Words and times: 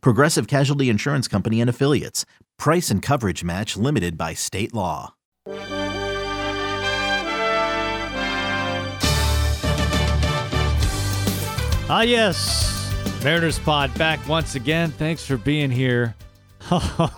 Progressive 0.00 0.46
Casualty 0.46 0.88
Insurance 0.88 1.28
Company 1.28 1.60
and 1.60 1.70
Affiliates. 1.70 2.24
Price 2.58 2.90
and 2.90 3.02
coverage 3.02 3.44
match 3.44 3.76
limited 3.76 4.16
by 4.16 4.34
state 4.34 4.72
law. 4.74 5.14
Ah, 11.86 12.00
yes. 12.02 12.92
Mariners 13.22 13.58
Pod 13.58 13.96
back 13.98 14.26
once 14.26 14.54
again. 14.54 14.90
Thanks 14.90 15.24
for 15.24 15.36
being 15.36 15.70
here. 15.70 16.14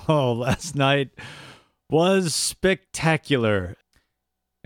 Oh, 0.09 0.33
last 0.33 0.75
night 0.75 1.11
was 1.89 2.35
spectacular. 2.35 3.77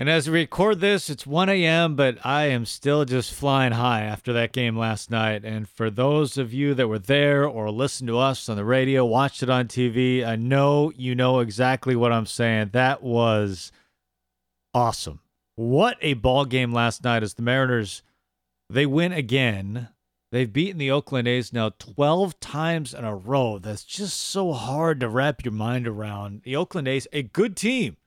And 0.00 0.08
as 0.08 0.30
we 0.30 0.38
record 0.38 0.80
this, 0.80 1.10
it's 1.10 1.26
1 1.26 1.50
a.m., 1.50 1.94
but 1.94 2.24
I 2.24 2.46
am 2.46 2.64
still 2.64 3.04
just 3.04 3.34
flying 3.34 3.72
high 3.72 4.00
after 4.00 4.32
that 4.32 4.50
game 4.50 4.74
last 4.74 5.10
night. 5.10 5.44
And 5.44 5.68
for 5.68 5.90
those 5.90 6.38
of 6.38 6.54
you 6.54 6.72
that 6.72 6.88
were 6.88 6.98
there 6.98 7.44
or 7.44 7.70
listened 7.70 8.08
to 8.08 8.16
us 8.16 8.48
on 8.48 8.56
the 8.56 8.64
radio, 8.64 9.04
watched 9.04 9.42
it 9.42 9.50
on 9.50 9.68
TV, 9.68 10.24
I 10.24 10.36
know 10.36 10.90
you 10.96 11.14
know 11.14 11.40
exactly 11.40 11.94
what 11.94 12.12
I'm 12.14 12.24
saying. 12.24 12.70
That 12.72 13.02
was 13.02 13.72
awesome. 14.72 15.20
What 15.56 15.98
a 16.00 16.14
ball 16.14 16.46
game 16.46 16.72
last 16.72 17.04
night 17.04 17.22
as 17.22 17.34
the 17.34 17.42
Mariners 17.42 18.02
they 18.70 18.86
win 18.86 19.12
again. 19.12 19.88
They've 20.32 20.50
beaten 20.50 20.78
the 20.78 20.92
Oakland 20.92 21.28
A's 21.28 21.52
now 21.52 21.72
12 21.78 22.40
times 22.40 22.94
in 22.94 23.04
a 23.04 23.14
row. 23.14 23.58
That's 23.58 23.84
just 23.84 24.18
so 24.18 24.54
hard 24.54 25.00
to 25.00 25.10
wrap 25.10 25.44
your 25.44 25.52
mind 25.52 25.86
around. 25.86 26.40
The 26.44 26.56
Oakland 26.56 26.88
A's, 26.88 27.06
a 27.12 27.22
good 27.22 27.54
team, 27.54 27.98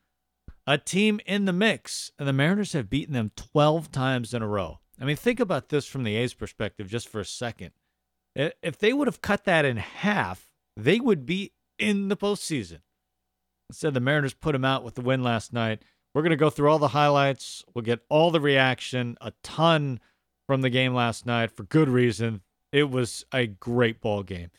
a 0.66 0.78
team 0.78 1.20
in 1.26 1.46
the 1.46 1.54
mix, 1.54 2.12
and 2.18 2.28
the 2.28 2.34
Mariners 2.34 2.74
have 2.74 2.90
beaten 2.90 3.14
them 3.14 3.32
12 3.36 3.92
times 3.92 4.34
in 4.34 4.42
a 4.42 4.48
row. 4.48 4.80
I 5.00 5.06
mean, 5.06 5.16
think 5.16 5.40
about 5.40 5.70
this 5.70 5.86
from 5.86 6.04
the 6.04 6.16
A's 6.16 6.34
perspective 6.34 6.88
just 6.88 7.10
for 7.10 7.20
a 7.20 7.26
second. 7.26 7.72
If 8.36 8.78
they 8.78 8.94
would 8.94 9.08
have 9.08 9.22
cut 9.22 9.44
that 9.46 9.66
in 9.66 9.78
half, 9.78 10.50
they 10.78 11.00
would 11.00 11.26
be 11.26 11.52
in 11.78 12.08
the 12.08 12.18
postseason. 12.18 12.80
Instead, 13.70 13.94
the 13.94 14.00
Mariners 14.00 14.34
put 14.34 14.54
them 14.54 14.66
out 14.66 14.84
with 14.84 14.96
the 14.96 15.02
win 15.02 15.24
last 15.24 15.52
night. 15.54 15.84
We're 16.14 16.22
going 16.22 16.32
to 16.32 16.36
go 16.36 16.50
through 16.50 16.70
all 16.70 16.80
the 16.80 16.90
highlights. 16.90 17.64
We'll 17.74 17.84
get 17.84 18.02
all 18.10 18.32
the 18.32 18.40
reaction, 18.40 19.18
a 19.20 19.34
ton 19.44 20.00
from 20.48 20.62
the 20.62 20.70
game 20.70 20.94
last 20.94 21.26
night 21.26 21.52
for 21.52 21.64
good 21.64 21.90
reason. 21.90 22.42
It 22.72 22.90
was 22.90 23.26
a 23.34 23.48
great 23.48 24.00
ball 24.02 24.24
game. 24.24 24.52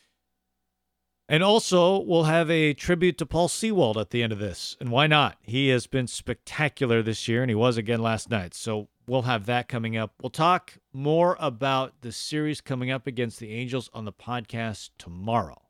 And 1.27 1.43
also, 1.43 2.01
we'll 2.01 2.25
have 2.25 2.51
a 2.51 2.75
tribute 2.75 3.17
to 3.19 3.27
Paul 3.27 3.49
Sewald 3.49 3.97
at 3.97 4.11
the 4.11 4.23
end 4.23 4.33
of 4.33 4.39
this. 4.39 4.77
And 4.79 4.91
why 4.91 5.07
not? 5.07 5.39
He 5.41 5.69
has 5.69 5.87
been 5.87 6.07
spectacular 6.07 7.03
this 7.03 7.27
year, 7.29 7.43
and 7.43 7.51
he 7.51 7.55
was 7.55 7.79
again 7.79 8.03
last 8.03 8.29
night. 8.31 8.53
So 8.53 8.89
we'll 9.07 9.23
have 9.23 9.47
that 9.47 9.67
coming 9.67 9.97
up. 9.97 10.13
We'll 10.21 10.29
talk 10.29 10.75
more 10.93 11.39
about 11.41 11.95
the 12.03 12.13
series 12.13 12.61
coming 12.61 12.91
up 12.91 13.07
against 13.07 13.41
the 13.41 13.55
Angels 13.55 13.89
on 13.95 14.05
the 14.05 14.13
podcast 14.13 14.91
tomorrow. 14.99 15.63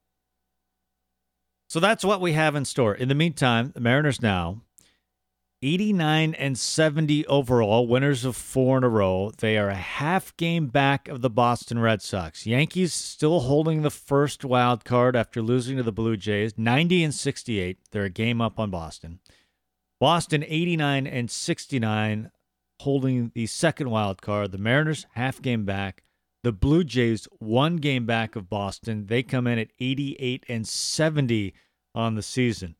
So 1.68 1.78
that's 1.78 2.05
what 2.05 2.20
we 2.20 2.33
have 2.33 2.56
in 2.56 2.64
store. 2.64 2.94
In 2.94 3.08
the 3.08 3.14
meantime, 3.14 3.70
the 3.74 3.80
Mariners 3.80 4.20
now 4.20 4.61
89 5.64 6.34
and 6.34 6.58
70 6.58 7.26
overall, 7.26 7.86
winners 7.86 8.26
of 8.26 8.36
four 8.36 8.76
in 8.76 8.84
a 8.84 8.88
row. 8.88 9.32
They 9.38 9.56
are 9.56 9.70
a 9.70 9.74
half 9.74 10.36
game 10.36 10.66
back 10.66 11.08
of 11.08 11.22
the 11.22 11.30
Boston 11.30 11.78
Red 11.78 12.02
Sox. 12.02 12.44
Yankees 12.46 12.92
still 12.92 13.40
holding 13.40 13.80
the 13.80 13.90
first 13.90 14.44
wild 14.44 14.84
card 14.84 15.16
after 15.16 15.40
losing 15.40 15.78
to 15.78 15.83
the 15.83 15.90
Blue 15.90 16.18
Jays, 16.18 16.58
90 16.58 17.05
and 17.05 17.14
68. 17.14 17.78
They're 17.90 18.05
a 18.05 18.11
game 18.11 18.42
up 18.42 18.61
on 18.61 18.68
Boston. 18.68 19.20
Boston 19.98 20.44
89 20.46 21.06
and 21.06 21.30
69 21.30 22.30
holding 22.83 23.33
the 23.34 23.46
second 23.46 23.89
wild 23.89 24.20
card. 24.20 24.52
The 24.52 24.58
Mariners 24.58 25.06
half 25.14 25.40
game 25.40 25.64
back. 25.64 26.02
The 26.42 26.52
Blue 26.52 26.84
Jays 26.84 27.27
one 27.39 27.77
game 27.77 28.05
back 28.05 28.36
of 28.36 28.50
Boston. 28.50 29.06
They 29.06 29.22
come 29.22 29.46
in 29.46 29.58
at 29.58 29.68
88 29.80 30.44
and 30.46 30.68
70 30.68 31.55
on 31.94 32.16
the 32.16 32.22
season. 32.22 32.77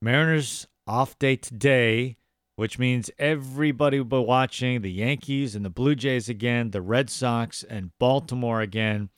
Mariners 0.00 0.68
off 0.86 1.18
day 1.18 1.34
today 1.34 2.16
which 2.58 2.76
means 2.76 3.08
everybody 3.20 3.98
will 3.98 4.04
be 4.04 4.18
watching 4.18 4.82
the 4.82 4.90
Yankees 4.90 5.54
and 5.54 5.64
the 5.64 5.70
Blue 5.70 5.94
Jays 5.94 6.28
again, 6.28 6.72
the 6.72 6.82
Red 6.82 7.08
Sox 7.08 7.62
and 7.62 7.96
Baltimore 8.00 8.60
again. 8.60 9.10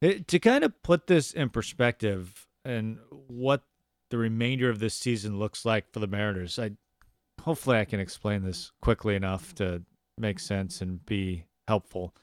It, 0.00 0.26
to 0.28 0.38
kind 0.38 0.64
of 0.64 0.82
put 0.82 1.06
this 1.06 1.30
in 1.30 1.50
perspective 1.50 2.46
and 2.64 2.96
what 3.10 3.64
the 4.08 4.16
remainder 4.16 4.70
of 4.70 4.78
this 4.78 4.94
season 4.94 5.38
looks 5.38 5.66
like 5.66 5.92
for 5.92 6.00
the 6.00 6.06
Mariners, 6.06 6.58
I 6.58 6.70
hopefully 7.42 7.76
I 7.76 7.84
can 7.84 8.00
explain 8.00 8.42
this 8.42 8.72
quickly 8.80 9.14
enough 9.14 9.54
to 9.56 9.82
make 10.16 10.40
sense 10.40 10.80
and 10.80 11.04
be 11.04 11.44
helpful. 11.68 12.14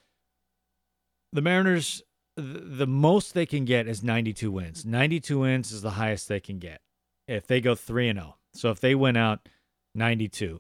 The 1.34 1.44
Mariners, 1.44 2.02
the 2.36 2.88
most 2.88 3.36
they 3.36 3.46
can 3.46 3.66
get 3.66 3.88
is 3.88 4.02
92 4.02 4.52
wins. 4.52 4.88
92 4.88 5.38
wins 5.38 5.72
is 5.72 5.84
the 5.84 5.92
highest 5.92 6.28
they 6.30 6.40
can 6.40 6.58
get 6.58 6.82
if 7.28 7.46
they 7.46 7.62
go 7.62 7.76
3 7.76 8.10
and 8.10 8.18
0. 8.18 8.38
So 8.56 8.72
if 8.72 8.80
they 8.80 8.96
win 8.96 9.16
out 9.16 9.48
92. 9.96 10.60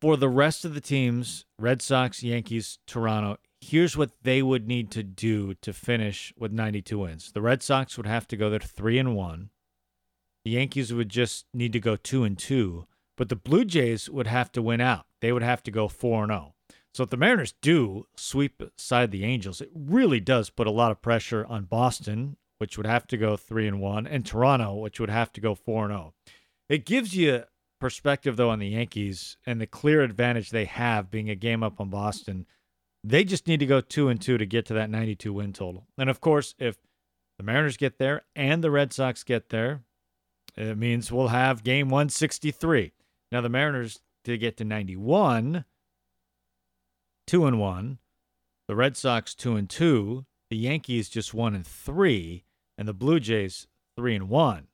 For 0.00 0.16
the 0.16 0.28
rest 0.28 0.64
of 0.64 0.74
the 0.74 0.80
teams, 0.80 1.44
Red 1.58 1.82
Sox, 1.82 2.22
Yankees, 2.22 2.78
Toronto, 2.86 3.38
here's 3.60 3.96
what 3.96 4.12
they 4.22 4.42
would 4.42 4.68
need 4.68 4.90
to 4.92 5.02
do 5.02 5.54
to 5.54 5.72
finish 5.72 6.32
with 6.38 6.52
92 6.52 6.98
wins. 6.98 7.32
The 7.32 7.42
Red 7.42 7.62
Sox 7.62 7.96
would 7.96 8.06
have 8.06 8.28
to 8.28 8.36
go 8.36 8.48
there 8.48 8.60
3 8.60 8.98
and 8.98 9.16
1. 9.16 9.50
The 10.44 10.50
Yankees 10.52 10.92
would 10.92 11.08
just 11.08 11.46
need 11.52 11.72
to 11.72 11.80
go 11.80 11.96
2 11.96 12.22
and 12.22 12.38
2, 12.38 12.86
but 13.16 13.28
the 13.28 13.36
Blue 13.36 13.64
Jays 13.64 14.08
would 14.08 14.28
have 14.28 14.52
to 14.52 14.62
win 14.62 14.80
out. 14.80 15.06
They 15.20 15.32
would 15.32 15.42
have 15.42 15.64
to 15.64 15.70
go 15.72 15.88
4 15.88 16.22
and 16.22 16.30
0. 16.30 16.54
So 16.94 17.02
if 17.02 17.10
the 17.10 17.16
Mariners 17.16 17.54
do 17.60 18.06
sweep 18.16 18.62
aside 18.78 19.10
the 19.10 19.24
Angels, 19.24 19.60
it 19.60 19.70
really 19.74 20.20
does 20.20 20.50
put 20.50 20.66
a 20.66 20.72
lot 20.72 20.90
of 20.90 21.02
pressure 21.02 21.44
on 21.46 21.64
Boston, 21.64 22.36
which 22.58 22.76
would 22.76 22.86
have 22.86 23.06
to 23.08 23.16
go 23.16 23.36
3 23.36 23.66
and 23.66 23.80
1, 23.80 24.06
and 24.06 24.24
Toronto, 24.24 24.74
which 24.74 25.00
would 25.00 25.10
have 25.10 25.32
to 25.32 25.40
go 25.40 25.54
4 25.54 25.86
and 25.86 25.92
0. 25.92 26.14
It 26.68 26.86
gives 26.86 27.16
you 27.16 27.42
perspective 27.78 28.36
though 28.36 28.50
on 28.50 28.58
the 28.58 28.68
Yankees 28.68 29.36
and 29.46 29.60
the 29.60 29.66
clear 29.66 30.02
advantage 30.02 30.50
they 30.50 30.64
have 30.64 31.10
being 31.10 31.30
a 31.30 31.34
game 31.34 31.62
up 31.62 31.80
on 31.80 31.90
Boston. 31.90 32.46
They 33.04 33.24
just 33.24 33.46
need 33.46 33.60
to 33.60 33.66
go 33.66 33.80
two 33.80 34.08
and 34.08 34.20
two 34.20 34.38
to 34.38 34.46
get 34.46 34.66
to 34.66 34.74
that 34.74 34.90
92 34.90 35.32
win 35.32 35.52
total. 35.52 35.86
And 35.96 36.10
of 36.10 36.20
course, 36.20 36.54
if 36.58 36.76
the 37.38 37.44
Mariners 37.44 37.76
get 37.76 37.98
there 37.98 38.22
and 38.34 38.62
the 38.62 38.70
Red 38.70 38.92
Sox 38.92 39.22
get 39.22 39.50
there, 39.50 39.82
it 40.56 40.76
means 40.76 41.12
we'll 41.12 41.28
have 41.28 41.62
game 41.62 41.88
163. 41.88 42.92
Now 43.30 43.40
the 43.40 43.48
Mariners 43.48 44.00
to 44.24 44.36
get 44.36 44.56
to 44.56 44.64
91, 44.64 45.64
two 47.26 47.46
and 47.46 47.60
one. 47.60 47.98
The 48.66 48.76
Red 48.76 48.96
Sox 48.96 49.34
two 49.34 49.54
and 49.54 49.70
two. 49.70 50.26
The 50.50 50.56
Yankees 50.56 51.08
just 51.08 51.34
one 51.34 51.54
and 51.54 51.66
three, 51.66 52.44
and 52.76 52.88
the 52.88 52.94
Blue 52.94 53.20
Jays 53.20 53.66
three 53.96 54.14
and 54.14 54.28
one 54.28 54.68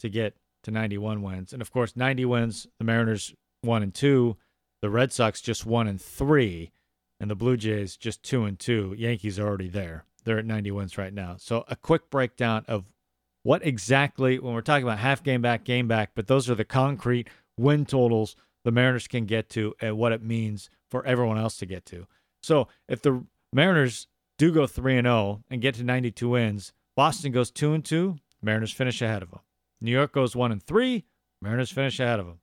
to 0.00 0.08
get 0.08 0.36
to 0.62 0.70
91 0.70 1.22
wins. 1.22 1.52
And 1.52 1.62
of 1.62 1.72
course, 1.72 1.96
90 1.96 2.24
wins, 2.24 2.66
the 2.78 2.84
Mariners 2.84 3.34
1 3.62 3.82
and 3.82 3.94
2, 3.94 4.36
the 4.80 4.90
Red 4.90 5.12
Sox 5.12 5.40
just 5.40 5.64
1 5.64 5.86
and 5.86 6.00
3, 6.00 6.72
and 7.20 7.30
the 7.30 7.34
Blue 7.34 7.56
Jays 7.56 7.96
just 7.96 8.22
2 8.24 8.44
and 8.44 8.58
2. 8.58 8.96
Yankees 8.98 9.38
are 9.38 9.46
already 9.46 9.68
there. 9.68 10.04
They're 10.24 10.38
at 10.38 10.46
90 10.46 10.70
wins 10.72 10.98
right 10.98 11.12
now. 11.12 11.36
So, 11.38 11.64
a 11.68 11.76
quick 11.76 12.10
breakdown 12.10 12.64
of 12.68 12.92
what 13.42 13.64
exactly 13.66 14.38
when 14.38 14.54
we're 14.54 14.60
talking 14.60 14.84
about 14.84 14.98
half 14.98 15.22
game 15.22 15.42
back, 15.42 15.64
game 15.64 15.88
back, 15.88 16.10
but 16.14 16.26
those 16.26 16.48
are 16.48 16.54
the 16.54 16.64
concrete 16.64 17.28
win 17.58 17.86
totals 17.86 18.36
the 18.64 18.70
Mariners 18.70 19.08
can 19.08 19.26
get 19.26 19.48
to 19.50 19.74
and 19.80 19.98
what 19.98 20.12
it 20.12 20.22
means 20.22 20.70
for 20.90 21.04
everyone 21.04 21.38
else 21.38 21.56
to 21.58 21.66
get 21.66 21.84
to. 21.86 22.06
So, 22.42 22.68
if 22.88 23.02
the 23.02 23.24
Mariners 23.52 24.06
do 24.38 24.52
go 24.52 24.66
3 24.66 24.98
and 24.98 25.06
0 25.06 25.42
and 25.50 25.60
get 25.60 25.74
to 25.76 25.84
92 25.84 26.28
wins, 26.28 26.72
Boston 26.96 27.32
goes 27.32 27.50
2 27.50 27.72
and 27.72 27.84
2, 27.84 28.16
Mariners 28.42 28.72
finish 28.72 29.00
ahead 29.00 29.22
of 29.22 29.30
them. 29.30 29.40
New 29.82 29.90
York 29.90 30.12
goes 30.12 30.36
one 30.36 30.52
and 30.52 30.62
three. 30.62 31.04
Mariners 31.40 31.70
finish 31.70 31.98
ahead 31.98 32.20
of 32.20 32.26
them. 32.26 32.38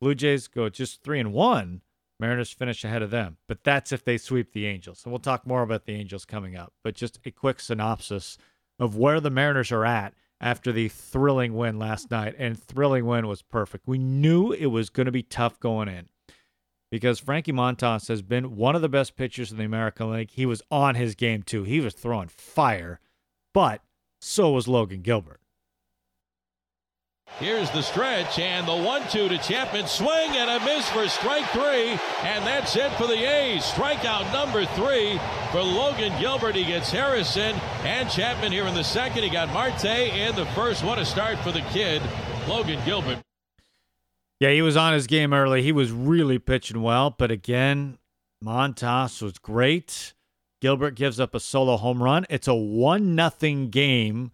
Blue 0.00 0.14
Jays 0.14 0.48
go 0.48 0.68
just 0.68 1.02
three 1.02 1.18
and 1.18 1.32
one. 1.32 1.80
Mariners 2.20 2.52
finish 2.52 2.84
ahead 2.84 3.02
of 3.02 3.10
them. 3.10 3.38
But 3.48 3.64
that's 3.64 3.90
if 3.90 4.04
they 4.04 4.18
sweep 4.18 4.52
the 4.52 4.66
Angels. 4.66 5.02
And 5.04 5.12
we'll 5.12 5.18
talk 5.18 5.46
more 5.46 5.62
about 5.62 5.86
the 5.86 5.94
Angels 5.94 6.24
coming 6.24 6.54
up. 6.56 6.72
But 6.82 6.94
just 6.94 7.18
a 7.24 7.30
quick 7.30 7.58
synopsis 7.58 8.36
of 8.78 8.96
where 8.96 9.20
the 9.20 9.30
Mariners 9.30 9.72
are 9.72 9.84
at 9.84 10.14
after 10.40 10.72
the 10.72 10.88
thrilling 10.88 11.54
win 11.54 11.78
last 11.78 12.10
night. 12.10 12.34
And 12.38 12.62
thrilling 12.62 13.06
win 13.06 13.26
was 13.26 13.42
perfect. 13.42 13.88
We 13.88 13.98
knew 13.98 14.52
it 14.52 14.66
was 14.66 14.90
going 14.90 15.06
to 15.06 15.12
be 15.12 15.22
tough 15.22 15.58
going 15.58 15.88
in 15.88 16.08
because 16.90 17.18
Frankie 17.18 17.52
Montas 17.52 18.08
has 18.08 18.22
been 18.22 18.56
one 18.56 18.76
of 18.76 18.82
the 18.82 18.88
best 18.88 19.16
pitchers 19.16 19.50
in 19.50 19.58
the 19.58 19.64
American 19.64 20.12
League. 20.12 20.30
He 20.30 20.46
was 20.46 20.62
on 20.70 20.94
his 20.94 21.14
game 21.14 21.42
too. 21.42 21.64
He 21.64 21.80
was 21.80 21.94
throwing 21.94 22.28
fire, 22.28 23.00
but 23.52 23.82
so 24.20 24.52
was 24.52 24.68
Logan 24.68 25.02
Gilbert. 25.02 25.40
Here's 27.40 27.68
the 27.72 27.82
stretch 27.82 28.38
and 28.38 28.66
the 28.66 28.76
one-two 28.76 29.28
to 29.28 29.38
Chapman. 29.38 29.88
Swing 29.88 30.30
and 30.36 30.48
a 30.48 30.64
miss 30.64 30.88
for 30.90 31.08
strike 31.08 31.44
three, 31.46 31.98
and 32.22 32.46
that's 32.46 32.76
it 32.76 32.92
for 32.92 33.08
the 33.08 33.28
A's. 33.28 33.64
Strikeout 33.64 34.32
number 34.32 34.64
three 34.64 35.18
for 35.50 35.60
Logan 35.60 36.12
Gilbert. 36.20 36.54
He 36.54 36.64
gets 36.64 36.92
Harrison 36.92 37.56
and 37.82 38.08
Chapman 38.08 38.52
here 38.52 38.66
in 38.68 38.74
the 38.74 38.84
second. 38.84 39.24
He 39.24 39.30
got 39.30 39.52
Marte 39.52 39.84
in 39.84 40.36
the 40.36 40.46
first. 40.46 40.84
What 40.84 41.00
a 41.00 41.04
start 41.04 41.38
for 41.40 41.50
the 41.50 41.62
kid, 41.72 42.00
Logan 42.46 42.80
Gilbert. 42.84 43.18
Yeah, 44.38 44.50
he 44.50 44.62
was 44.62 44.76
on 44.76 44.92
his 44.92 45.08
game 45.08 45.32
early. 45.32 45.62
He 45.62 45.72
was 45.72 45.90
really 45.90 46.38
pitching 46.38 46.82
well, 46.82 47.10
but 47.10 47.32
again, 47.32 47.98
Montas 48.44 49.20
was 49.20 49.38
great. 49.38 50.14
Gilbert 50.60 50.94
gives 50.94 51.18
up 51.18 51.34
a 51.34 51.40
solo 51.40 51.76
home 51.76 52.00
run. 52.00 52.26
It's 52.30 52.46
a 52.46 52.54
one 52.54 53.16
nothing 53.16 53.70
game 53.70 54.30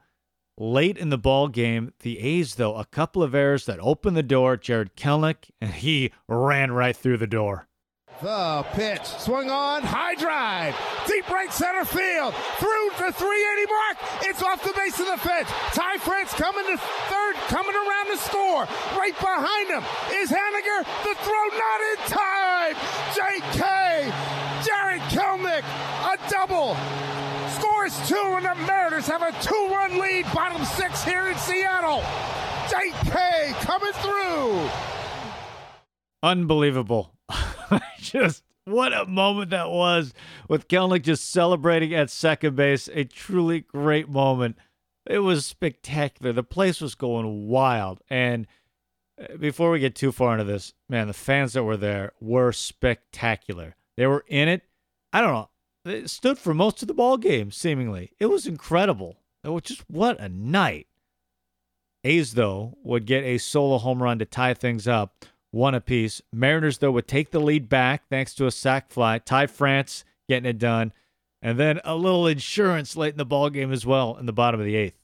late 0.61 0.99
in 0.99 1.09
the 1.09 1.19
ball 1.19 1.49
game. 1.49 1.93
The 2.01 2.21
A's, 2.21 2.55
though, 2.57 2.77
a 2.77 2.85
couple 2.85 3.23
of 3.23 3.35
errors 3.35 3.65
that 3.67 3.81
opened 3.81 4.17
the 4.17 4.23
door. 4.23 4.57
Jared 4.57 4.95
Kelenic 4.95 5.51
and 5.61 5.73
he 5.73 6.13
ran 6.29 6.71
right 6.71 6.97
through 6.97 7.17
the 7.17 7.27
door. 7.27 7.67
The 8.23 8.67
pitch 8.75 9.07
swung 9.07 9.49
on, 9.49 9.83
high 9.83 10.15
drive, 10.15 10.77
deep 11.09 11.27
right 11.31 11.51
center 11.51 11.87
field, 11.87 12.35
through 12.61 12.91
the 13.01 13.11
380 13.17 13.73
mark. 13.73 13.97
It's 14.29 14.43
off 14.43 14.63
the 14.63 14.75
base 14.77 15.01
of 15.01 15.07
the 15.07 15.17
fence. 15.17 15.49
Ty 15.73 15.97
France 15.97 16.35
coming 16.35 16.67
to 16.69 16.77
third, 16.77 17.35
coming 17.49 17.73
around 17.73 18.07
to 18.13 18.19
score. 18.19 18.69
Right 19.01 19.17
behind 19.17 19.73
him 19.73 19.83
is 20.21 20.29
Haniger. 20.29 20.85
The 21.01 21.15
throw 21.25 21.47
not 21.57 21.81
in 21.89 21.99
time. 22.13 22.77
J.K. 23.17 24.13
Jared 24.69 25.01
Kelenic, 25.09 25.65
a 25.65 26.31
double. 26.31 26.77
Two, 28.07 28.15
and 28.37 28.45
the 28.45 28.55
Mariners 28.67 29.07
have 29.09 29.23
a 29.23 29.33
2 29.43 29.69
1 29.69 29.99
lead. 29.99 30.27
Bottom 30.33 30.65
six 30.65 31.03
here 31.03 31.27
in 31.29 31.37
Seattle. 31.37 32.03
J.K. 32.71 33.53
coming 33.61 33.93
through. 33.95 34.69
Unbelievable. 36.23 37.15
just 37.99 38.45
what 38.65 38.93
a 38.93 39.07
moment 39.07 39.51
that 39.51 39.71
was 39.71 40.15
with 40.49 40.69
Kelenic 40.69 41.03
just 41.03 41.31
celebrating 41.31 41.93
at 41.93 42.11
second 42.11 42.55
base. 42.55 42.89
A 42.93 43.05
truly 43.05 43.61
great 43.61 44.09
moment. 44.09 44.57
It 45.07 45.21
was 45.21 45.45
spectacular. 45.45 46.33
The 46.33 46.45
place 46.45 46.81
was 46.81 46.95
going 46.95 47.49
wild. 47.49 48.01
And 48.09 48.47
uh, 49.21 49.37
before 49.37 49.73
we 49.73 49.81
get 49.81 49.97
too 49.97 50.13
far 50.13 50.33
into 50.33 50.45
this, 50.45 50.75
man, 50.89 51.09
the 51.09 51.13
fans 51.13 51.55
that 51.55 51.65
were 51.65 51.77
there 51.77 52.13
were 52.21 52.53
spectacular. 52.53 53.75
They 53.97 54.07
were 54.07 54.25
in 54.29 54.49
it. 54.49 54.63
I 55.13 55.21
don't 55.21 55.33
know. 55.33 55.50
They 55.85 56.07
stood 56.07 56.39
for 56.39 56.53
most 56.53 56.83
of 56.83 56.89
the 56.89 56.95
ball 56.95 57.17
game, 57.17 57.51
seemingly. 57.51 58.13
It 58.19 58.27
was 58.27 58.47
incredible. 58.47 59.17
It 59.43 59.49
was 59.49 59.63
just 59.63 59.85
what 59.89 60.21
a 60.21 60.29
night. 60.29 60.87
A's, 62.05 62.35
though, 62.35 62.77
would 62.83 63.07
get 63.07 63.25
a 63.25 63.39
solo 63.39 63.79
home 63.79 64.03
run 64.03 64.19
to 64.19 64.25
tie 64.25 64.55
things 64.55 64.87
up 64.87 65.25
one 65.51 65.75
apiece. 65.75 66.23
Mariners, 66.33 66.79
though, 66.79 66.93
would 66.93 67.09
take 67.09 67.31
the 67.31 67.41
lead 67.41 67.69
back 67.69 68.09
thanks 68.09 68.35
to 68.35 68.47
a 68.47 68.51
sac 68.51 68.91
fly. 68.91 69.19
Ty 69.19 69.47
France 69.47 70.05
getting 70.29 70.49
it 70.49 70.59
done. 70.59 70.93
And 71.43 71.59
then 71.59 71.81
a 71.85 71.97
little 71.97 72.27
insurance 72.27 72.97
late 72.97 73.15
in 73.15 73.19
the 73.19 73.25
ball 73.25 73.51
game 73.51 73.73
as 73.73 73.87
well 73.87 74.17
in 74.17 74.27
the 74.27 74.33
bottom 74.33 74.61
of 74.61 74.67
the 74.67 74.77
eighth. 74.77 74.99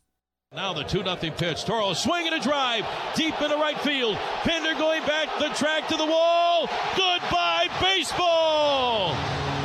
Now 0.54 0.72
the 0.72 0.84
2 0.84 1.02
0 1.02 1.16
pitch. 1.36 1.64
Toro 1.64 1.92
swinging 1.92 2.32
a 2.32 2.40
drive 2.40 2.84
deep 3.14 3.40
into 3.40 3.56
right 3.56 3.78
field. 3.80 4.16
Pinder 4.42 4.74
going 4.74 5.04
back 5.04 5.28
the 5.38 5.48
track 5.48 5.88
to 5.88 5.96
the 5.96 6.06
wall. 6.06 6.68
Goodbye, 6.96 7.68
baseball. 7.80 9.10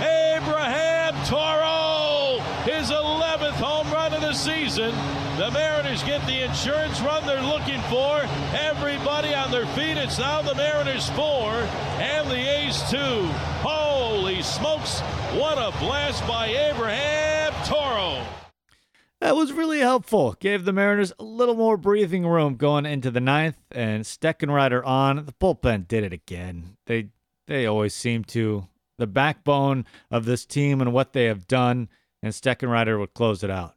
Abraham 0.01 1.13
Toro, 1.25 2.41
his 2.63 2.89
11th 2.89 3.59
home 3.61 3.91
run 3.91 4.13
of 4.13 4.21
the 4.21 4.33
season. 4.33 4.95
The 5.37 5.51
Mariners 5.51 6.03
get 6.03 6.20
the 6.31 6.43
insurance 6.43 7.01
run 7.01 7.25
they're 7.25 7.43
looking 7.43 7.81
for. 7.81 8.21
Everybody 8.53 9.33
on 9.33 9.51
their 9.51 9.65
feet. 9.67 9.97
It's 9.97 10.17
now 10.17 10.41
the 10.41 10.55
Mariners 10.55 11.09
four 11.09 11.51
and 11.99 12.29
the 12.31 12.37
A's 12.37 12.81
two. 12.89 13.25
Holy 13.61 14.41
smokes. 14.41 15.01
What 15.35 15.57
a 15.57 15.77
blast 15.79 16.25
by 16.25 16.47
Abraham 16.47 17.51
Toro. 17.65 18.25
That 19.19 19.35
was 19.35 19.51
really 19.51 19.79
helpful. 19.79 20.37
Gave 20.39 20.63
the 20.63 20.71
Mariners 20.71 21.11
a 21.19 21.23
little 21.23 21.55
more 21.55 21.75
breathing 21.75 22.25
room 22.25 22.55
going 22.55 22.85
into 22.85 23.11
the 23.11 23.19
ninth, 23.19 23.57
and 23.69 24.05
Steckenrider 24.05 24.85
on. 24.85 25.25
The 25.25 25.33
bullpen 25.33 25.87
did 25.87 26.05
it 26.05 26.13
again. 26.13 26.77
They 26.87 27.09
they 27.47 27.65
always 27.65 27.93
seem 27.93 28.23
to. 28.25 28.67
The 28.97 29.07
backbone 29.07 29.85
of 30.11 30.25
this 30.25 30.45
team 30.45 30.79
and 30.79 30.93
what 30.93 31.11
they 31.11 31.25
have 31.25 31.47
done, 31.47 31.89
and 32.21 32.33
Steckenrider 32.33 32.99
would 32.99 33.15
close 33.15 33.43
it 33.43 33.49
out. 33.49 33.75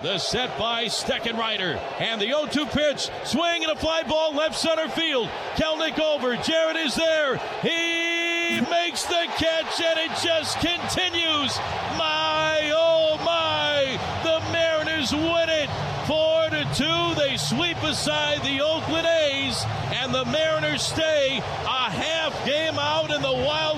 The 0.00 0.18
set 0.18 0.58
by 0.58 0.86
Steckenrider. 0.86 1.78
And 2.00 2.20
the 2.20 2.26
0 2.26 2.46
2 2.46 2.66
pitch. 2.66 3.08
Swing 3.24 3.62
and 3.62 3.70
a 3.70 3.76
fly 3.76 4.02
ball 4.02 4.34
left 4.34 4.58
center 4.58 4.88
field. 4.88 5.28
Kelenic 5.54 6.00
over. 6.00 6.34
Jarred 6.36 6.76
is 6.76 6.94
there. 6.96 7.36
He 7.60 8.60
makes 8.68 9.04
the 9.04 9.26
catch 9.36 9.80
and 9.80 9.98
it 10.00 10.10
just 10.20 10.58
continues. 10.58 11.56
My, 11.98 12.72
oh 12.74 13.20
my. 13.24 14.00
The 14.24 14.40
Mariners 14.50 15.12
win 15.12 15.48
it. 15.50 15.70
4 16.08 16.50
to 16.50 17.14
2. 17.14 17.20
They 17.20 17.36
sweep 17.36 17.80
aside 17.84 18.42
the 18.42 18.60
Oakland 18.60 19.06
A's. 19.06 19.62
And 19.92 20.12
the 20.12 20.24
Mariners 20.24 20.82
stay 20.82 21.38
a 21.38 21.90
half 21.90 22.44
game 22.44 22.76
out 22.78 23.12
in 23.12 23.22
the 23.22 23.32
wild 23.32 23.71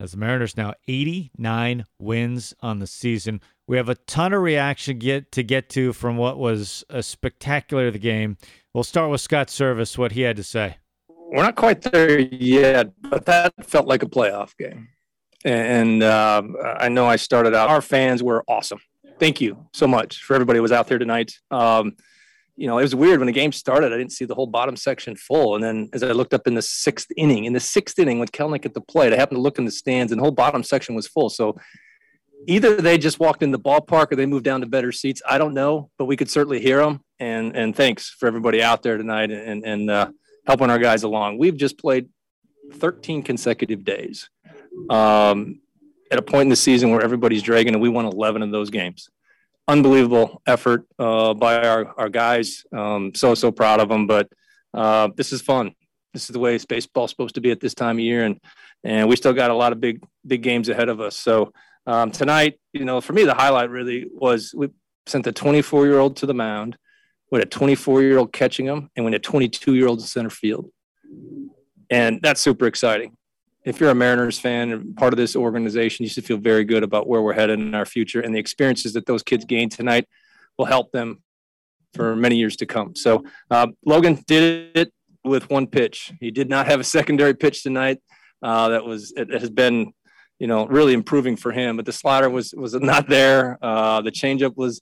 As 0.00 0.10
the 0.12 0.18
Mariners 0.18 0.56
now 0.56 0.74
89 0.88 1.84
wins 2.00 2.52
on 2.60 2.80
the 2.80 2.88
season. 2.88 3.40
We 3.68 3.76
have 3.76 3.88
a 3.88 3.94
ton 3.94 4.32
of 4.32 4.42
reaction 4.42 4.98
get 4.98 5.30
to 5.32 5.42
get 5.44 5.68
to 5.70 5.92
from 5.92 6.16
what 6.16 6.38
was 6.38 6.84
a 6.90 7.04
spectacular 7.04 7.88
the 7.92 8.00
game. 8.00 8.36
We'll 8.74 8.82
start 8.82 9.10
with 9.10 9.20
Scott 9.20 9.46
Servais, 9.46 9.96
what 9.96 10.10
he 10.12 10.22
had 10.22 10.34
to 10.36 10.42
say 10.42 10.78
we're 11.30 11.42
not 11.42 11.56
quite 11.56 11.82
there 11.82 12.18
yet, 12.18 12.90
but 13.00 13.26
that 13.26 13.52
felt 13.64 13.86
like 13.86 14.02
a 14.02 14.06
playoff 14.06 14.56
game. 14.56 14.88
And 15.44 16.02
uh, 16.02 16.42
I 16.78 16.88
know 16.88 17.06
I 17.06 17.16
started 17.16 17.54
out. 17.54 17.70
Our 17.70 17.80
fans 17.80 18.22
were 18.22 18.44
awesome. 18.48 18.80
Thank 19.18 19.40
you 19.40 19.66
so 19.72 19.86
much 19.86 20.22
for 20.22 20.34
everybody 20.34 20.58
who 20.58 20.62
was 20.62 20.72
out 20.72 20.88
there 20.88 20.98
tonight. 20.98 21.32
Um, 21.50 21.96
you 22.56 22.66
know, 22.66 22.78
it 22.78 22.82
was 22.82 22.94
weird 22.94 23.20
when 23.20 23.26
the 23.26 23.32
game 23.32 23.52
started. 23.52 23.92
I 23.92 23.96
didn't 23.96 24.12
see 24.12 24.26
the 24.26 24.34
whole 24.34 24.46
bottom 24.46 24.76
section 24.76 25.16
full, 25.16 25.54
and 25.54 25.64
then 25.64 25.88
as 25.94 26.02
I 26.02 26.12
looked 26.12 26.34
up 26.34 26.46
in 26.46 26.54
the 26.54 26.62
sixth 26.62 27.10
inning, 27.16 27.44
in 27.44 27.54
the 27.54 27.60
sixth 27.60 27.98
inning 27.98 28.18
with 28.18 28.32
Kelenic 28.32 28.66
at 28.66 28.74
the 28.74 28.82
plate, 28.82 29.12
I 29.14 29.16
happened 29.16 29.38
to 29.38 29.42
look 29.42 29.58
in 29.58 29.64
the 29.64 29.70
stands, 29.70 30.12
and 30.12 30.18
the 30.18 30.22
whole 30.22 30.32
bottom 30.32 30.62
section 30.62 30.94
was 30.94 31.06
full. 31.06 31.30
So 31.30 31.56
either 32.46 32.76
they 32.76 32.98
just 32.98 33.18
walked 33.18 33.42
in 33.42 33.50
the 33.50 33.58
ballpark 33.58 34.12
or 34.12 34.16
they 34.16 34.26
moved 34.26 34.44
down 34.44 34.60
to 34.60 34.66
better 34.66 34.92
seats. 34.92 35.22
I 35.28 35.38
don't 35.38 35.54
know, 35.54 35.90
but 35.96 36.04
we 36.04 36.16
could 36.16 36.30
certainly 36.30 36.60
hear 36.60 36.78
them. 36.78 37.00
And 37.18 37.56
and 37.56 37.74
thanks 37.74 38.10
for 38.10 38.26
everybody 38.26 38.62
out 38.62 38.82
there 38.82 38.98
tonight. 38.98 39.30
And 39.30 39.64
and 39.64 39.90
uh, 39.90 40.10
helping 40.46 40.70
our 40.70 40.78
guys 40.78 41.02
along. 41.02 41.38
We've 41.38 41.56
just 41.56 41.78
played 41.78 42.08
13 42.74 43.22
consecutive 43.22 43.84
days 43.84 44.28
um, 44.88 45.60
at 46.10 46.18
a 46.18 46.22
point 46.22 46.42
in 46.42 46.48
the 46.48 46.56
season 46.56 46.90
where 46.90 47.02
everybody's 47.02 47.42
dragging, 47.42 47.74
and 47.74 47.82
we 47.82 47.88
won 47.88 48.06
11 48.06 48.42
of 48.42 48.50
those 48.50 48.70
games. 48.70 49.08
Unbelievable 49.68 50.42
effort 50.46 50.86
uh, 50.98 51.34
by 51.34 51.66
our, 51.66 51.94
our 51.98 52.08
guys. 52.08 52.64
Um, 52.72 53.12
so, 53.14 53.34
so 53.34 53.52
proud 53.52 53.80
of 53.80 53.88
them. 53.88 54.06
But 54.06 54.28
uh, 54.74 55.08
this 55.16 55.32
is 55.32 55.42
fun. 55.42 55.74
This 56.12 56.24
is 56.24 56.30
the 56.34 56.40
way 56.40 56.58
baseball's 56.68 57.10
supposed 57.10 57.36
to 57.36 57.40
be 57.40 57.52
at 57.52 57.60
this 57.60 57.74
time 57.74 57.96
of 57.96 58.00
year. 58.00 58.24
And, 58.24 58.40
and 58.82 59.08
we 59.08 59.14
still 59.14 59.32
got 59.32 59.50
a 59.50 59.54
lot 59.54 59.72
of 59.72 59.80
big, 59.80 60.02
big 60.26 60.42
games 60.42 60.68
ahead 60.68 60.88
of 60.88 61.00
us. 61.00 61.16
So 61.16 61.52
um, 61.86 62.10
tonight, 62.10 62.58
you 62.72 62.84
know, 62.84 63.00
for 63.00 63.12
me, 63.12 63.24
the 63.24 63.34
highlight 63.34 63.70
really 63.70 64.06
was 64.10 64.52
we 64.56 64.70
sent 65.06 65.24
the 65.24 65.32
24 65.32 65.86
year 65.86 65.98
old 65.98 66.16
to 66.18 66.26
the 66.26 66.34
mound– 66.34 66.76
with 67.30 67.42
a 67.42 67.46
24 67.46 68.02
year 68.02 68.18
old 68.18 68.32
catching 68.32 68.66
him 68.66 68.90
and 68.96 69.04
when 69.04 69.14
a 69.14 69.18
22 69.18 69.74
year 69.74 69.86
old 69.86 70.02
center 70.02 70.30
field. 70.30 70.70
And 71.88 72.20
that's 72.22 72.40
super 72.40 72.66
exciting. 72.66 73.16
If 73.64 73.78
you're 73.78 73.90
a 73.90 73.94
Mariners 73.94 74.38
fan 74.38 74.70
and 74.70 74.96
part 74.96 75.12
of 75.12 75.18
this 75.18 75.36
organization, 75.36 76.04
you 76.04 76.08
should 76.08 76.24
feel 76.24 76.38
very 76.38 76.64
good 76.64 76.82
about 76.82 77.06
where 77.06 77.20
we're 77.20 77.34
headed 77.34 77.60
in 77.60 77.74
our 77.74 77.84
future. 77.84 78.20
And 78.20 78.34
the 78.34 78.38
experiences 78.38 78.94
that 78.94 79.06
those 79.06 79.22
kids 79.22 79.44
gain 79.44 79.68
tonight 79.68 80.08
will 80.56 80.64
help 80.64 80.92
them 80.92 81.22
for 81.94 82.16
many 82.16 82.36
years 82.36 82.56
to 82.56 82.66
come. 82.66 82.94
So 82.94 83.24
uh, 83.50 83.68
Logan 83.84 84.22
did 84.26 84.76
it 84.76 84.92
with 85.24 85.50
one 85.50 85.66
pitch. 85.66 86.12
He 86.20 86.30
did 86.30 86.48
not 86.48 86.66
have 86.66 86.80
a 86.80 86.84
secondary 86.84 87.34
pitch 87.34 87.62
tonight. 87.62 87.98
Uh, 88.42 88.70
that 88.70 88.84
was 88.84 89.12
it 89.16 89.30
has 89.30 89.50
been, 89.50 89.92
you 90.38 90.46
know, 90.46 90.66
really 90.66 90.94
improving 90.94 91.36
for 91.36 91.52
him. 91.52 91.76
But 91.76 91.84
the 91.84 91.92
slider 91.92 92.30
was 92.30 92.54
was 92.56 92.74
not 92.74 93.08
there. 93.08 93.58
Uh, 93.60 94.00
the 94.00 94.12
changeup 94.12 94.56
was 94.56 94.80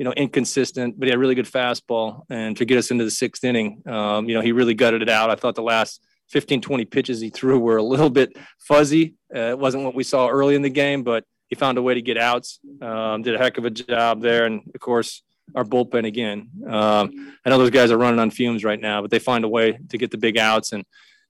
you 0.00 0.04
know, 0.04 0.12
inconsistent, 0.12 0.98
but 0.98 1.04
he 1.04 1.10
had 1.10 1.18
really 1.18 1.34
good 1.34 1.44
fastball. 1.44 2.22
And 2.30 2.56
to 2.56 2.64
get 2.64 2.78
us 2.78 2.90
into 2.90 3.04
the 3.04 3.10
sixth 3.10 3.44
inning, 3.44 3.82
um, 3.84 4.30
you 4.30 4.34
know, 4.34 4.40
he 4.40 4.50
really 4.50 4.72
gutted 4.72 5.02
it 5.02 5.10
out. 5.10 5.28
I 5.28 5.34
thought 5.34 5.54
the 5.54 5.62
last 5.62 6.02
15, 6.30 6.62
20 6.62 6.86
pitches 6.86 7.20
he 7.20 7.28
threw 7.28 7.58
were 7.58 7.76
a 7.76 7.82
little 7.82 8.08
bit 8.08 8.34
fuzzy. 8.58 9.16
Uh, 9.36 9.50
it 9.50 9.58
wasn't 9.58 9.84
what 9.84 9.94
we 9.94 10.02
saw 10.02 10.26
early 10.28 10.54
in 10.54 10.62
the 10.62 10.70
game, 10.70 11.02
but 11.02 11.24
he 11.48 11.54
found 11.54 11.76
a 11.76 11.82
way 11.82 11.92
to 11.92 12.00
get 12.00 12.16
outs. 12.16 12.60
Um, 12.80 13.20
did 13.20 13.34
a 13.34 13.38
heck 13.38 13.58
of 13.58 13.66
a 13.66 13.70
job 13.70 14.22
there. 14.22 14.46
And 14.46 14.62
of 14.74 14.80
course, 14.80 15.22
our 15.54 15.64
bullpen 15.64 16.06
again. 16.06 16.48
Um, 16.66 17.36
I 17.44 17.50
know 17.50 17.58
those 17.58 17.68
guys 17.68 17.90
are 17.90 17.98
running 17.98 18.20
on 18.20 18.30
fumes 18.30 18.64
right 18.64 18.80
now, 18.80 19.02
but 19.02 19.10
they 19.10 19.18
find 19.18 19.44
a 19.44 19.48
way 19.48 19.78
to 19.90 19.98
get 19.98 20.10
the 20.10 20.16
big 20.16 20.38
outs. 20.38 20.72
And 20.72 20.82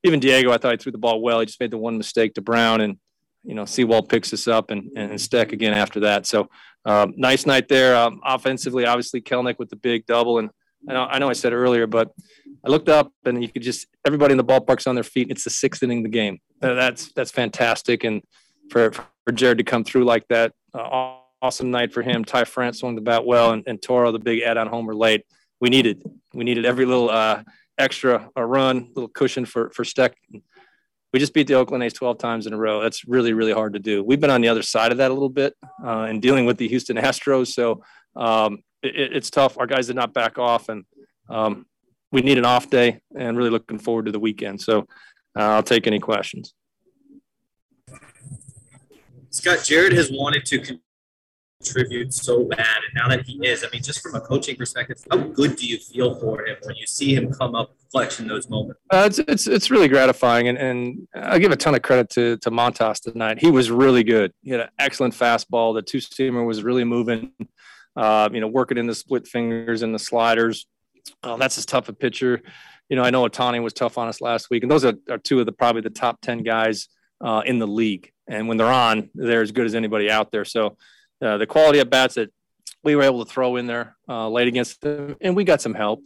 even 0.05 0.21
Diego, 0.21 0.53
I 0.53 0.59
thought 0.59 0.71
he 0.71 0.77
threw 0.77 0.93
the 0.93 0.99
ball 0.99 1.21
well. 1.21 1.41
He 1.41 1.47
just 1.47 1.59
made 1.59 1.73
the 1.73 1.77
one 1.77 1.99
mistake 1.99 2.35
to 2.35 2.41
Brown, 2.41 2.83
and 2.83 2.99
you 3.45 3.55
know, 3.55 3.65
Sewald 3.65 4.09
picks 4.09 4.33
us 4.33 4.47
up 4.49 4.71
and 4.71 4.91
and 4.97 5.21
Steck 5.21 5.53
again 5.53 5.73
after 5.73 6.01
that. 6.01 6.27
So 6.27 6.49
um, 6.85 7.15
nice 7.17 7.47
night 7.47 7.69
there. 7.69 7.97
Um, 7.97 8.21
offensively, 8.25 8.87
obviously 8.87 9.21
Kelenic 9.21 9.59
with 9.59 9.71
the 9.71 9.77
big 9.77 10.07
double, 10.07 10.39
and 10.39 10.51
I 10.89 10.93
know 10.93 11.03
I 11.05 11.19
know 11.19 11.29
I 11.29 11.35
said 11.35 11.53
earlier, 11.53 11.87
but 11.87 12.13
I 12.65 12.69
looked 12.69 12.89
up 12.89 13.13
and 13.25 13.43
you 13.43 13.49
could 13.49 13.63
just 13.63 13.87
everybody 14.05 14.33
in 14.33 14.39
the 14.39 14.45
ballpark's 14.45 14.87
on 14.87 14.95
their 14.95 15.05
feet. 15.05 15.31
It's 15.31 15.45
the 15.45 15.51
sixth 15.51 15.83
inning 15.83 15.99
of 15.99 16.05
the 16.05 16.11
game. 16.11 16.39
That's 16.61 17.13
that's 17.13 17.31
fantastic, 17.31 18.05
and 18.05 18.23
for 18.71 18.93
for 18.93 19.33
Jared 19.33 19.59
to 19.59 19.65
come 19.65 19.85
through 19.85 20.05
like 20.05 20.27
that, 20.29 20.53
uh, 20.75 21.17
awesome 21.43 21.71
night 21.71 21.93
for 21.93 22.03
him. 22.03 22.25
Ty 22.25 22.45
France 22.45 22.81
swung 22.81 22.95
the 22.95 23.01
bat 23.01 23.25
well, 23.25 23.53
and, 23.53 23.65
and 23.67 23.81
Toro 23.81 24.13
the 24.13 24.19
big 24.19 24.43
add-on 24.43 24.67
homer 24.67 24.95
late. 24.95 25.25
We 25.61 25.71
needed 25.71 26.03
we 26.35 26.45
needed 26.45 26.65
every 26.65 26.87
little 26.87 27.11
uh, 27.11 27.43
extra 27.79 28.31
a 28.37 28.45
run, 28.45 28.91
little 28.95 29.09
cushion 29.09 29.45
for 29.45 29.71
for 29.71 29.85
Steck. 29.85 30.17
We 31.13 31.19
just 31.19 31.35
beat 31.35 31.47
the 31.47 31.55
Oakland 31.55 31.83
A's 31.83 31.93
12 31.93 32.19
times 32.19 32.47
in 32.47 32.53
a 32.53 32.57
row. 32.57 32.81
That's 32.81 33.07
really 33.07 33.33
really 33.33 33.53
hard 33.53 33.73
to 33.73 33.79
do. 33.79 34.03
We've 34.03 34.21
been 34.21 34.31
on 34.31 34.41
the 34.41 34.49
other 34.49 34.63
side 34.63 34.93
of 34.93 34.99
that 34.99 35.11
a 35.11 35.15
little 35.15 35.29
bit 35.29 35.55
uh, 35.85 36.13
dealing 36.15 36.47
with 36.47 36.57
the 36.57 36.69
Houston 36.69 36.97
Astros. 36.97 37.49
So 37.49 37.83
um, 38.17 38.63
it, 38.83 39.17
it's 39.17 39.31
tough. 39.31 39.59
Our 39.59 39.67
guys 39.67 39.89
did 39.89 39.97
not 39.97 40.15
back 40.15 40.39
off, 40.39 40.69
and 40.69 40.85
um, 41.29 41.67
we 42.13 42.23
need 42.23 42.39
an 42.39 42.45
off 42.45 42.71
day. 42.71 43.01
And 43.17 43.37
really 43.37 43.51
looking 43.51 43.79
forward 43.79 44.07
to 44.07 44.13
the 44.13 44.21
weekend. 44.21 44.61
So 44.61 44.87
uh, 45.39 45.43
I'll 45.43 45.63
take 45.63 45.87
any 45.87 45.99
questions. 45.99 46.55
Scott, 49.31 49.65
Jared 49.65 49.93
has 49.93 50.11
wanted 50.11 50.45
to 50.47 50.79
contribute 51.63 52.13
so 52.15 52.45
bad, 52.45 52.59
and 52.61 52.95
now 52.95 53.09
that 53.09 53.27
he 53.27 53.47
is, 53.47 53.65
I 53.65 53.69
mean, 53.71 53.83
just 53.83 54.01
from 54.01 54.15
a 54.15 54.21
coaching 54.21 54.57
perspective, 54.57 54.99
how 55.11 55.19
good 55.19 55.57
do 55.57 55.67
you 55.67 55.79
feel 55.79 56.15
for 56.15 56.47
him 56.47 56.57
when 56.63 56.77
you 56.77 56.87
see 56.87 57.15
him 57.15 57.33
come 57.33 57.55
up 57.55 57.75
clutch 57.91 58.21
in 58.21 58.29
those 58.29 58.49
moments? 58.49 58.81
Uh, 58.91 59.05
it's, 59.07 59.19
it's 59.19 59.47
it's 59.47 59.71
really 59.71 59.89
gratifying, 59.89 60.49
and, 60.49 60.59
and 60.59 61.09
I 61.15 61.39
give 61.39 61.53
a 61.53 61.57
ton 61.57 61.75
of 61.75 61.83
credit 61.83 62.11
to 62.11 62.37
to 62.39 62.51
Montas 62.51 63.01
tonight. 63.01 63.39
He 63.39 63.51
was 63.51 63.71
really 63.71 64.05
good. 64.05 64.33
He 64.43 64.51
had 64.51 64.61
an 64.61 64.69
excellent 64.79 65.15
fastball. 65.15 65.75
The 65.75 65.83
two 65.83 65.99
seamer 65.99 66.47
was 66.47 66.63
really 66.63 66.85
moving. 66.85 67.33
Uh, 67.97 68.29
you 68.33 68.41
know, 68.41 68.47
working 68.47 68.79
in 68.79 68.87
the 68.87 68.95
split 68.95 69.27
fingers 69.27 69.83
and 69.83 69.93
the 69.93 69.99
sliders. 69.99 70.67
Uh, 71.25 71.37
that's 71.37 71.59
as 71.59 71.67
tough 71.67 71.89
a 71.89 71.93
pitcher. 71.93 72.41
You 72.89 72.97
know, 72.97 73.03
I 73.03 73.11
know 73.11 73.29
Ohtani 73.29 73.63
was 73.63 73.73
tough 73.73 73.99
on 73.99 74.07
us 74.07 74.21
last 74.21 74.49
week, 74.49 74.63
and 74.63 74.71
those 74.71 74.85
are, 74.85 74.95
are 75.11 75.19
two 75.19 75.41
of 75.41 75.47
the 75.47 75.53
probably 75.53 75.83
the 75.83 75.91
top 75.91 76.21
ten 76.21 76.43
guys 76.43 76.89
uh, 77.21 77.43
in 77.45 77.59
the 77.59 77.67
league. 77.67 78.13
And 78.29 78.47
when 78.47 78.57
they're 78.57 78.69
on, 78.69 79.11
they're 79.15 79.43
as 79.43 79.51
good 79.51 79.67
as 79.67 79.75
anybody 79.75 80.09
out 80.09 80.31
there. 80.31 80.45
So 80.45 80.77
uh, 81.21 81.39
the 81.39 81.47
quality 81.47 81.79
of 81.79 81.91
bats 81.91 82.15
that 82.15 82.31
we 82.83 82.97
were 82.97 83.03
able 83.03 83.25
to 83.25 83.31
throw 83.31 83.57
in 83.57 83.67
there 83.67 83.97
uh, 84.09 84.29
late 84.29 84.49
against 84.49 84.81
them, 84.81 85.17
and 85.21 85.37
we 85.37 85.45
got 85.45 85.61
some 85.61 85.75
help. 85.75 86.03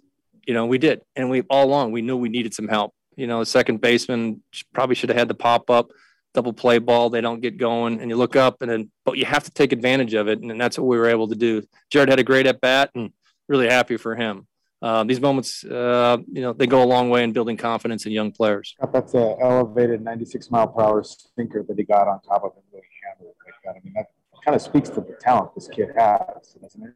You 0.47 0.55
know, 0.55 0.67
we 0.67 0.79
did, 0.79 1.03
and 1.17 1.31
we 1.31 1.43
all 1.43 1.65
along 1.65 1.93
we 1.93 2.03
knew 2.03 2.17
we 2.17 2.29
needed 2.29 2.55
some 2.55 2.69
help. 2.69 2.95
You 3.17 3.27
know, 3.27 3.41
the 3.41 3.47
second 3.47 3.81
baseman 3.81 4.43
probably 4.73 4.95
should 4.95 5.09
have 5.09 5.19
had 5.19 5.29
the 5.29 5.35
pop 5.35 5.71
up, 5.71 5.91
double 6.35 6.53
play 6.53 6.79
ball. 6.79 7.11
They 7.11 7.21
don't 7.21 7.41
get 7.41 7.57
going, 7.57 8.01
and 8.01 8.11
you 8.11 8.17
look 8.17 8.37
up, 8.37 8.61
and 8.61 8.71
then 8.71 8.91
but 9.05 9.17
you 9.17 9.25
have 9.25 9.45
to 9.45 9.51
take 9.51 9.73
advantage 9.73 10.15
of 10.15 10.29
it, 10.29 10.41
and, 10.41 10.51
and 10.51 10.61
that's 10.61 10.79
what 10.79 10.87
we 10.87 10.99
were 10.99 11.07
able 11.07 11.29
to 11.29 11.37
do. 11.37 11.63
Jared 11.91 12.09
had 12.09 12.19
a 12.19 12.25
great 12.25 12.47
at 12.47 12.61
bat, 12.61 12.91
and 12.95 13.13
really 13.49 13.69
happy 13.69 13.97
for 13.97 14.17
him. 14.17 14.47
Uh, 14.83 15.03
these 15.03 15.21
moments, 15.21 15.65
uh, 15.65 16.19
you 16.31 16.43
know, 16.43 16.53
they 16.53 16.67
go 16.67 16.83
a 16.83 16.85
long 16.85 17.09
way 17.09 17.25
in 17.25 17.33
building 17.33 17.57
confidence 17.57 18.05
in 18.05 18.13
young 18.13 18.31
players. 18.31 18.75
That's 18.93 19.15
an 19.15 19.37
elevated 19.41 20.03
96 20.03 20.51
mile 20.51 20.69
per 20.69 20.83
hour 20.83 21.03
sinker 21.03 21.65
that 21.67 21.79
he 21.79 21.85
got 21.85 22.07
on 22.07 22.21
top 22.21 22.45
of 22.45 22.53
him. 22.53 22.63
Really 22.71 22.85
it 23.21 23.35
like 23.47 23.55
that. 23.65 23.81
I 23.81 23.81
mean, 23.83 23.95
that 23.97 24.09
kind 24.45 24.55
of 24.55 24.63
speaks 24.63 24.89
to 24.91 24.97
the 24.97 25.17
talent 25.21 25.55
this 25.55 25.69
kid 25.69 25.89
has, 25.97 26.57
doesn't 26.61 26.83
it? 26.83 26.95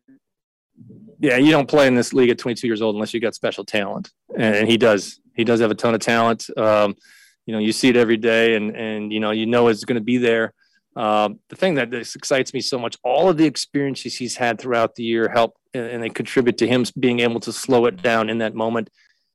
Yeah, 1.18 1.36
you 1.36 1.50
don't 1.50 1.68
play 1.68 1.86
in 1.88 1.94
this 1.94 2.12
league 2.12 2.30
at 2.30 2.38
22 2.38 2.66
years 2.66 2.82
old 2.82 2.94
unless 2.94 3.12
you 3.12 3.20
got 3.20 3.34
special 3.34 3.64
talent, 3.64 4.10
and 4.36 4.68
he 4.68 4.76
does. 4.76 5.20
He 5.34 5.44
does 5.44 5.60
have 5.60 5.70
a 5.70 5.74
ton 5.74 5.94
of 5.94 6.00
talent. 6.00 6.48
Um, 6.56 6.94
you 7.46 7.52
know, 7.52 7.58
you 7.58 7.72
see 7.72 7.88
it 7.88 7.96
every 7.96 8.16
day, 8.16 8.54
and 8.54 8.76
and 8.76 9.12
you 9.12 9.18
know, 9.18 9.32
you 9.32 9.46
know 9.46 9.68
it's 9.68 9.84
going 9.84 9.96
to 9.96 10.04
be 10.04 10.18
there. 10.18 10.52
Um, 10.94 11.38
the 11.48 11.56
thing 11.56 11.74
that 11.76 11.94
excites 11.94 12.52
me 12.52 12.60
so 12.60 12.78
much, 12.78 12.96
all 13.04 13.28
of 13.28 13.36
the 13.36 13.44
experiences 13.44 14.16
he's 14.16 14.36
had 14.36 14.60
throughout 14.60 14.96
the 14.96 15.04
year 15.04 15.28
help 15.28 15.56
and 15.74 16.02
they 16.02 16.08
contribute 16.08 16.58
to 16.58 16.66
him 16.66 16.84
being 16.98 17.20
able 17.20 17.40
to 17.40 17.52
slow 17.52 17.86
it 17.86 18.02
down 18.02 18.28
in 18.28 18.38
that 18.38 18.54
moment 18.54 18.90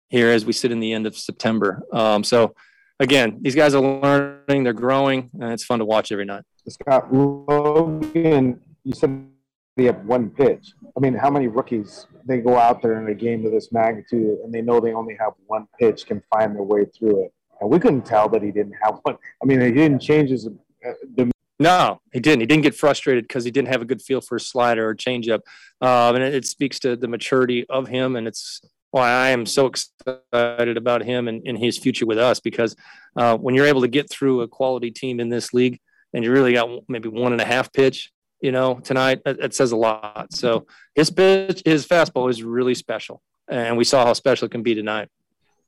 here 0.09 0.29
as 0.29 0.45
we 0.45 0.53
sit 0.53 0.71
in 0.71 0.79
the 0.79 0.93
end 0.93 1.07
of 1.07 1.17
September. 1.17 1.83
Um, 1.91 2.23
so 2.23 2.55
again, 2.99 3.39
these 3.41 3.55
guys 3.55 3.75
are 3.75 3.81
learning, 3.81 4.63
they're 4.63 4.73
growing, 4.73 5.29
and 5.39 5.51
it's 5.51 5.63
fun 5.63 5.79
to 5.79 5.85
watch 5.85 6.11
every 6.11 6.25
night. 6.25 6.43
Scott 6.67 7.13
Logan, 7.13 8.59
you 8.83 8.93
said 8.93 9.27
they 9.75 9.85
have 9.85 10.05
one 10.05 10.29
pitch. 10.29 10.73
I 10.95 10.99
mean, 10.99 11.13
how 11.13 11.29
many 11.29 11.47
rookies 11.47 12.07
they 12.25 12.39
go 12.39 12.57
out 12.57 12.81
there 12.81 13.01
in 13.01 13.09
a 13.09 13.15
game 13.15 13.45
of 13.45 13.51
this 13.51 13.71
magnitude 13.71 14.39
and 14.43 14.53
they 14.53 14.61
know 14.61 14.79
they 14.79 14.93
only 14.93 15.17
have 15.19 15.33
one 15.47 15.67
pitch 15.79 16.05
can 16.05 16.21
find 16.33 16.55
their 16.55 16.63
way 16.63 16.85
through 16.85 17.25
it? 17.25 17.33
And 17.59 17.69
we 17.69 17.79
couldn't 17.79 18.05
tell 18.05 18.29
that 18.29 18.41
he 18.41 18.51
didn't 18.51 18.75
have 18.81 18.99
one. 19.03 19.17
I 19.41 19.45
mean, 19.45 19.61
he 19.61 19.71
didn't 19.71 19.99
change 19.99 20.29
his 20.29 20.47
uh, 20.47 21.25
no, 21.59 22.01
he 22.11 22.19
didn't. 22.19 22.41
He 22.41 22.45
didn't 22.45 22.63
get 22.63 22.75
frustrated 22.75 23.25
because 23.25 23.45
he 23.45 23.51
didn't 23.51 23.69
have 23.69 23.81
a 23.81 23.85
good 23.85 24.01
feel 24.01 24.21
for 24.21 24.35
a 24.35 24.39
slider 24.39 24.89
or 24.89 24.95
changeup, 24.95 25.41
um, 25.81 26.15
and 26.15 26.23
it, 26.23 26.33
it, 26.33 26.45
speaks 26.45 26.79
to 26.79 26.95
the 26.95 27.07
maturity 27.07 27.65
of 27.69 27.87
him, 27.87 28.15
and 28.15 28.27
it's 28.27 28.59
why 28.91 29.09
I 29.09 29.29
am 29.29 29.45
so 29.45 29.67
excited 29.67 30.77
about 30.77 31.03
him 31.03 31.27
and, 31.27 31.41
and 31.45 31.57
his 31.57 31.77
future 31.77 32.05
with 32.05 32.17
us. 32.17 32.39
Because 32.39 32.75
uh, 33.15 33.37
when 33.37 33.55
you're 33.55 33.67
able 33.67 33.81
to 33.81 33.87
get 33.87 34.09
through 34.09 34.41
a 34.41 34.47
quality 34.47 34.91
team 34.91 35.19
in 35.19 35.29
this 35.29 35.53
league, 35.53 35.79
and 36.13 36.23
you 36.23 36.31
really 36.31 36.53
got 36.53 36.69
maybe 36.87 37.09
one 37.09 37.31
and 37.31 37.41
a 37.41 37.45
half 37.45 37.71
pitch, 37.71 38.11
you 38.41 38.51
know, 38.51 38.79
tonight, 38.79 39.21
it, 39.25 39.39
that 39.39 39.53
says 39.53 39.71
a 39.71 39.77
lot. 39.77 40.33
So 40.33 40.67
his 40.95 41.09
pitch, 41.09 41.61
his 41.65 41.87
fastball 41.87 42.29
is 42.29 42.43
really 42.43 42.75
special, 42.75 43.21
and 43.47 43.77
we 43.77 43.83
saw 43.83 44.05
how 44.05 44.13
special 44.13 44.45
it 44.45 44.51
can 44.51 44.63
be 44.63 44.75
tonight. 44.75 45.09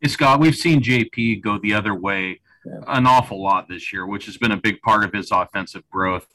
Hey, 0.02 0.10
Scott, 0.10 0.40
we've 0.40 0.56
seen 0.56 0.82
JP 0.82 1.42
go 1.42 1.58
the 1.58 1.74
other 1.74 1.96
way 1.96 2.42
an 2.88 3.06
awful 3.06 3.42
lot 3.42 3.68
this 3.70 3.94
year, 3.94 4.06
which 4.06 4.26
has 4.26 4.38
been 4.38 4.52
a 4.52 4.58
big 4.58 4.82
part 4.82 5.04
of 5.04 5.14
his 5.14 5.32
offensive 5.32 5.84
growth. 5.90 6.28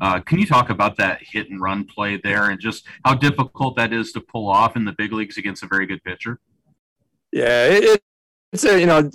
Uh, 0.00 0.20
can 0.20 0.38
you 0.38 0.46
talk 0.46 0.70
about 0.70 0.96
that 0.96 1.20
hit 1.22 1.50
and 1.50 1.60
run 1.60 1.84
play 1.84 2.16
there 2.16 2.50
and 2.50 2.60
just 2.60 2.86
how 3.04 3.14
difficult 3.14 3.76
that 3.76 3.92
is 3.92 4.12
to 4.12 4.20
pull 4.20 4.48
off 4.48 4.76
in 4.76 4.84
the 4.84 4.92
big 4.92 5.12
leagues 5.12 5.38
against 5.38 5.62
a 5.62 5.66
very 5.66 5.86
good 5.86 6.02
pitcher? 6.02 6.38
Yeah, 7.30 7.66
it, 7.66 8.02
it's 8.52 8.64
a, 8.64 8.78
you 8.78 8.86
know 8.86 9.10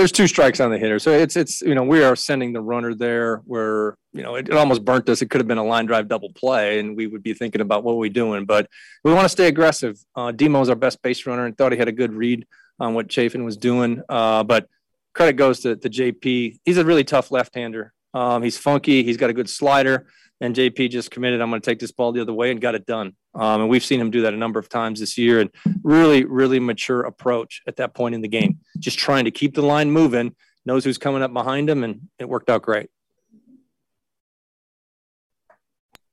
there's 0.00 0.12
two 0.12 0.26
strikes 0.26 0.60
on 0.60 0.70
the 0.70 0.78
hitter, 0.78 0.98
so 0.98 1.12
it's 1.12 1.36
it's 1.36 1.60
you 1.60 1.74
know 1.74 1.84
we 1.84 2.02
are 2.02 2.16
sending 2.16 2.52
the 2.52 2.60
runner 2.60 2.94
there 2.94 3.42
where 3.44 3.96
you 4.12 4.22
know 4.22 4.34
it, 4.34 4.48
it 4.48 4.54
almost 4.54 4.84
burnt 4.84 5.08
us. 5.08 5.20
It 5.20 5.28
could 5.28 5.40
have 5.40 5.46
been 5.46 5.58
a 5.58 5.64
line 5.64 5.86
drive 5.86 6.08
double 6.08 6.32
play, 6.32 6.80
and 6.80 6.96
we 6.96 7.06
would 7.06 7.22
be 7.22 7.34
thinking 7.34 7.60
about 7.60 7.84
what 7.84 7.96
we're 7.96 8.00
we 8.00 8.08
doing. 8.08 8.46
But 8.46 8.66
we 9.04 9.12
want 9.12 9.26
to 9.26 9.28
stay 9.28 9.46
aggressive. 9.46 9.98
Uh, 10.16 10.32
Demo's 10.32 10.70
our 10.70 10.74
best 10.74 11.02
base 11.02 11.26
runner, 11.26 11.44
and 11.44 11.56
thought 11.56 11.72
he 11.72 11.78
had 11.78 11.88
a 11.88 11.92
good 11.92 12.14
read 12.14 12.46
on 12.78 12.94
what 12.94 13.08
Chafin 13.08 13.44
was 13.44 13.58
doing. 13.58 14.02
Uh, 14.08 14.42
but 14.42 14.66
credit 15.14 15.34
goes 15.34 15.60
to, 15.60 15.76
to 15.76 15.90
JP. 15.90 16.58
He's 16.64 16.78
a 16.78 16.84
really 16.84 17.04
tough 17.04 17.30
left-hander. 17.30 17.92
Um, 18.14 18.42
he's 18.42 18.58
funky. 18.58 19.02
He's 19.02 19.16
got 19.16 19.30
a 19.30 19.32
good 19.32 19.48
slider. 19.48 20.06
And 20.40 20.56
JP 20.56 20.90
just 20.90 21.10
committed. 21.10 21.40
I'm 21.40 21.50
going 21.50 21.60
to 21.60 21.70
take 21.70 21.78
this 21.78 21.92
ball 21.92 22.12
the 22.12 22.20
other 22.22 22.32
way 22.32 22.50
and 22.50 22.60
got 22.60 22.74
it 22.74 22.86
done. 22.86 23.14
Um, 23.34 23.62
and 23.62 23.70
we've 23.70 23.84
seen 23.84 24.00
him 24.00 24.10
do 24.10 24.22
that 24.22 24.32
a 24.32 24.38
number 24.38 24.58
of 24.58 24.68
times 24.68 25.00
this 25.00 25.18
year. 25.18 25.40
And 25.40 25.50
really, 25.82 26.24
really 26.24 26.60
mature 26.60 27.02
approach 27.02 27.62
at 27.66 27.76
that 27.76 27.94
point 27.94 28.14
in 28.14 28.22
the 28.22 28.28
game. 28.28 28.60
Just 28.78 28.98
trying 28.98 29.26
to 29.26 29.30
keep 29.30 29.54
the 29.54 29.62
line 29.62 29.90
moving. 29.90 30.34
Knows 30.64 30.84
who's 30.84 30.98
coming 30.98 31.22
up 31.22 31.32
behind 31.32 31.70
him, 31.70 31.84
and 31.84 32.08
it 32.18 32.28
worked 32.28 32.50
out 32.50 32.62
great. 32.62 32.90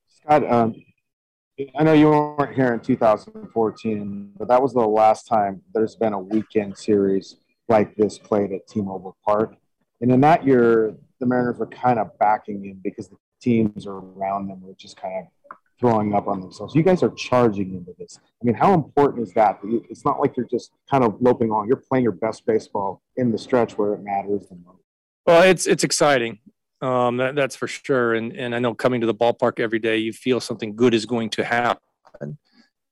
Scott, 0.08 0.50
um, 0.50 0.76
I 1.78 1.84
know 1.84 1.94
you 1.94 2.10
weren't 2.10 2.54
here 2.54 2.74
in 2.74 2.80
2014, 2.80 4.34
but 4.38 4.48
that 4.48 4.62
was 4.62 4.74
the 4.74 4.80
last 4.80 5.28
time 5.28 5.62
there's 5.74 5.96
been 5.96 6.14
a 6.14 6.20
weekend 6.20 6.78
series 6.78 7.38
like 7.68 7.96
this 7.96 8.20
played 8.20 8.52
at 8.52 8.68
T-Mobile 8.68 9.18
Park. 9.26 9.56
And 10.02 10.12
in 10.12 10.22
that 10.22 10.46
year, 10.46 10.96
the 11.20 11.26
Mariners 11.26 11.58
were 11.58 11.68
kind 11.68 12.00
of 12.00 12.18
backing 12.20 12.64
him 12.64 12.80
because 12.84 13.10
the 13.10 13.18
teams 13.42 13.86
around 13.86 14.48
them 14.48 14.62
were 14.62 14.74
just 14.78 14.98
kind 14.98 15.26
of 15.26 15.58
throwing 15.80 16.14
up 16.14 16.28
on 16.28 16.42
themselves. 16.42 16.76
You 16.76 16.84
guys 16.84 17.04
are 17.04 17.12
charging 17.12 17.74
into 17.74 17.94
this. 18.00 18.20
I 18.42 18.46
mean, 18.46 18.56
how 18.56 18.74
important 18.74 19.28
is 19.28 19.34
that? 19.34 19.60
It's 19.64 20.06
not 20.06 20.20
like 20.20 20.36
you're 20.36 20.48
just 20.48 20.72
kind 20.90 21.04
of 21.04 21.22
loping 21.22 21.52
on. 21.52 21.68
You're 21.68 21.78
playing 21.78 22.04
your 22.04 22.14
best 22.14 22.46
baseball 22.46 23.02
in 23.16 23.32
the 23.32 23.38
stretch 23.38 23.78
where 23.78 23.94
it 23.94 24.02
matters 24.04 24.48
the 24.48 24.56
most. 24.56 24.82
Well, 25.26 25.44
it's 25.44 25.68
it's 25.68 25.84
exciting. 25.84 26.40
Um, 26.82 27.18
that, 27.18 27.36
that's 27.36 27.56
for 27.56 27.68
sure. 27.68 28.16
And 28.16 28.34
and 28.34 28.56
I 28.56 28.60
know 28.60 28.74
coming 28.74 29.02
to 29.02 29.08
the 29.08 29.16
ballpark 29.16 29.60
every 29.60 29.80
day, 29.80 29.98
you 29.98 30.14
feel 30.14 30.40
something 30.40 30.76
good 30.76 30.94
is 30.94 31.06
going 31.06 31.30
to 31.32 31.44
happen. 31.44 32.38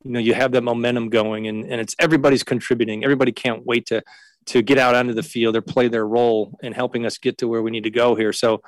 You 0.03 0.11
know, 0.11 0.19
you 0.19 0.35
have 0.35 0.51
that 0.51 0.61
momentum 0.61 1.09
going, 1.09 1.47
and 1.47 1.63
and 1.65 1.81
it's 1.81 1.95
everybody's 1.99 2.43
contributing. 2.43 3.03
Everybody 3.03 3.31
can't 3.31 3.65
wait 3.65 3.87
to 3.87 4.03
to 4.47 4.61
get 4.61 4.77
out 4.77 4.95
onto 4.95 5.13
the 5.13 5.23
field 5.23 5.55
or 5.55 5.61
play 5.61 5.87
their 5.87 6.07
role 6.07 6.57
in 6.61 6.71
helping 6.71 7.05
us 7.05 7.17
get 7.17 7.37
to 7.39 7.47
where 7.47 7.61
we 7.61 7.71
need 7.71 7.83
to 7.83 7.89
go 7.89 8.15
here. 8.15 8.31
So, 8.31 8.61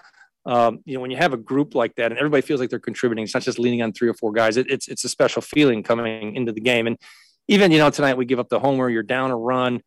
um, 0.46 0.80
you 0.86 0.96
know, 0.96 1.02
when 1.02 1.12
you 1.12 1.18
have 1.18 1.34
a 1.34 1.38
group 1.38 1.76
like 1.76 1.96
that 1.96 2.12
and 2.12 2.18
everybody 2.18 2.42
feels 2.42 2.60
like 2.60 2.70
they're 2.70 2.80
contributing, 2.80 3.24
it's 3.24 3.34
not 3.34 3.44
just 3.44 3.60
leaning 3.60 3.82
on 3.82 3.94
three 3.94 4.10
or 4.10 4.14
four 4.14 4.32
guys. 4.32 4.58
It, 4.58 4.70
it's 4.70 4.88
it's 4.88 5.04
a 5.04 5.10
special 5.10 5.42
feeling 5.42 5.84
coming 5.84 6.36
into 6.36 6.52
the 6.52 6.62
game. 6.62 6.88
And 6.88 6.98
even 7.48 7.72
you 7.72 7.78
know 7.78 7.90
tonight 7.90 8.18
we 8.18 8.26
give 8.26 8.40
up 8.40 8.50
the 8.50 8.60
homer, 8.60 8.90
you're 8.90 9.04
down 9.04 9.32
a 9.32 9.38
run. 9.38 9.82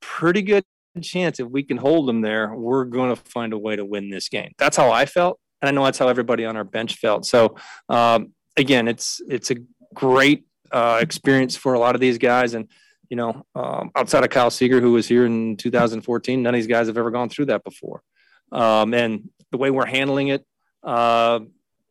Pretty 0.00 0.42
good 0.42 0.64
chance 1.00 1.40
if 1.40 1.48
we 1.48 1.62
can 1.62 1.76
hold 1.76 2.08
them 2.08 2.20
there, 2.20 2.54
we're 2.54 2.84
going 2.84 3.14
to 3.14 3.16
find 3.16 3.52
a 3.52 3.58
way 3.58 3.76
to 3.76 3.84
win 3.84 4.10
this 4.10 4.28
game. 4.28 4.52
That's 4.58 4.76
how 4.76 4.90
I 4.90 5.06
felt, 5.06 5.38
and 5.60 5.68
I 5.68 5.72
know 5.72 5.84
that's 5.84 5.98
how 5.98 6.08
everybody 6.08 6.44
on 6.44 6.56
our 6.56 6.64
bench 6.64 6.96
felt. 6.96 7.24
So, 7.24 7.56
um, 7.88 8.32
again, 8.56 8.88
it's 8.88 9.20
it's 9.28 9.50
a 9.50 9.56
great 9.94 10.44
uh, 10.72 10.98
experience 11.00 11.56
for 11.56 11.74
a 11.74 11.78
lot 11.78 11.94
of 11.94 12.00
these 12.00 12.18
guys. 12.18 12.54
And, 12.54 12.68
you 13.12 13.16
know, 13.16 13.44
um, 13.54 13.90
outside 13.94 14.24
of 14.24 14.30
Kyle 14.30 14.50
Seager, 14.50 14.80
who 14.80 14.92
was 14.92 15.06
here 15.06 15.26
in 15.26 15.58
2014, 15.58 16.42
none 16.42 16.54
of 16.54 16.58
these 16.58 16.66
guys 16.66 16.86
have 16.86 16.96
ever 16.96 17.10
gone 17.10 17.28
through 17.28 17.44
that 17.44 17.62
before. 17.62 18.02
Um, 18.50 18.94
and 18.94 19.28
the 19.50 19.58
way 19.58 19.70
we're 19.70 19.84
handling 19.84 20.28
it, 20.28 20.46
uh, 20.82 21.40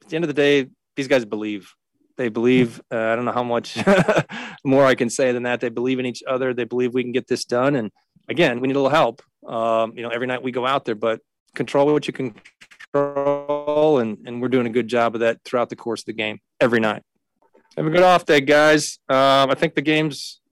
at 0.02 0.10
the 0.10 0.16
end 0.16 0.26
of 0.26 0.30
the 0.30 0.34
day, 0.34 0.68
these 0.96 1.08
guys 1.08 1.24
believe. 1.24 1.76
They 2.18 2.30
believe. 2.30 2.82
Uh, 2.92 2.98
I 2.98 3.16
don't 3.16 3.26
know 3.26 3.34
how 3.34 3.44
much 3.44 3.78
more 4.66 4.84
I 4.84 4.96
can 4.96 5.12
say 5.12 5.32
than 5.32 5.44
that. 5.44 5.62
They 5.62 5.70
believe 5.70 6.00
in 6.00 6.08
each 6.08 6.24
other. 6.28 6.56
They 6.56 6.64
believe 6.64 6.96
we 6.96 7.04
can 7.04 7.12
get 7.12 7.28
this 7.28 7.46
done. 7.46 7.76
And 7.76 7.92
again, 8.28 8.60
we 8.60 8.68
need 8.68 8.76
a 8.76 8.80
little 8.80 8.90
help. 8.90 9.22
Um, 9.46 9.94
you 9.96 10.02
know, 10.02 10.10
every 10.10 10.26
night 10.26 10.42
we 10.42 10.52
go 10.52 10.66
out 10.66 10.86
there, 10.86 10.96
but 10.96 11.22
control 11.54 11.94
what 11.94 12.08
you 12.08 12.14
can 12.14 12.34
control, 12.92 14.00
and 14.00 14.18
and 14.26 14.42
we're 14.42 14.50
doing 14.50 14.66
a 14.66 14.72
good 14.72 14.88
job 14.88 15.14
of 15.14 15.22
that 15.22 15.38
throughout 15.46 15.70
the 15.70 15.76
course 15.76 16.02
of 16.02 16.08
the 16.08 16.14
game 16.14 16.40
every 16.60 16.80
night. 16.80 17.04
Have 17.78 17.86
a 17.86 17.92
good 17.92 18.02
off 18.02 18.26
day, 18.26 18.42
guys. 18.42 18.98
Um, 19.08 19.52
I 19.52 19.54
think 19.54 19.76
the 19.76 19.84
games 19.84 20.41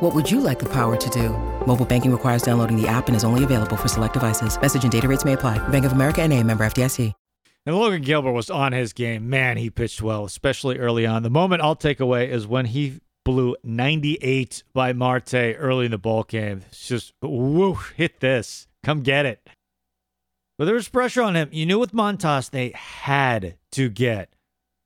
What 0.00 0.14
would 0.14 0.30
you 0.30 0.40
like 0.40 0.58
the 0.58 0.68
power 0.68 0.96
to 0.96 1.10
do? 1.10 1.28
Mobile 1.66 1.84
banking 1.84 2.10
requires 2.10 2.40
downloading 2.40 2.80
the 2.80 2.88
app 2.88 3.08
and 3.08 3.14
is 3.14 3.22
only 3.22 3.44
available 3.44 3.76
for 3.76 3.86
select 3.86 4.14
devices. 4.14 4.58
Message 4.58 4.82
and 4.82 4.90
data 4.90 5.06
rates 5.06 5.26
may 5.26 5.34
apply. 5.34 5.58
Bank 5.68 5.84
of 5.84 5.92
America 5.92 6.22
and 6.22 6.32
a 6.32 6.42
member 6.42 6.64
FDIC. 6.64 7.12
And 7.66 7.76
Logan 7.76 8.00
Gilbert 8.00 8.32
was 8.32 8.48
on 8.48 8.72
his 8.72 8.94
game. 8.94 9.28
Man, 9.28 9.58
he 9.58 9.68
pitched 9.68 10.00
well, 10.00 10.24
especially 10.24 10.78
early 10.78 11.04
on. 11.04 11.22
The 11.22 11.28
moment 11.28 11.60
I'll 11.60 11.76
take 11.76 12.00
away 12.00 12.30
is 12.30 12.46
when 12.46 12.64
he 12.64 13.00
blew 13.26 13.54
98 13.62 14.62
by 14.72 14.94
Marte 14.94 15.34
early 15.34 15.84
in 15.84 15.90
the 15.90 15.98
ball 15.98 16.22
game. 16.22 16.62
It's 16.68 16.88
just, 16.88 17.12
whoo, 17.20 17.74
hit 17.94 18.20
this. 18.20 18.68
Come 18.82 19.02
get 19.02 19.26
it. 19.26 19.46
But 20.56 20.64
there 20.64 20.74
was 20.74 20.88
pressure 20.88 21.20
on 21.20 21.36
him. 21.36 21.50
You 21.52 21.66
knew 21.66 21.78
with 21.78 21.92
Montas, 21.92 22.48
they 22.48 22.72
had 22.74 23.56
to 23.72 23.90
get 23.90 24.32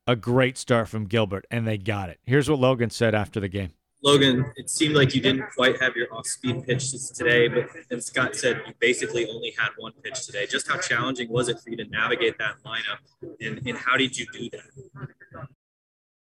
a 0.08 0.16
great 0.16 0.58
start 0.58 0.88
from 0.88 1.06
Gilbert, 1.06 1.46
and 1.52 1.68
they 1.68 1.78
got 1.78 2.10
it. 2.10 2.18
Here's 2.26 2.50
what 2.50 2.58
Logan 2.58 2.90
said 2.90 3.14
after 3.14 3.38
the 3.38 3.48
game. 3.48 3.70
Logan, 4.04 4.52
it 4.56 4.68
seemed 4.68 4.94
like 4.94 5.14
you 5.14 5.22
didn't 5.22 5.46
quite 5.56 5.80
have 5.80 5.96
your 5.96 6.12
off-speed 6.14 6.66
pitches 6.66 7.10
today, 7.10 7.48
but 7.48 7.70
then 7.88 8.02
Scott 8.02 8.36
said 8.36 8.60
you 8.66 8.74
basically 8.78 9.26
only 9.30 9.54
had 9.58 9.70
one 9.78 9.92
pitch 10.02 10.26
today. 10.26 10.46
Just 10.46 10.68
how 10.68 10.78
challenging 10.78 11.30
was 11.30 11.48
it 11.48 11.58
for 11.58 11.70
you 11.70 11.76
to 11.78 11.86
navigate 11.86 12.36
that 12.36 12.56
lineup, 12.66 12.98
and, 13.40 13.66
and 13.66 13.78
how 13.78 13.96
did 13.96 14.18
you 14.18 14.26
do 14.30 14.50
that? 14.50 15.48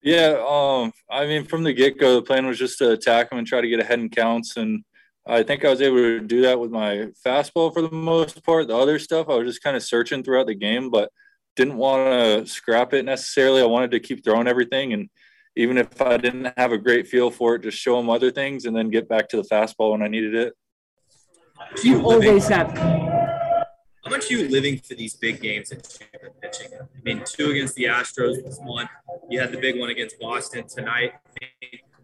Yeah, 0.02 0.44
um, 0.46 0.92
I 1.10 1.26
mean, 1.26 1.46
from 1.46 1.64
the 1.64 1.72
get-go, 1.72 2.16
the 2.16 2.22
plan 2.22 2.46
was 2.46 2.60
just 2.60 2.78
to 2.80 2.92
attack 2.92 3.32
him 3.32 3.38
and 3.38 3.48
try 3.48 3.62
to 3.62 3.70
get 3.70 3.80
ahead 3.80 4.00
in 4.00 4.10
counts, 4.10 4.58
and 4.58 4.84
I 5.26 5.44
think 5.44 5.64
I 5.64 5.70
was 5.70 5.82
able 5.82 5.98
to 5.98 6.20
do 6.20 6.42
that 6.42 6.60
with 6.60 6.72
my 6.72 7.08
fastball 7.26 7.74
for 7.74 7.82
the 7.82 7.92
most 7.92 8.44
part. 8.44 8.68
The 8.68 8.76
other 8.76 9.00
stuff, 9.00 9.30
I 9.30 9.36
was 9.36 9.48
just 9.48 9.64
kind 9.64 9.78
of 9.78 9.84
searching 9.84 10.22
throughout 10.22 10.48
the 10.48 10.56
game, 10.56 10.90
but 10.90 11.12
didn't 11.56 11.78
want 11.78 12.12
to 12.12 12.46
scrap 12.46 12.94
it 12.94 13.06
necessarily. 13.06 13.62
I 13.62 13.66
wanted 13.66 13.92
to 13.92 14.00
keep 14.02 14.24
throwing 14.24 14.48
everything 14.48 14.92
and 14.92 15.10
even 15.60 15.78
if 15.78 16.02
I 16.02 16.16
didn't 16.16 16.54
have 16.56 16.72
a 16.72 16.78
great 16.78 17.06
feel 17.06 17.30
for 17.30 17.56
it, 17.56 17.64
just 17.64 17.78
show 17.78 17.98
them 17.98 18.10
other 18.10 18.32
things 18.32 18.64
and 18.64 18.74
then 18.74 18.90
get 18.90 19.10
back 19.10 19.28
to 19.30 19.38
the 19.38 19.44
fastball 19.44 19.92
when 19.92 20.02
I 20.02 20.08
needed 20.08 20.34
it. 20.34 20.54
You 21.84 22.02
always 22.02 22.48
have. 22.48 22.76
How 22.78 24.10
much 24.10 24.32
are 24.32 24.36
you 24.36 24.48
living 24.48 24.78
for 24.80 24.96
these 24.96 25.18
big 25.18 25.42
games 25.42 25.68
that 25.70 25.98
you've 26.00 26.22
been 26.22 26.32
pitching? 26.42 26.68
I 26.74 27.02
mean, 27.04 27.24
two 27.26 27.52
against 27.52 27.76
the 27.76 27.84
Astros 27.84 28.42
was 28.42 28.58
one. 28.64 28.88
You 29.30 29.42
had 29.42 29.52
the 29.52 29.58
big 29.58 29.78
one 29.78 29.90
against 29.90 30.18
Boston 30.18 30.66
tonight. 30.66 31.12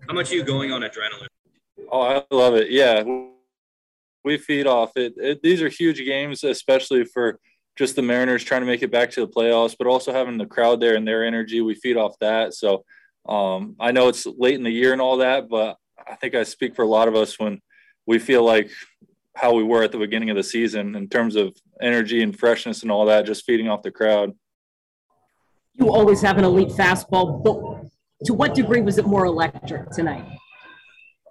How 0.05 0.13
much 0.13 0.33
are 0.33 0.35
you 0.35 0.43
going 0.43 0.73
on 0.73 0.81
adrenaline? 0.81 1.27
Oh, 1.89 2.01
I 2.01 2.35
love 2.35 2.55
it. 2.55 2.71
Yeah, 2.71 3.03
we 4.25 4.37
feed 4.37 4.67
off 4.67 4.97
it. 4.97 5.13
it. 5.15 5.41
These 5.41 5.61
are 5.61 5.69
huge 5.69 5.99
games, 5.99 6.43
especially 6.43 7.05
for 7.05 7.39
just 7.77 7.95
the 7.95 8.01
Mariners 8.01 8.43
trying 8.43 8.61
to 8.61 8.67
make 8.67 8.83
it 8.83 8.91
back 8.91 9.11
to 9.11 9.21
the 9.21 9.31
playoffs, 9.31 9.75
but 9.77 9.87
also 9.87 10.11
having 10.11 10.37
the 10.37 10.45
crowd 10.45 10.81
there 10.81 10.95
and 10.95 11.07
their 11.07 11.23
energy. 11.23 11.61
We 11.61 11.75
feed 11.75 11.95
off 11.95 12.19
that. 12.19 12.53
So 12.53 12.83
um, 13.27 13.75
I 13.79 13.91
know 13.91 14.07
it's 14.07 14.25
late 14.25 14.55
in 14.55 14.63
the 14.63 14.71
year 14.71 14.93
and 14.93 15.01
all 15.01 15.17
that, 15.17 15.49
but 15.49 15.77
I 16.07 16.15
think 16.15 16.35
I 16.35 16.43
speak 16.43 16.75
for 16.75 16.83
a 16.83 16.88
lot 16.88 17.07
of 17.07 17.15
us 17.15 17.39
when 17.39 17.61
we 18.05 18.19
feel 18.19 18.43
like 18.43 18.69
how 19.35 19.53
we 19.53 19.63
were 19.63 19.83
at 19.83 19.91
the 19.91 19.97
beginning 19.97 20.29
of 20.29 20.35
the 20.35 20.43
season 20.43 20.95
in 20.95 21.09
terms 21.09 21.35
of 21.35 21.55
energy 21.81 22.21
and 22.21 22.38
freshness 22.38 22.83
and 22.83 22.91
all 22.91 23.05
that, 23.05 23.25
just 23.25 23.43
feeding 23.45 23.67
off 23.67 23.81
the 23.81 23.91
crowd. 23.91 24.31
You 25.73 25.91
always 25.91 26.21
have 26.21 26.38
an 26.38 26.45
elite 26.45 26.69
fastball, 26.69 27.43
but 27.43 27.89
to 28.25 28.33
what 28.33 28.53
degree 28.53 28.81
was 28.81 28.97
it 28.97 29.05
more 29.05 29.25
electric 29.25 29.89
tonight? 29.89 30.25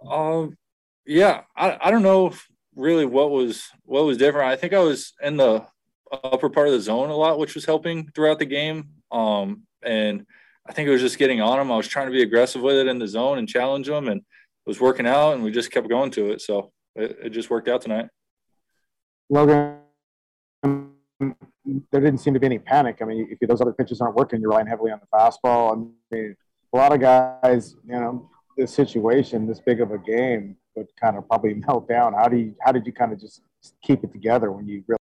Um, 0.08 0.58
yeah, 1.06 1.42
I, 1.56 1.78
I 1.80 1.90
don't 1.90 2.02
know 2.02 2.34
really 2.76 3.06
what 3.06 3.30
was 3.30 3.64
what 3.84 4.04
was 4.04 4.18
different. 4.18 4.50
I 4.50 4.56
think 4.56 4.72
I 4.74 4.80
was 4.80 5.14
in 5.22 5.36
the 5.36 5.66
upper 6.12 6.50
part 6.50 6.66
of 6.66 6.74
the 6.74 6.80
zone 6.80 7.10
a 7.10 7.16
lot, 7.16 7.38
which 7.38 7.54
was 7.54 7.64
helping 7.64 8.08
throughout 8.14 8.38
the 8.38 8.44
game. 8.44 8.88
Um, 9.10 9.62
and 9.82 10.26
I 10.66 10.72
think 10.72 10.88
it 10.88 10.92
was 10.92 11.00
just 11.00 11.18
getting 11.18 11.40
on 11.40 11.60
him. 11.60 11.70
I 11.70 11.76
was 11.76 11.88
trying 11.88 12.06
to 12.06 12.12
be 12.12 12.22
aggressive 12.22 12.62
with 12.62 12.76
it 12.76 12.86
in 12.86 12.98
the 12.98 13.06
zone 13.06 13.38
and 13.38 13.48
challenge 13.48 13.88
him, 13.88 14.08
and 14.08 14.20
it 14.20 14.68
was 14.68 14.80
working 14.80 15.06
out, 15.06 15.34
and 15.34 15.44
we 15.44 15.50
just 15.50 15.70
kept 15.70 15.88
going 15.88 16.10
to 16.12 16.30
it. 16.30 16.40
So 16.40 16.72
it, 16.96 17.18
it 17.24 17.30
just 17.30 17.50
worked 17.50 17.68
out 17.68 17.82
tonight. 17.82 18.08
Logan, 19.28 19.78
there 20.62 22.00
didn't 22.00 22.18
seem 22.18 22.34
to 22.34 22.40
be 22.40 22.46
any 22.46 22.58
panic. 22.58 22.98
I 23.02 23.04
mean, 23.04 23.28
if 23.30 23.46
those 23.46 23.60
other 23.60 23.72
pitches 23.72 24.00
aren't 24.00 24.16
working, 24.16 24.40
you're 24.40 24.50
relying 24.50 24.66
heavily 24.66 24.90
on 24.90 25.00
the 25.00 25.06
fastball. 25.06 25.72
I 25.72 26.14
mean, 26.14 26.36
a 26.72 26.76
lot 26.76 26.92
of 26.92 27.00
guys, 27.00 27.76
you 27.86 27.92
know, 27.92 28.30
this 28.56 28.72
situation, 28.72 29.46
this 29.46 29.60
big 29.60 29.80
of 29.80 29.90
a 29.90 29.98
game, 29.98 30.56
would 30.76 30.88
kind 31.00 31.16
of 31.16 31.28
probably 31.28 31.54
melt 31.66 31.88
down. 31.88 32.14
How 32.14 32.28
do 32.28 32.36
you, 32.36 32.54
how 32.60 32.72
did 32.72 32.86
you 32.86 32.92
kind 32.92 33.12
of 33.12 33.20
just 33.20 33.42
keep 33.82 34.02
it 34.02 34.12
together 34.12 34.50
when 34.50 34.66
you 34.66 34.82
really? 34.86 34.98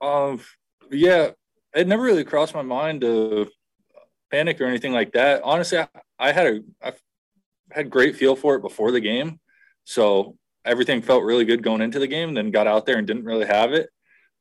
Um, 0.00 0.40
yeah, 0.90 1.30
it 1.74 1.86
never 1.86 2.02
really 2.02 2.24
crossed 2.24 2.54
my 2.54 2.62
mind 2.62 3.00
to 3.02 3.48
panic 4.34 4.60
or 4.60 4.66
anything 4.66 4.92
like 4.92 5.12
that. 5.12 5.42
Honestly, 5.44 5.78
I, 5.78 5.86
I 6.18 6.32
had 6.32 6.46
a 6.46 6.60
I 6.82 6.92
had 7.70 7.88
great 7.88 8.16
feel 8.16 8.34
for 8.34 8.56
it 8.56 8.62
before 8.62 8.90
the 8.90 9.00
game, 9.00 9.38
so 9.84 10.36
everything 10.64 11.02
felt 11.02 11.22
really 11.22 11.44
good 11.44 11.62
going 11.62 11.82
into 11.82 12.00
the 12.00 12.08
game. 12.08 12.34
Then 12.34 12.50
got 12.50 12.66
out 12.66 12.84
there 12.84 12.98
and 12.98 13.06
didn't 13.06 13.24
really 13.24 13.46
have 13.46 13.72
it, 13.72 13.90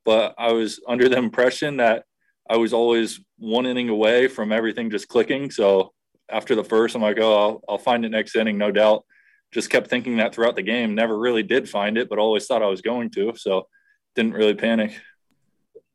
but 0.03 0.33
I 0.37 0.51
was 0.51 0.81
under 0.87 1.07
the 1.07 1.17
impression 1.17 1.77
that 1.77 2.05
I 2.49 2.57
was 2.57 2.73
always 2.73 3.19
one 3.37 3.67
inning 3.67 3.89
away 3.89 4.27
from 4.27 4.51
everything 4.51 4.89
just 4.89 5.07
clicking. 5.07 5.51
So 5.51 5.93
after 6.29 6.55
the 6.55 6.63
first, 6.63 6.95
I'm 6.95 7.01
like, 7.01 7.19
oh, 7.19 7.37
I'll, 7.37 7.61
I'll 7.69 7.77
find 7.77 8.03
it 8.03 8.09
next 8.09 8.35
inning, 8.35 8.57
no 8.57 8.71
doubt. 8.71 9.05
Just 9.53 9.69
kept 9.69 9.89
thinking 9.89 10.17
that 10.17 10.33
throughout 10.33 10.55
the 10.55 10.63
game. 10.63 10.95
Never 10.95 11.17
really 11.17 11.43
did 11.43 11.69
find 11.69 11.97
it, 11.97 12.09
but 12.09 12.17
always 12.17 12.47
thought 12.47 12.63
I 12.63 12.67
was 12.67 12.81
going 12.81 13.11
to. 13.11 13.33
So 13.35 13.67
didn't 14.15 14.33
really 14.33 14.55
panic. 14.55 14.99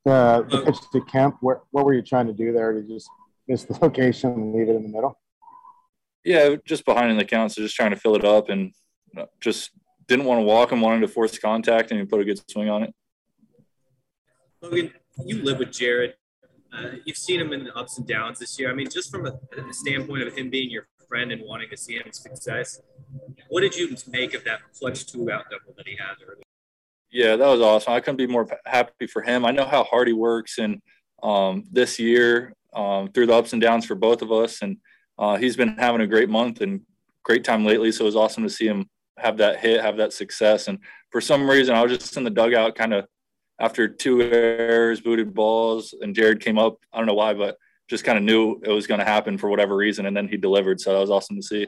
Uh, 0.07 0.43
the 0.43 0.63
pitch 0.65 0.77
to 0.93 1.01
Kemp, 1.05 1.37
what, 1.41 1.63
what 1.73 1.85
were 1.85 1.93
you 1.93 2.03
trying 2.03 2.29
to 2.29 2.33
do 2.33 2.53
there 2.53 2.73
to 2.73 2.83
just 2.83 3.11
miss 3.49 3.65
the 3.65 3.79
location 3.81 4.31
and 4.33 4.55
leave 4.55 4.69
it 4.69 4.77
in 4.77 4.83
the 4.83 4.89
middle? 4.89 5.19
Yeah, 6.25 6.57
just 6.67 6.85
behind 6.85 7.11
in 7.11 7.17
the 7.17 7.25
count, 7.25 7.53
so 7.53 7.63
just 7.63 7.75
trying 7.75 7.91
to 7.91 7.97
fill 7.97 8.15
it 8.15 8.25
up 8.25 8.49
and 8.49 8.73
just 9.41 9.71
didn't 10.07 10.25
want 10.25 10.39
to 10.39 10.43
walk 10.43 10.73
and 10.73 10.83
wanted 10.83 11.01
to 11.01 11.09
force 11.09 11.39
contact 11.39 11.91
and 11.91 12.01
he 12.01 12.07
put 12.07 12.21
a 12.21 12.25
good 12.25 12.41
swing 12.51 12.69
on 12.69 12.83
it. 12.83 12.95
Logan, 14.61 14.93
you 15.25 15.43
live 15.43 15.59
with 15.59 15.71
Jared. 15.71 16.15
Uh, 16.73 16.91
you've 17.05 17.17
seen 17.17 17.41
him 17.41 17.53
in 17.53 17.65
the 17.65 17.75
ups 17.75 17.99
and 17.99 18.07
downs 18.07 18.39
this 18.39 18.59
year. 18.59 18.71
I 18.71 18.75
mean, 18.75 18.91
just 18.91 19.11
from 19.11 19.27
a, 19.27 19.31
a, 19.31 19.73
standpoint 19.73 20.23
of 20.23 20.37
him 20.37 20.51
being 20.51 20.71
your 20.71 20.87
friend 21.09 21.33
and 21.33 21.43
wanting 21.43 21.71
to 21.71 21.77
see 21.77 21.95
him 21.95 22.11
success, 22.13 22.81
what 23.49 23.63
did 23.63 23.75
you 23.77 23.97
make 24.09 24.35
of 24.35 24.45
that 24.45 24.61
clutch 24.79 25.07
two 25.07 25.31
out 25.31 25.45
double 25.51 25.75
that 25.77 25.87
he 25.87 25.97
had 25.97 26.15
earlier? 26.23 26.43
Yeah, 27.11 27.37
that 27.37 27.47
was 27.47 27.61
awesome. 27.61 27.95
I 27.95 28.01
couldn't 28.01 28.19
be 28.19 28.27
more 28.27 28.47
happy 28.67 29.07
for 29.07 29.23
him. 29.23 29.47
I 29.47 29.51
know 29.51 29.65
how 29.65 29.85
hard 29.85 30.09
he 30.09 30.13
works, 30.13 30.59
and 30.59 30.83
um, 31.23 31.65
this 31.71 31.99
year 31.99 32.53
um, 32.75 33.11
through 33.13 33.27
the 33.27 33.35
ups 33.35 33.53
and 33.53 33.63
downs 33.63 33.87
for 33.87 33.95
both 33.95 34.23
of 34.23 34.33
us. 34.33 34.63
And 34.63 34.79
uh, 35.19 35.37
he's 35.37 35.57
been 35.57 35.77
having 35.77 36.01
a 36.01 36.07
great 36.07 36.29
month 36.29 36.61
and 36.61 36.83
great 37.25 37.45
time 37.45 37.65
lately. 37.65 37.93
So 37.93 38.05
it 38.05 38.07
was 38.07 38.17
awesome 38.17 38.43
to 38.43 38.51
see 38.51 38.67
him 38.67 38.89
have 39.19 39.37
that 39.39 39.61
hit, 39.61 39.81
have 39.81 39.97
that 39.97 40.13
success. 40.13 40.69
And 40.69 40.79
for 41.11 41.21
some 41.21 41.49
reason, 41.49 41.75
I 41.75 41.83
was 41.83 41.99
just 41.99 42.17
in 42.17 42.25
the 42.25 42.31
dugout 42.31 42.75
kind 42.75 42.95
of 42.95 43.07
after 43.61 43.89
two 43.89 44.23
errors, 44.23 45.01
booted 45.01 45.35
balls, 45.35 45.95
and 46.01 46.15
Jared 46.15 46.41
came 46.41 46.59
up. 46.59 46.77
I 46.93 46.99
don't 46.99 47.07
know 47.07 47.15
why, 47.15 47.35
but 47.35 47.57
just 47.89 48.05
kind 48.05 48.19
of 48.19 48.25
knew 48.25 48.61
it 48.63 48.71
was 48.71 48.87
going 48.87 49.01
to 49.01 49.05
happen 49.05 49.39
for 49.39 49.49
whatever 49.51 49.75
reason. 49.75 50.07
And 50.07 50.17
then 50.17 50.29
he 50.29 50.37
delivered. 50.37 50.81
So 50.81 50.93
that 50.93 51.01
was 51.01 51.11
awesome 51.11 51.37
to 51.37 51.43
see. 51.43 51.67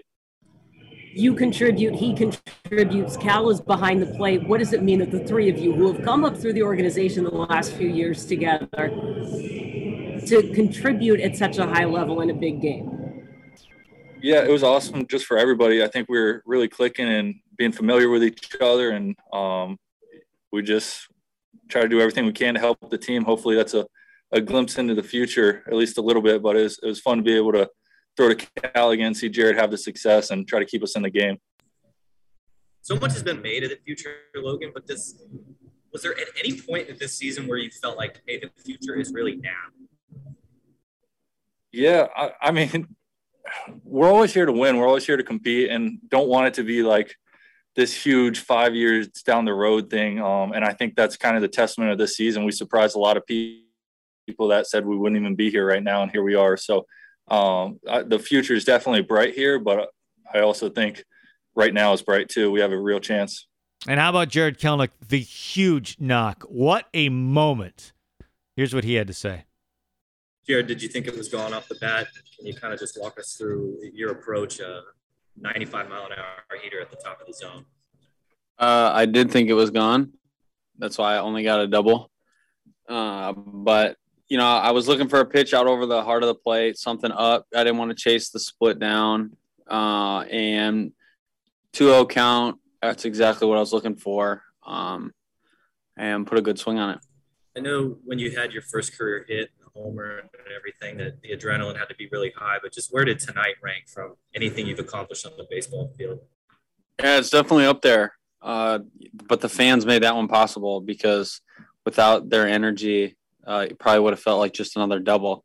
You 1.12 1.34
contribute, 1.34 1.96
he 1.96 2.14
contributes. 2.14 3.16
Cal 3.16 3.50
is 3.50 3.60
behind 3.60 4.00
the 4.00 4.06
plate. 4.06 4.46
What 4.46 4.60
does 4.60 4.72
it 4.72 4.84
mean 4.84 5.00
that 5.00 5.10
the 5.10 5.18
three 5.18 5.48
of 5.48 5.58
you 5.58 5.74
who 5.74 5.92
have 5.92 6.04
come 6.04 6.24
up 6.24 6.36
through 6.36 6.52
the 6.52 6.62
organization 6.62 7.24
the 7.24 7.30
last 7.30 7.72
few 7.72 7.88
years 7.88 8.24
together 8.26 8.68
to 10.26 10.52
contribute 10.52 11.20
at 11.20 11.36
such 11.36 11.58
a 11.58 11.66
high 11.66 11.84
level 11.84 12.20
in 12.20 12.30
a 12.30 12.34
big 12.34 12.60
game? 12.60 13.28
Yeah, 14.22 14.42
it 14.42 14.50
was 14.50 14.62
awesome 14.62 15.06
just 15.06 15.24
for 15.24 15.38
everybody. 15.38 15.82
I 15.82 15.88
think 15.88 16.08
we 16.08 16.18
are 16.18 16.42
really 16.44 16.68
clicking 16.68 17.08
and 17.08 17.36
being 17.56 17.72
familiar 17.72 18.08
with 18.08 18.22
each 18.22 18.56
other, 18.60 18.90
and 18.90 19.16
um, 19.32 19.78
we 20.52 20.62
just 20.62 21.08
try 21.68 21.82
to 21.82 21.88
do 21.88 22.00
everything 22.00 22.26
we 22.26 22.32
can 22.32 22.54
to 22.54 22.60
help 22.60 22.78
the 22.90 22.98
team. 22.98 23.24
Hopefully, 23.24 23.56
that's 23.56 23.74
a, 23.74 23.86
a 24.32 24.40
glimpse 24.40 24.76
into 24.78 24.94
the 24.94 25.02
future, 25.02 25.62
at 25.66 25.74
least 25.74 25.96
a 25.98 26.02
little 26.02 26.22
bit. 26.22 26.42
But 26.42 26.56
it 26.56 26.62
was, 26.62 26.78
it 26.82 26.86
was 26.86 27.00
fun 27.00 27.18
to 27.18 27.22
be 27.22 27.34
able 27.34 27.52
to 27.52 27.68
throw 28.16 28.34
to 28.34 28.46
Cal 28.74 28.90
again, 28.90 29.14
see 29.14 29.28
Jared 29.28 29.56
have 29.56 29.70
the 29.70 29.78
success, 29.78 30.30
and 30.30 30.46
try 30.46 30.58
to 30.58 30.66
keep 30.66 30.82
us 30.82 30.96
in 30.96 31.02
the 31.02 31.10
game. 31.10 31.38
So 32.82 32.96
much 32.96 33.12
has 33.12 33.22
been 33.22 33.40
made 33.40 33.64
of 33.64 33.70
the 33.70 33.78
future, 33.84 34.16
Logan. 34.34 34.72
But 34.74 34.86
this 34.86 35.22
was 35.92 36.02
there 36.02 36.12
at 36.12 36.28
any 36.38 36.60
point 36.60 36.88
in 36.88 36.96
this 36.98 37.16
season 37.16 37.46
where 37.46 37.58
you 37.58 37.70
felt 37.70 37.96
like, 37.96 38.20
hey, 38.26 38.38
the 38.38 38.50
future 38.62 38.96
is 38.96 39.12
really 39.12 39.36
now? 39.36 39.50
Yeah, 41.72 42.06
I, 42.16 42.30
I 42.40 42.50
mean, 42.50 42.88
we're 43.84 44.10
always 44.10 44.34
here 44.34 44.46
to 44.46 44.52
win. 44.52 44.76
We're 44.76 44.86
always 44.86 45.06
here 45.06 45.16
to 45.16 45.22
compete, 45.22 45.70
and 45.70 45.98
don't 46.08 46.28
want 46.28 46.48
it 46.48 46.54
to 46.54 46.64
be 46.64 46.82
like 46.82 47.14
this 47.76 47.94
huge 47.94 48.40
five 48.40 48.74
years 48.74 49.08
down 49.08 49.44
the 49.44 49.54
road 49.54 49.90
thing. 49.90 50.20
Um, 50.20 50.52
and 50.52 50.64
I 50.64 50.72
think 50.72 50.96
that's 50.96 51.16
kind 51.16 51.36
of 51.36 51.42
the 51.42 51.48
testament 51.48 51.92
of 51.92 51.98
this 51.98 52.16
season. 52.16 52.44
We 52.44 52.52
surprised 52.52 52.96
a 52.96 52.98
lot 52.98 53.16
of 53.16 53.24
people 53.26 54.48
that 54.48 54.66
said 54.66 54.84
we 54.84 54.96
wouldn't 54.96 55.20
even 55.20 55.36
be 55.36 55.50
here 55.50 55.66
right 55.66 55.82
now, 55.82 56.02
and 56.02 56.10
here 56.10 56.22
we 56.22 56.34
are. 56.34 56.56
So 56.56 56.86
um, 57.28 57.78
I, 57.88 58.02
the 58.02 58.18
future 58.18 58.54
is 58.54 58.64
definitely 58.64 59.02
bright 59.02 59.34
here, 59.34 59.58
but 59.58 59.90
I 60.32 60.40
also 60.40 60.68
think 60.68 61.04
right 61.54 61.72
now 61.72 61.92
is 61.92 62.02
bright 62.02 62.28
too. 62.28 62.50
We 62.50 62.60
have 62.60 62.72
a 62.72 62.78
real 62.78 63.00
chance. 63.00 63.46
And 63.88 63.98
how 63.98 64.10
about 64.10 64.28
Jared 64.28 64.58
Kelenic, 64.58 64.90
the 65.08 65.20
huge 65.20 65.96
knock? 65.98 66.42
What 66.44 66.86
a 66.92 67.08
moment. 67.08 67.92
Here's 68.56 68.74
what 68.74 68.84
he 68.84 68.94
had 68.94 69.06
to 69.06 69.14
say. 69.14 69.44
Jared, 70.50 70.66
did 70.66 70.82
you 70.82 70.88
think 70.88 71.06
it 71.06 71.16
was 71.16 71.28
going 71.28 71.54
off 71.54 71.68
the 71.68 71.76
bat? 71.76 72.08
Can 72.36 72.44
you 72.44 72.52
kind 72.52 72.74
of 72.74 72.80
just 72.80 73.00
walk 73.00 73.20
us 73.20 73.34
through 73.34 73.78
your 73.94 74.10
approach, 74.10 74.60
uh, 74.60 74.80
95 75.40 75.88
mile 75.88 76.06
an 76.06 76.12
hour 76.18 76.58
heater 76.60 76.80
at 76.80 76.90
the 76.90 76.96
top 76.96 77.20
of 77.20 77.28
the 77.28 77.32
zone? 77.32 77.64
Uh, 78.58 78.90
I 78.92 79.06
did 79.06 79.30
think 79.30 79.48
it 79.48 79.54
was 79.54 79.70
gone. 79.70 80.12
That's 80.76 80.98
why 80.98 81.14
I 81.14 81.18
only 81.18 81.44
got 81.44 81.60
a 81.60 81.68
double. 81.68 82.10
Uh, 82.88 83.32
but, 83.32 83.96
you 84.28 84.38
know, 84.38 84.44
I 84.44 84.72
was 84.72 84.88
looking 84.88 85.06
for 85.06 85.20
a 85.20 85.24
pitch 85.24 85.54
out 85.54 85.68
over 85.68 85.86
the 85.86 86.02
heart 86.02 86.24
of 86.24 86.26
the 86.26 86.34
plate, 86.34 86.76
something 86.76 87.12
up. 87.12 87.46
I 87.54 87.62
didn't 87.62 87.78
want 87.78 87.92
to 87.92 87.94
chase 87.94 88.30
the 88.30 88.40
split 88.40 88.80
down. 88.80 89.36
Uh, 89.70 90.22
and 90.22 90.90
2 91.74 91.84
0 91.84 92.06
count, 92.06 92.58
that's 92.82 93.04
exactly 93.04 93.46
what 93.46 93.56
I 93.56 93.60
was 93.60 93.72
looking 93.72 93.94
for. 93.94 94.42
Um, 94.66 95.14
and 95.96 96.26
put 96.26 96.38
a 96.38 96.42
good 96.42 96.58
swing 96.58 96.80
on 96.80 96.90
it. 96.90 96.98
I 97.56 97.60
know 97.60 97.98
when 98.04 98.18
you 98.18 98.36
had 98.36 98.52
your 98.52 98.62
first 98.62 98.98
career 98.98 99.24
hit, 99.28 99.50
homer 99.74 100.18
and 100.18 100.28
everything 100.56 100.96
that 100.98 101.20
the 101.22 101.30
adrenaline 101.30 101.78
had 101.78 101.88
to 101.88 101.94
be 101.94 102.08
really 102.12 102.32
high. 102.36 102.58
But 102.62 102.72
just 102.72 102.92
where 102.92 103.04
did 103.04 103.18
tonight 103.18 103.54
rank 103.62 103.88
from 103.88 104.14
anything 104.34 104.66
you've 104.66 104.78
accomplished 104.78 105.26
on 105.26 105.32
the 105.36 105.46
baseball 105.50 105.92
field? 105.96 106.20
Yeah, 107.02 107.18
it's 107.18 107.30
definitely 107.30 107.66
up 107.66 107.82
there. 107.82 108.14
Uh, 108.42 108.80
but 109.28 109.40
the 109.40 109.48
fans 109.48 109.86
made 109.86 110.02
that 110.02 110.16
one 110.16 110.28
possible 110.28 110.80
because 110.80 111.40
without 111.84 112.28
their 112.28 112.46
energy, 112.46 113.16
uh, 113.46 113.66
it 113.68 113.78
probably 113.78 114.00
would 114.00 114.12
have 114.12 114.20
felt 114.20 114.38
like 114.38 114.52
just 114.52 114.76
another 114.76 114.98
double. 114.98 115.44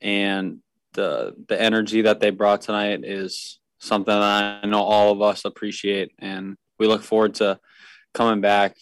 And 0.00 0.58
the 0.92 1.34
the 1.48 1.60
energy 1.60 2.02
that 2.02 2.20
they 2.20 2.30
brought 2.30 2.62
tonight 2.62 3.04
is 3.04 3.60
something 3.78 4.12
that 4.12 4.62
I 4.64 4.66
know 4.66 4.82
all 4.82 5.12
of 5.12 5.22
us 5.22 5.44
appreciate, 5.44 6.12
and 6.18 6.56
we 6.78 6.86
look 6.86 7.02
forward 7.02 7.34
to 7.36 7.58
coming 8.14 8.40
back. 8.40 8.76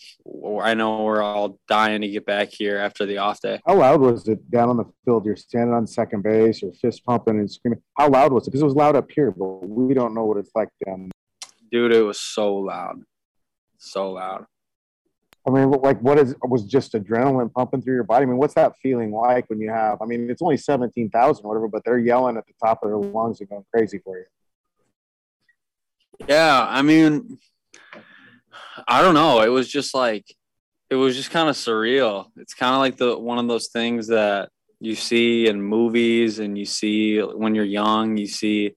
I 0.62 0.74
know 0.74 1.02
we're 1.04 1.22
all 1.22 1.58
dying 1.68 2.00
to 2.00 2.08
get 2.08 2.26
back 2.26 2.48
here 2.50 2.78
after 2.78 3.06
the 3.06 3.18
off 3.18 3.40
day. 3.40 3.60
How 3.66 3.76
loud 3.76 4.00
was 4.00 4.26
it 4.28 4.50
down 4.50 4.68
on 4.68 4.76
the 4.76 4.84
field? 5.04 5.26
You're 5.26 5.36
standing 5.36 5.74
on 5.74 5.86
second 5.86 6.22
base 6.22 6.62
or 6.62 6.72
fist 6.72 7.04
pumping 7.04 7.38
and 7.38 7.50
screaming. 7.50 7.82
How 7.96 8.08
loud 8.08 8.32
was 8.32 8.46
it? 8.46 8.50
Because 8.50 8.62
it 8.62 8.66
was 8.66 8.74
loud 8.74 8.96
up 8.96 9.10
here, 9.10 9.30
but 9.30 9.68
we 9.68 9.94
don't 9.94 10.14
know 10.14 10.24
what 10.24 10.38
it's 10.38 10.52
like 10.54 10.68
down. 10.84 11.10
Dude, 11.70 11.92
it 11.92 12.02
was 12.02 12.20
so 12.20 12.56
loud, 12.56 13.02
so 13.76 14.12
loud. 14.12 14.46
I 15.46 15.50
mean, 15.50 15.70
like, 15.70 16.00
what 16.00 16.18
is 16.18 16.34
was 16.42 16.64
just 16.64 16.92
adrenaline 16.92 17.52
pumping 17.52 17.80
through 17.80 17.94
your 17.94 18.04
body? 18.04 18.24
I 18.24 18.26
mean, 18.26 18.36
what's 18.36 18.54
that 18.54 18.74
feeling 18.82 19.12
like 19.12 19.48
when 19.48 19.60
you 19.60 19.70
have? 19.70 20.02
I 20.02 20.04
mean, 20.04 20.28
it's 20.28 20.42
only 20.42 20.56
seventeen 20.58 21.10
thousand, 21.10 21.46
whatever, 21.46 21.68
but 21.68 21.82
they're 21.84 21.98
yelling 21.98 22.36
at 22.36 22.46
the 22.46 22.52
top 22.62 22.80
of 22.82 22.90
their 22.90 22.98
lungs 22.98 23.40
and 23.40 23.48
going 23.48 23.64
crazy 23.72 23.98
for 23.98 24.18
you. 24.18 24.24
Yeah, 26.26 26.66
I 26.68 26.82
mean, 26.82 27.38
I 28.86 29.02
don't 29.02 29.14
know. 29.14 29.42
It 29.42 29.48
was 29.48 29.68
just 29.68 29.94
like 29.94 30.24
it 30.90 30.94
was 30.94 31.16
just 31.16 31.30
kind 31.30 31.48
of 31.48 31.56
surreal. 31.56 32.26
It's 32.36 32.54
kind 32.54 32.74
of 32.74 32.80
like 32.80 32.96
the 32.96 33.18
one 33.18 33.38
of 33.38 33.48
those 33.48 33.68
things 33.68 34.08
that 34.08 34.50
you 34.80 34.94
see 34.94 35.48
in 35.48 35.60
movies 35.60 36.38
and 36.38 36.56
you 36.56 36.64
see 36.64 37.18
when 37.18 37.54
you're 37.54 37.64
young, 37.64 38.16
you 38.16 38.26
see 38.26 38.74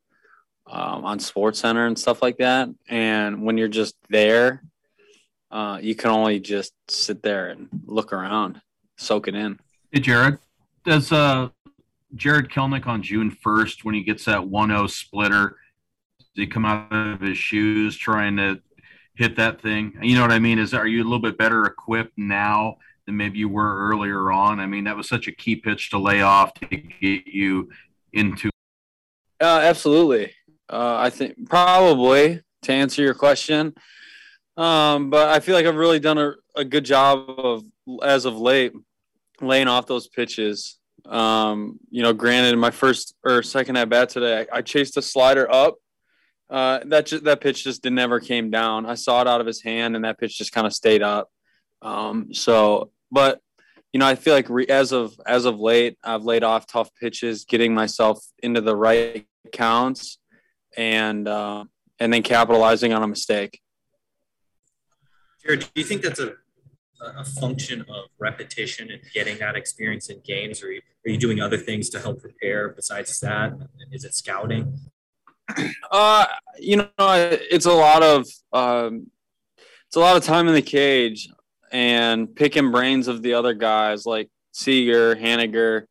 um, 0.67 1.05
on 1.05 1.19
Sports 1.19 1.59
Center 1.59 1.85
and 1.85 1.97
stuff 1.97 2.21
like 2.21 2.37
that. 2.37 2.69
And 2.87 3.43
when 3.43 3.57
you're 3.57 3.67
just 3.67 3.95
there, 4.09 4.63
uh, 5.51 5.79
you 5.81 5.95
can 5.95 6.11
only 6.11 6.39
just 6.39 6.73
sit 6.89 7.21
there 7.21 7.49
and 7.49 7.67
look 7.85 8.13
around, 8.13 8.61
soak 8.97 9.27
it 9.27 9.35
in. 9.35 9.59
Hey, 9.91 9.99
Jared, 9.99 10.39
does 10.85 11.11
uh, 11.11 11.49
Jarred 12.15 12.49
Kelenic 12.49 12.87
on 12.87 13.03
June 13.03 13.35
1st, 13.45 13.83
when 13.83 13.95
he 13.95 14.03
gets 14.03 14.25
that 14.25 14.47
1 14.47 14.69
0 14.69 14.87
splitter, 14.87 15.57
Did 16.35 16.41
he 16.41 16.47
come 16.47 16.65
out 16.65 16.91
of 16.91 17.21
his 17.21 17.37
shoes 17.37 17.97
trying 17.97 18.37
to 18.37 18.61
hit 19.15 19.35
that 19.37 19.61
thing. 19.61 19.93
You 20.01 20.15
know 20.15 20.21
what 20.21 20.31
I 20.31 20.39
mean? 20.39 20.59
Is 20.59 20.73
are 20.73 20.87
you 20.87 21.01
a 21.01 21.05
little 21.05 21.19
bit 21.19 21.37
better 21.37 21.65
equipped 21.65 22.17
now 22.17 22.77
than 23.05 23.17
maybe 23.17 23.39
you 23.39 23.49
were 23.49 23.89
earlier 23.89 24.31
on? 24.31 24.59
I 24.59 24.65
mean, 24.65 24.85
that 24.85 24.95
was 24.95 25.07
such 25.07 25.27
a 25.27 25.31
key 25.31 25.55
pitch 25.55 25.89
to 25.91 25.97
lay 25.97 26.21
off 26.21 26.53
to 26.55 26.65
get 26.67 27.27
you 27.27 27.69
into. 28.13 28.49
Uh, 29.39 29.59
absolutely. 29.63 30.33
Uh, 30.69 30.97
I 30.99 31.09
think 31.09 31.49
probably 31.49 32.41
to 32.63 32.71
answer 32.71 33.01
your 33.01 33.13
question. 33.13 33.73
Um, 34.57 35.09
but 35.09 35.29
I 35.29 35.39
feel 35.39 35.55
like 35.55 35.65
I've 35.65 35.75
really 35.75 35.99
done 35.99 36.17
a, 36.17 36.33
a 36.55 36.63
good 36.63 36.85
job 36.85 37.25
of 37.29 37.63
as 38.03 38.25
of 38.25 38.37
late 38.37 38.73
laying 39.41 39.67
off 39.67 39.87
those 39.87 40.07
pitches. 40.07 40.77
Um, 41.05 41.79
you 41.89 42.03
know, 42.03 42.13
granted, 42.13 42.55
my 42.57 42.71
first 42.71 43.15
or 43.23 43.41
second 43.41 43.77
at 43.77 43.89
bat 43.89 44.09
today, 44.09 44.45
I, 44.51 44.57
I 44.57 44.61
chased 44.61 44.97
a 44.97 45.01
slider 45.01 45.51
up 45.51 45.77
uh, 46.51 46.79
that 46.85 47.05
just, 47.05 47.23
that 47.23 47.39
pitch 47.39 47.63
just 47.63 47.85
never 47.85 48.19
came 48.19 48.51
down. 48.51 48.85
I 48.85 48.95
saw 48.95 49.21
it 49.21 49.27
out 49.27 49.39
of 49.39 49.47
his 49.47 49.61
hand, 49.61 49.95
and 49.95 50.03
that 50.03 50.19
pitch 50.19 50.37
just 50.37 50.51
kind 50.51 50.67
of 50.67 50.73
stayed 50.73 51.01
up. 51.01 51.29
Um, 51.81 52.33
so, 52.33 52.91
but 53.09 53.39
you 53.93 53.99
know, 53.99 54.05
I 54.05 54.15
feel 54.15 54.33
like 54.33 54.49
re- 54.49 54.67
as 54.67 54.91
of 54.91 55.19
as 55.25 55.45
of 55.45 55.59
late, 55.59 55.97
I've 56.03 56.23
laid 56.23 56.43
off 56.43 56.67
tough 56.67 56.89
pitches, 56.99 57.45
getting 57.45 57.73
myself 57.73 58.23
into 58.43 58.59
the 58.59 58.75
right 58.75 59.25
counts, 59.53 60.19
and 60.75 61.27
uh, 61.27 61.63
and 61.99 62.13
then 62.13 62.21
capitalizing 62.21 62.93
on 62.93 63.01
a 63.01 63.07
mistake. 63.07 63.61
Jared, 65.43 65.61
do 65.61 65.67
you 65.75 65.83
think 65.83 66.01
that's 66.01 66.19
a 66.19 66.33
a 67.01 67.25
function 67.25 67.81
of 67.81 68.05
repetition 68.19 68.91
and 68.91 69.01
getting 69.13 69.37
that 69.39 69.55
experience 69.55 70.09
in 70.09 70.19
games, 70.19 70.61
or 70.61 70.67
are 70.67 70.71
you, 70.71 70.81
are 71.05 71.09
you 71.09 71.17
doing 71.17 71.39
other 71.39 71.57
things 71.57 71.89
to 71.89 71.99
help 71.99 72.21
prepare 72.21 72.69
besides 72.69 73.19
that? 73.21 73.53
Is 73.91 74.03
it 74.03 74.13
scouting? 74.13 74.77
Uh, 75.91 76.25
you 76.57 76.77
know, 76.77 76.87
it's 76.97 77.65
a 77.65 77.73
lot 77.73 78.01
of 78.01 78.25
um, 78.53 79.07
it's 79.87 79.97
a 79.97 79.99
lot 79.99 80.15
of 80.15 80.23
time 80.23 80.47
in 80.47 80.53
the 80.53 80.61
cage 80.61 81.27
and 81.69 82.33
picking 82.33 82.71
brains 82.71 83.09
of 83.09 83.21
the 83.21 83.33
other 83.33 83.53
guys 83.53 84.05
like 84.05 84.29
Seager, 84.53 85.17
Haniger, 85.17 85.83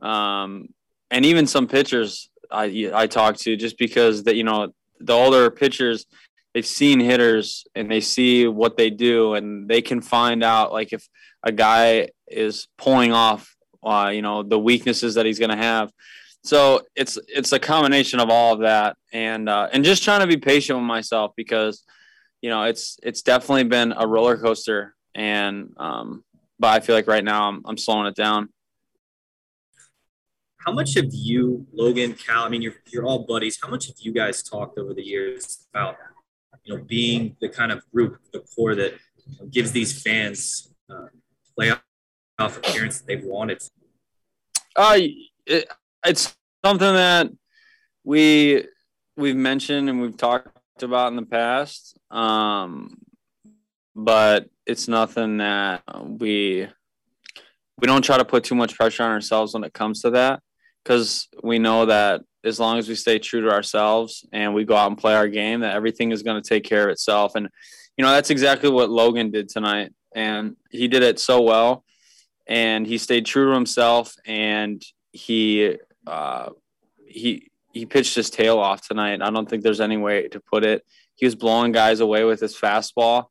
um, 0.00 0.68
and 1.10 1.26
even 1.26 1.48
some 1.48 1.66
pitchers 1.66 2.30
I 2.52 2.90
I 2.94 3.06
talk 3.06 3.36
to 3.38 3.56
just 3.56 3.78
because 3.78 4.24
that 4.24 4.36
you 4.36 4.44
know 4.44 4.72
the 5.00 5.12
older 5.12 5.50
pitchers 5.50 6.06
they've 6.54 6.66
seen 6.66 7.00
hitters 7.00 7.64
and 7.74 7.90
they 7.90 8.00
see 8.00 8.46
what 8.46 8.76
they 8.76 8.90
do 8.90 9.34
and 9.34 9.68
they 9.68 9.82
can 9.82 10.00
find 10.00 10.44
out 10.44 10.72
like 10.72 10.92
if 10.92 11.08
a 11.42 11.50
guy 11.50 12.08
is 12.28 12.68
pulling 12.78 13.12
off 13.12 13.56
uh, 13.82 14.10
you 14.14 14.22
know 14.22 14.42
the 14.42 14.58
weaknesses 14.58 15.14
that 15.14 15.26
he's 15.26 15.38
going 15.38 15.50
to 15.50 15.56
have 15.56 15.90
so 16.44 16.82
it's 16.96 17.18
it's 17.28 17.52
a 17.52 17.58
combination 17.58 18.18
of 18.18 18.28
all 18.28 18.54
of 18.54 18.60
that 18.60 18.96
and 19.12 19.48
uh, 19.48 19.68
and 19.72 19.84
just 19.84 20.02
trying 20.02 20.20
to 20.20 20.26
be 20.26 20.36
patient 20.36 20.78
with 20.78 20.86
myself 20.86 21.32
because 21.36 21.84
you 22.40 22.50
know 22.50 22.64
it's 22.64 22.98
it's 23.02 23.22
definitely 23.22 23.64
been 23.64 23.92
a 23.96 24.06
roller 24.06 24.36
coaster 24.36 24.94
and 25.14 25.72
um, 25.76 26.24
but 26.58 26.68
I 26.68 26.80
feel 26.80 26.96
like 26.96 27.06
right 27.06 27.24
now 27.24 27.48
I'm 27.48 27.62
I'm 27.64 27.78
slowing 27.78 28.06
it 28.06 28.16
down. 28.16 28.48
How 30.64 30.72
much 30.72 30.94
have 30.94 31.08
you, 31.10 31.66
Logan, 31.72 32.14
Cal? 32.14 32.44
I 32.44 32.48
mean, 32.48 32.62
you're 32.62 32.74
you're 32.86 33.04
all 33.04 33.26
buddies. 33.26 33.58
How 33.62 33.68
much 33.68 33.86
have 33.86 33.96
you 33.98 34.12
guys 34.12 34.42
talked 34.42 34.78
over 34.78 34.94
the 34.94 35.02
years 35.02 35.66
about 35.72 35.96
you 36.64 36.76
know 36.76 36.84
being 36.84 37.36
the 37.40 37.48
kind 37.48 37.72
of 37.72 37.88
group, 37.92 38.18
the 38.32 38.40
core 38.54 38.74
that 38.74 38.94
gives 39.50 39.72
these 39.72 40.02
fans 40.02 40.72
uh, 40.90 41.06
playoff 41.58 41.80
appearance 42.38 43.00
that 43.00 43.06
they've 43.06 43.24
wanted? 43.24 43.62
Uh, 44.74 44.98
it, 45.46 45.68
it's 46.04 46.34
something 46.64 46.94
that 46.94 47.30
we 48.04 48.64
we've 49.16 49.36
mentioned 49.36 49.88
and 49.88 50.00
we've 50.00 50.16
talked 50.16 50.82
about 50.82 51.08
in 51.08 51.16
the 51.16 51.26
past 51.26 51.96
um, 52.10 52.96
but 53.94 54.48
it's 54.66 54.88
nothing 54.88 55.38
that 55.38 55.82
we 56.04 56.66
we 57.78 57.86
don't 57.86 58.02
try 58.02 58.18
to 58.18 58.24
put 58.24 58.44
too 58.44 58.54
much 58.54 58.76
pressure 58.76 59.02
on 59.02 59.10
ourselves 59.10 59.54
when 59.54 59.64
it 59.64 59.72
comes 59.72 60.02
to 60.02 60.10
that 60.10 60.40
because 60.84 61.28
we 61.42 61.58
know 61.58 61.86
that 61.86 62.22
as 62.44 62.58
long 62.58 62.78
as 62.78 62.88
we 62.88 62.94
stay 62.94 63.18
true 63.18 63.42
to 63.42 63.50
ourselves 63.50 64.26
and 64.32 64.54
we 64.54 64.64
go 64.64 64.76
out 64.76 64.88
and 64.88 64.98
play 64.98 65.14
our 65.14 65.28
game, 65.28 65.60
that 65.60 65.74
everything 65.74 66.10
is 66.10 66.22
going 66.22 66.40
to 66.40 66.48
take 66.48 66.64
care 66.64 66.84
of 66.84 66.90
itself. 66.90 67.34
And, 67.34 67.48
you 67.96 68.04
know, 68.04 68.10
that's 68.10 68.30
exactly 68.30 68.68
what 68.68 68.90
Logan 68.90 69.30
did 69.30 69.48
tonight. 69.48 69.92
And 70.14 70.56
he 70.70 70.88
did 70.88 71.02
it 71.02 71.20
so 71.20 71.42
well. 71.42 71.84
And 72.46 72.86
he 72.86 72.98
stayed 72.98 73.26
true 73.26 73.50
to 73.50 73.54
himself 73.54 74.14
and 74.26 74.82
he, 75.12 75.78
uh, 76.06 76.50
he, 77.06 77.50
he 77.72 77.86
pitched 77.86 78.14
his 78.14 78.30
tail 78.30 78.58
off 78.58 78.86
tonight. 78.86 79.22
I 79.22 79.30
don't 79.30 79.48
think 79.48 79.62
there's 79.62 79.80
any 79.80 79.96
way 79.96 80.28
to 80.28 80.40
put 80.40 80.64
it. 80.64 80.84
He 81.14 81.26
was 81.26 81.34
blowing 81.34 81.72
guys 81.72 82.00
away 82.00 82.24
with 82.24 82.40
his 82.40 82.56
fastball 82.56 83.26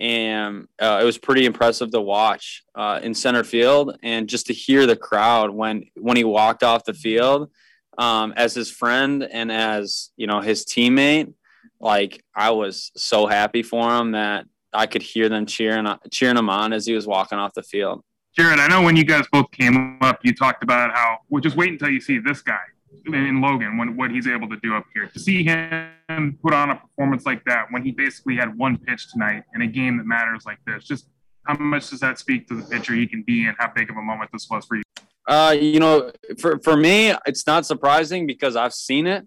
and 0.00 0.66
uh, 0.80 0.98
it 1.00 1.04
was 1.04 1.18
pretty 1.18 1.44
impressive 1.44 1.90
to 1.90 2.00
watch 2.00 2.64
uh, 2.74 2.98
in 3.02 3.14
center 3.14 3.44
field 3.44 3.98
and 4.02 4.28
just 4.28 4.46
to 4.46 4.54
hear 4.54 4.86
the 4.86 4.96
crowd 4.96 5.50
when 5.50 5.84
when 5.94 6.16
he 6.16 6.24
walked 6.24 6.62
off 6.62 6.84
the 6.84 6.94
field 6.94 7.50
um, 7.98 8.32
as 8.36 8.54
his 8.54 8.70
friend 8.70 9.22
and 9.22 9.52
as 9.52 10.10
you 10.16 10.26
know 10.26 10.40
his 10.40 10.64
teammate 10.64 11.32
like 11.80 12.24
i 12.34 12.50
was 12.50 12.90
so 12.96 13.26
happy 13.26 13.62
for 13.62 13.94
him 13.98 14.12
that 14.12 14.46
i 14.72 14.86
could 14.86 15.02
hear 15.02 15.28
them 15.28 15.44
cheering 15.44 15.86
cheering 16.10 16.36
him 16.36 16.48
on 16.48 16.72
as 16.72 16.86
he 16.86 16.94
was 16.94 17.06
walking 17.06 17.38
off 17.38 17.52
the 17.52 17.62
field 17.62 18.02
jared 18.36 18.58
i 18.58 18.68
know 18.68 18.82
when 18.82 18.96
you 18.96 19.04
guys 19.04 19.26
both 19.32 19.50
came 19.50 19.98
up 20.02 20.20
you 20.22 20.34
talked 20.34 20.62
about 20.62 20.92
how 20.92 21.18
well 21.28 21.40
just 21.40 21.56
wait 21.56 21.70
until 21.70 21.90
you 21.90 22.00
see 22.00 22.18
this 22.18 22.42
guy 22.42 22.60
in 23.06 23.40
Logan 23.40 23.76
when 23.76 23.96
what 23.96 24.10
he's 24.10 24.26
able 24.26 24.48
to 24.48 24.56
do 24.62 24.74
up 24.74 24.84
here. 24.94 25.06
To 25.06 25.18
see 25.18 25.44
him 25.44 26.38
put 26.42 26.52
on 26.52 26.70
a 26.70 26.76
performance 26.76 27.26
like 27.26 27.44
that 27.44 27.66
when 27.70 27.82
he 27.82 27.90
basically 27.90 28.36
had 28.36 28.56
one 28.56 28.78
pitch 28.78 29.10
tonight 29.12 29.44
in 29.54 29.62
a 29.62 29.66
game 29.66 29.96
that 29.98 30.06
matters 30.06 30.44
like 30.46 30.58
this, 30.66 30.84
just 30.84 31.06
how 31.44 31.54
much 31.54 31.90
does 31.90 32.00
that 32.00 32.18
speak 32.18 32.48
to 32.48 32.54
the 32.54 32.62
pitcher 32.62 32.94
he 32.94 33.06
can 33.06 33.22
be 33.22 33.46
and 33.46 33.56
how 33.58 33.70
big 33.74 33.90
of 33.90 33.96
a 33.96 34.02
moment 34.02 34.30
this 34.32 34.48
was 34.50 34.66
for 34.66 34.76
you? 34.76 34.82
Uh, 35.26 35.56
you 35.58 35.78
know, 35.78 36.10
for, 36.38 36.58
for 36.60 36.76
me, 36.76 37.14
it's 37.26 37.46
not 37.46 37.64
surprising 37.64 38.26
because 38.26 38.56
I've 38.56 38.74
seen 38.74 39.06
it. 39.06 39.26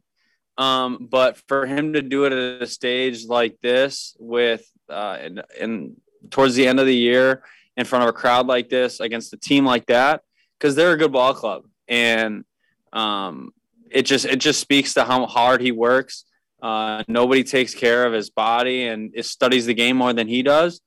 Um, 0.58 1.08
but 1.10 1.42
for 1.48 1.66
him 1.66 1.94
to 1.94 2.02
do 2.04 2.26
it 2.26 2.32
at 2.32 2.62
a 2.62 2.68
stage 2.68 3.26
like 3.26 3.58
this 3.62 4.16
with 4.20 4.64
uh, 4.88 5.18
and, 5.20 5.44
and 5.60 5.96
towards 6.30 6.54
the 6.54 6.68
end 6.68 6.80
of 6.80 6.86
the 6.86 6.96
year 6.96 7.44
in 7.78 7.86
front 7.86 8.04
of 8.04 8.10
a 8.10 8.14
crowd 8.14 8.48
like 8.48 8.70
this 8.70 9.00
against 9.00 9.34
a 9.34 9.38
team 9.38 9.66
like 9.66 9.86
that, 9.88 10.22
because 10.58 10.76
they're 10.76 10.94
a 10.94 10.98
good 10.98 11.12
ball 11.12 11.34
club 11.34 11.64
and 11.88 12.44
um, 12.92 13.52
it 13.92 14.04
just 14.04 14.26
it 14.26 14.40
just 14.40 14.60
speaks 14.60 14.94
to 14.94 15.04
how 15.04 15.26
hard 15.26 15.62
he 15.62 15.72
works. 15.72 16.26
Uh, 16.62 17.04
nobody 17.08 17.44
takes 17.44 17.76
care 17.76 18.06
of 18.06 18.14
his 18.14 18.30
body 18.30 18.88
and 18.88 19.14
studies 19.26 19.66
the 19.66 19.74
game 19.74 19.98
more 19.98 20.14
than 20.14 20.28
he 20.28 20.42
does, 20.42 20.82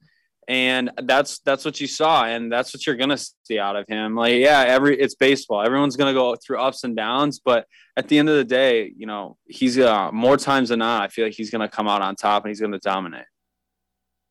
and 0.48 0.90
that's 1.02 1.40
that's 1.40 1.64
what 1.64 1.80
you 1.80 1.86
saw, 1.86 2.24
and 2.24 2.50
that's 2.50 2.72
what 2.72 2.86
you're 2.86 2.96
gonna 2.96 3.18
see 3.18 3.58
out 3.58 3.76
of 3.76 3.86
him. 3.88 4.14
Like, 4.14 4.34
yeah, 4.34 4.64
every 4.66 4.98
it's 4.98 5.14
baseball. 5.14 5.62
Everyone's 5.62 5.96
gonna 5.96 6.14
go 6.14 6.34
through 6.36 6.60
ups 6.60 6.84
and 6.84 6.96
downs, 6.96 7.40
but 7.44 7.66
at 7.96 8.08
the 8.08 8.18
end 8.18 8.28
of 8.28 8.36
the 8.36 8.44
day, 8.44 8.92
you 8.96 9.06
know, 9.06 9.36
he's 9.46 9.78
uh, 9.78 10.10
more 10.12 10.36
times 10.36 10.70
than 10.70 10.78
not. 10.78 11.02
I 11.02 11.08
feel 11.08 11.26
like 11.26 11.34
he's 11.34 11.50
gonna 11.50 11.68
come 11.68 11.88
out 11.88 12.02
on 12.02 12.16
top 12.16 12.44
and 12.44 12.50
he's 12.50 12.60
gonna 12.60 12.78
dominate. 12.78 13.26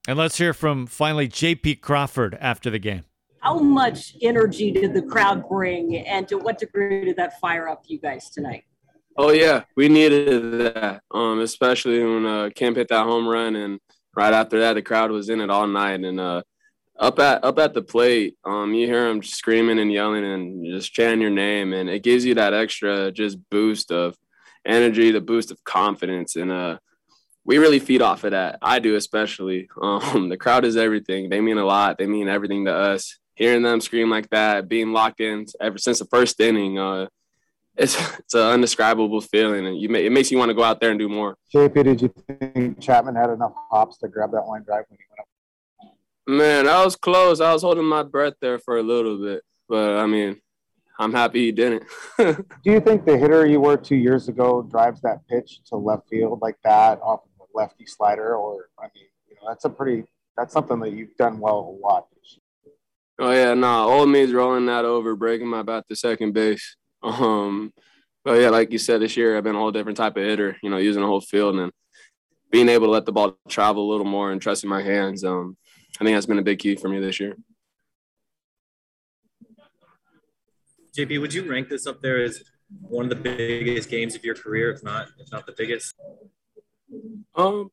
And 0.08 0.18
let's 0.18 0.38
hear 0.38 0.54
from 0.54 0.86
finally 0.86 1.28
J.P. 1.28 1.78
Crawford 1.78 2.38
after 2.40 2.70
the 2.70 2.80
game 2.80 3.06
how 3.46 3.60
much 3.60 4.16
energy 4.24 4.72
did 4.72 4.92
the 4.96 5.04
crowd 5.04 5.48
bring 5.48 5.98
and 5.98 6.28
to 6.28 6.36
what 6.36 6.58
degree 6.58 7.06
did 7.06 7.16
that 7.16 7.40
fire 7.40 7.70
up 7.70 7.84
you 7.86 8.00
guys 8.00 8.32
tonight 8.32 8.64
oh 9.18 9.30
yeah 9.30 9.64
we 9.76 9.88
needed 9.88 10.74
that 10.74 11.02
um, 11.12 11.40
especially 11.40 12.04
when 12.04 12.26
uh, 12.26 12.50
Kemp 12.56 12.78
hit 12.78 12.88
that 12.88 13.04
home 13.04 13.28
run 13.28 13.56
and 13.56 13.80
right 14.16 14.34
after 14.34 14.60
that 14.60 14.74
the 14.74 14.82
crowd 14.82 15.12
was 15.12 15.30
in 15.30 15.42
it 15.42 15.52
all 15.52 15.68
night 15.68 16.00
and 16.04 16.20
uh, 16.20 16.42
up 16.98 17.20
at 17.20 17.44
up 17.44 17.60
at 17.60 17.76
the 17.76 17.84
plate 17.84 18.36
um, 18.46 18.74
you 18.74 18.88
hear 18.88 19.08
them 19.08 19.22
screaming 19.22 19.78
and 19.78 19.94
yelling 19.94 20.26
and 20.26 20.66
just 20.66 20.92
chanting 20.92 21.22
your 21.22 21.30
name 21.30 21.72
and 21.72 21.88
it 21.88 22.02
gives 22.02 22.26
you 22.26 22.34
that 22.34 22.54
extra 22.54 23.12
just 23.12 23.38
boost 23.52 23.92
of 23.92 24.18
energy 24.66 25.12
the 25.12 25.22
boost 25.22 25.52
of 25.52 25.64
confidence 25.64 26.36
and 26.36 26.52
uh 26.52 26.78
we 27.46 27.58
really 27.58 27.80
feed 27.80 28.02
off 28.02 28.24
of 28.24 28.32
that. 28.32 28.58
I 28.62 28.80
do 28.80 28.96
especially. 28.96 29.70
Um, 29.82 30.30
the 30.30 30.38
crowd 30.38 30.66
is 30.66 30.78
everything. 30.78 31.30
They 31.30 31.42
mean 31.42 31.58
a 31.58 31.66
lot. 31.66 31.98
They 31.98 32.08
mean 32.08 32.28
everything 32.28 32.66
to 32.66 32.74
us 32.74 33.20
hearing 33.36 33.64
them 33.64 33.82
scream 33.82 34.10
like 34.10 34.30
that, 34.30 34.68
being 34.68 34.94
locked 34.94 35.20
in 35.20 35.46
ever 35.62 35.78
since 35.78 36.00
the 36.00 36.06
first 36.06 36.40
inning, 36.40 36.80
uh, 36.80 37.08
it's 37.78 37.98
it's 38.20 38.34
an 38.34 38.42
undescribable 38.42 39.20
feeling, 39.20 39.68
and 39.68 39.78
you 39.78 39.90
may, 39.90 40.06
it 40.06 40.12
makes 40.12 40.32
you 40.32 40.38
want 40.38 40.50
to 40.50 40.54
go 40.54 40.64
out 40.64 40.80
there 40.80 40.92
and 40.92 41.00
do 41.00 41.10
more. 41.10 41.36
JP, 41.54 41.84
did 41.84 42.02
you 42.02 42.14
think 42.30 42.80
Chapman 42.80 43.16
had 43.16 43.30
enough 43.30 43.54
hops 43.70 43.98
to 43.98 44.08
grab 44.08 44.32
that 44.32 44.44
line 44.44 44.64
drive 44.64 44.86
when 44.88 44.98
he 44.98 45.06
went 45.10 45.20
up? 45.20 45.98
Man, 46.26 46.70
I 46.70 46.86
was 46.86 46.96
close. 46.96 47.42
I 47.42 47.52
was 47.52 47.64
holding 47.64 47.84
my 47.84 48.04
breath 48.04 48.36
there 48.40 48.60
for 48.60 48.78
a 48.78 48.84
little 48.84 49.18
bit, 49.18 49.44
but 49.68 49.98
I 49.98 50.06
mean, 50.06 50.40
I'm 50.98 51.12
happy 51.12 51.48
he 51.48 51.52
didn't. 51.52 51.84
do 52.18 52.46
you 52.64 52.80
think 52.80 53.06
the 53.06 53.18
hitter 53.18 53.46
you 53.46 53.60
were 53.60 53.76
two 53.76 53.98
years 53.98 54.30
ago 54.30 54.62
drives 54.62 55.02
that 55.02 55.28
pitch 55.28 55.60
to 55.66 55.76
left 55.76 56.08
field 56.08 56.40
like 56.42 56.56
that 56.64 57.02
off 57.02 57.24
of 57.26 57.35
lefty 57.56 57.86
slider, 57.86 58.36
or 58.36 58.70
I 58.80 58.84
mean, 58.94 59.06
you 59.28 59.36
know, 59.36 59.48
that's 59.48 59.66
a 59.66 59.70
pretty 59.70 60.04
that's 60.38 60.54
something 60.54 60.80
that 60.82 60.92
you've 60.92 61.16
done 61.18 61.40
well 61.40 61.60
a 61.60 61.86
lot 61.86 62.08
this 62.12 62.38
year. 62.38 62.74
Oh 63.20 63.32
yeah, 63.32 63.54
nah. 63.54 63.86
Old 63.86 64.10
me's 64.10 64.34
rolling 64.34 64.66
that 64.66 64.86
over, 64.86 65.16
breaking 65.16 65.48
my 65.48 65.64
bat 65.64 65.86
to 65.90 65.96
second 65.96 66.34
base. 66.34 66.76
Um, 67.04 67.72
but 68.24 68.42
yeah, 68.42 68.50
like 68.50 68.72
you 68.72 68.80
said, 68.80 69.00
this 69.00 69.16
year 69.16 69.38
I've 69.38 69.44
been 69.44 69.54
a 69.54 69.60
whole 69.60 69.72
different 69.72 69.98
type 69.98 70.18
of 70.18 70.24
hitter. 70.24 70.58
You 70.64 70.72
know, 70.72 70.78
using 70.78 71.04
the 71.04 71.08
whole 71.08 71.22
field 71.22 71.56
and 71.56 71.72
being 72.52 72.68
able 72.68 72.88
to 72.88 72.92
let 72.92 73.06
the 73.06 73.12
ball 73.12 73.38
travel 73.48 73.88
a 73.88 73.92
little 73.92 74.08
more 74.08 74.32
and 74.32 74.42
trusting 74.42 74.68
my 74.68 74.82
hands. 74.82 75.24
Um, 75.24 75.56
I 76.00 76.04
think 76.04 76.16
that's 76.16 76.26
been 76.26 76.40
a 76.40 76.42
big 76.42 76.58
key 76.58 76.76
for 76.78 76.90
me 76.90 77.00
this 77.00 77.20
year. 77.20 77.36
JP, 80.98 81.22
would 81.22 81.34
you 81.34 81.48
rank 81.48 81.70
this 81.70 81.86
up 81.86 82.02
there 82.02 82.24
as 82.24 82.44
one 82.82 83.06
of 83.06 83.10
the 83.10 83.16
biggest 83.16 83.90
games 83.90 84.16
of 84.16 84.24
your 84.24 84.36
career, 84.36 84.72
if 84.72 84.84
not 84.84 85.10
if 85.20 85.32
not 85.32 85.46
the 85.46 85.54
biggest? 85.56 85.94
Um, 87.36 87.70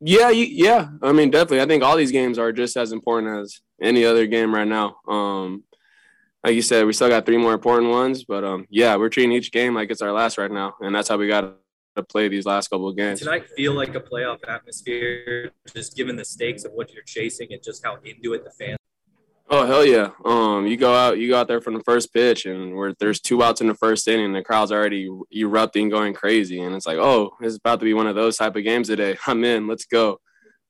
yeah, 0.00 0.30
yeah. 0.30 0.88
I 1.02 1.12
mean, 1.12 1.30
definitely. 1.30 1.62
I 1.62 1.66
think 1.66 1.82
all 1.82 1.96
these 1.96 2.12
games 2.12 2.38
are 2.38 2.52
just 2.52 2.76
as 2.76 2.92
important 2.92 3.42
as 3.42 3.60
any 3.80 4.04
other 4.04 4.26
game 4.26 4.54
right 4.54 4.68
now. 4.68 4.96
Um, 5.08 5.64
like 6.44 6.54
you 6.54 6.62
said, 6.62 6.86
we 6.86 6.92
still 6.92 7.08
got 7.08 7.26
three 7.26 7.38
more 7.38 7.54
important 7.54 7.90
ones, 7.90 8.24
but 8.24 8.44
um, 8.44 8.66
yeah, 8.70 8.94
we're 8.96 9.08
treating 9.08 9.32
each 9.32 9.50
game 9.50 9.74
like 9.74 9.90
it's 9.90 10.02
our 10.02 10.12
last 10.12 10.38
right 10.38 10.50
now, 10.50 10.74
and 10.80 10.94
that's 10.94 11.08
how 11.08 11.16
we 11.16 11.26
got 11.26 11.56
to 11.96 12.02
play 12.02 12.28
these 12.28 12.46
last 12.46 12.68
couple 12.68 12.88
of 12.88 12.96
games. 12.96 13.20
Tonight 13.20 13.48
feel 13.56 13.72
like 13.72 13.94
a 13.94 14.00
playoff 14.00 14.38
atmosphere, 14.46 15.50
just 15.74 15.96
given 15.96 16.14
the 16.14 16.24
stakes 16.24 16.64
of 16.64 16.72
what 16.72 16.92
you're 16.92 17.02
chasing 17.02 17.48
and 17.52 17.62
just 17.62 17.84
how 17.84 17.96
into 18.04 18.34
it 18.34 18.44
the 18.44 18.50
fans. 18.50 18.78
Oh 19.48 19.64
hell 19.64 19.84
yeah! 19.84 20.10
Um, 20.24 20.66
you 20.66 20.76
go 20.76 20.92
out, 20.92 21.18
you 21.18 21.28
go 21.28 21.38
out 21.38 21.46
there 21.46 21.60
from 21.60 21.74
the 21.74 21.82
first 21.84 22.12
pitch, 22.12 22.46
and 22.46 22.96
there's 22.98 23.20
two 23.20 23.44
outs 23.44 23.60
in 23.60 23.68
the 23.68 23.74
first 23.74 24.08
inning, 24.08 24.32
the 24.32 24.42
crowd's 24.42 24.72
already 24.72 25.08
erupting, 25.32 25.88
going 25.88 26.14
crazy, 26.14 26.60
and 26.60 26.74
it's 26.74 26.86
like, 26.86 26.98
oh, 26.98 27.36
it's 27.40 27.56
about 27.56 27.78
to 27.78 27.84
be 27.84 27.94
one 27.94 28.08
of 28.08 28.16
those 28.16 28.36
type 28.36 28.56
of 28.56 28.64
games 28.64 28.88
today. 28.88 29.16
I'm 29.26 29.44
in. 29.44 29.68
Let's 29.68 29.84
go. 29.84 30.20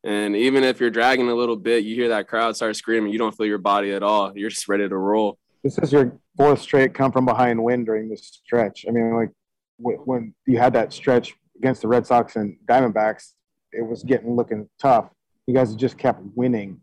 And 0.04 0.36
even 0.36 0.62
if 0.62 0.78
you're 0.78 0.90
dragging 0.90 1.28
a 1.30 1.34
little 1.34 1.56
bit, 1.56 1.84
you 1.84 1.94
hear 1.94 2.10
that 2.10 2.28
crowd 2.28 2.54
start 2.54 2.76
screaming. 2.76 3.12
You 3.12 3.18
don't 3.18 3.36
feel 3.36 3.46
your 3.46 3.58
body 3.58 3.92
at 3.92 4.02
all. 4.02 4.36
You're 4.36 4.50
just 4.50 4.68
ready 4.68 4.88
to 4.88 4.96
roll. 4.96 5.38
This 5.64 5.78
is 5.78 5.90
your 5.90 6.16
fourth 6.36 6.60
straight 6.60 6.94
come 6.94 7.10
from 7.10 7.24
behind 7.24 7.62
win 7.64 7.84
during 7.84 8.08
this 8.08 8.40
stretch. 8.44 8.84
I 8.86 8.92
mean, 8.92 9.14
like 9.14 9.30
when 9.78 10.34
you 10.46 10.58
had 10.58 10.74
that 10.74 10.92
stretch 10.92 11.34
against 11.56 11.82
the 11.82 11.88
Red 11.88 12.06
Sox 12.06 12.36
and 12.36 12.56
Diamondbacks, 12.68 13.32
it 13.72 13.82
was 13.82 14.02
getting 14.02 14.36
looking 14.36 14.68
tough. 14.78 15.08
You 15.46 15.54
guys 15.54 15.74
just 15.74 15.98
kept 15.98 16.20
winning. 16.34 16.80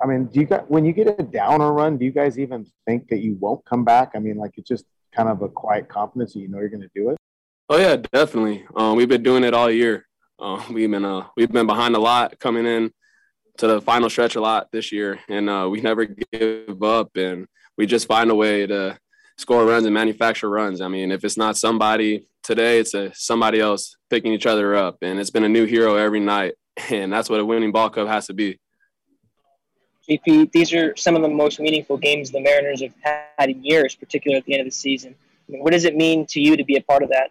I 0.00 0.06
mean, 0.06 0.26
do 0.26 0.40
you 0.40 0.46
got 0.46 0.70
when 0.70 0.84
you 0.84 0.92
get 0.92 1.08
a 1.18 1.22
downer 1.22 1.72
run, 1.72 1.96
do 1.96 2.04
you 2.04 2.10
guys 2.10 2.38
even 2.38 2.66
think 2.86 3.08
that 3.08 3.20
you 3.20 3.36
won't 3.40 3.64
come 3.64 3.84
back? 3.84 4.12
I 4.14 4.18
mean, 4.18 4.36
like 4.36 4.52
it's 4.56 4.68
just 4.68 4.84
kind 5.14 5.28
of 5.28 5.42
a 5.42 5.48
quiet 5.48 5.88
confidence 5.88 6.34
that 6.34 6.40
you 6.40 6.48
know 6.48 6.58
you're 6.58 6.68
going 6.68 6.82
to 6.82 6.90
do 6.94 7.10
it. 7.10 7.16
Oh 7.68 7.78
yeah, 7.78 7.96
definitely. 7.96 8.64
Um, 8.76 8.96
we've 8.96 9.08
been 9.08 9.22
doing 9.22 9.42
it 9.42 9.54
all 9.54 9.70
year. 9.70 10.06
Uh, 10.38 10.62
we've 10.70 10.90
been 10.90 11.04
uh, 11.04 11.26
we've 11.36 11.50
been 11.50 11.66
behind 11.66 11.96
a 11.96 11.98
lot 11.98 12.38
coming 12.38 12.66
in 12.66 12.92
to 13.58 13.66
the 13.66 13.80
final 13.80 14.10
stretch 14.10 14.36
a 14.36 14.40
lot 14.40 14.70
this 14.70 14.92
year, 14.92 15.18
and 15.28 15.48
uh, 15.48 15.66
we 15.70 15.80
never 15.80 16.04
give 16.04 16.82
up, 16.82 17.16
and 17.16 17.46
we 17.78 17.86
just 17.86 18.06
find 18.06 18.30
a 18.30 18.34
way 18.34 18.66
to 18.66 18.98
score 19.38 19.64
runs 19.64 19.86
and 19.86 19.94
manufacture 19.94 20.50
runs. 20.50 20.80
I 20.80 20.88
mean, 20.88 21.10
if 21.10 21.24
it's 21.24 21.36
not 21.36 21.56
somebody 21.56 22.26
today, 22.42 22.78
it's 22.78 22.94
a 22.94 23.12
somebody 23.14 23.60
else 23.60 23.96
picking 24.10 24.32
each 24.32 24.46
other 24.46 24.74
up, 24.74 24.98
and 25.02 25.18
it's 25.18 25.30
been 25.30 25.44
a 25.44 25.48
new 25.48 25.64
hero 25.64 25.96
every 25.96 26.20
night, 26.20 26.54
and 26.90 27.10
that's 27.12 27.30
what 27.30 27.40
a 27.40 27.44
winning 27.44 27.72
ball 27.72 27.88
club 27.88 28.08
has 28.08 28.26
to 28.26 28.34
be. 28.34 28.58
JP, 30.08 30.52
these 30.52 30.72
are 30.72 30.94
some 30.96 31.16
of 31.16 31.22
the 31.22 31.28
most 31.28 31.58
meaningful 31.58 31.96
games 31.96 32.30
the 32.30 32.40
Mariners 32.40 32.80
have 32.82 32.94
had 33.02 33.50
in 33.50 33.62
years, 33.64 33.94
particularly 33.94 34.38
at 34.38 34.44
the 34.44 34.52
end 34.52 34.60
of 34.60 34.66
the 34.66 34.72
season. 34.72 35.14
I 35.48 35.52
mean, 35.52 35.62
what 35.62 35.72
does 35.72 35.84
it 35.84 35.96
mean 35.96 36.26
to 36.26 36.40
you 36.40 36.56
to 36.56 36.64
be 36.64 36.76
a 36.76 36.82
part 36.82 37.02
of 37.02 37.10
that? 37.10 37.30